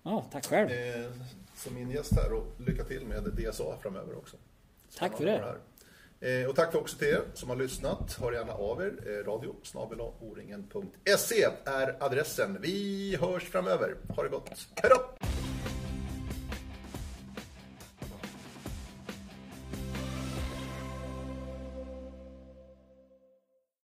Ja, 0.03 0.25
tack 0.33 0.47
själv. 0.47 0.71
eh, 0.71 1.11
som 1.57 1.75
min 1.75 1.91
gäst 1.91 2.13
här 2.17 2.33
och 2.33 2.47
lycka 2.67 2.85
till 2.85 3.07
med 3.07 3.23
DSA 3.25 3.77
framöver 3.83 4.17
också. 4.19 4.37
Tack 4.99 5.17
för 5.17 5.25
det. 5.25 5.55
Eh, 6.43 6.49
och 6.49 6.57
tack 6.57 6.75
också 6.75 6.99
till 6.99 7.09
er 7.09 7.21
som 7.35 7.49
har 7.49 7.57
lyssnat. 7.57 8.13
Hör 8.21 8.33
gärna 8.33 8.53
av 8.53 8.83
er. 8.83 8.93
Eh, 9.07 9.27
radio 9.31 9.55
oringen.se 10.21 11.45
är 11.65 11.97
adressen. 12.05 12.59
Vi 12.61 13.17
hörs 13.21 13.43
framöver. 13.43 13.95
Ha 14.09 14.23
det 14.23 14.29
gott. 14.29 14.51
Hej 14.75 14.91
då! 14.91 15.27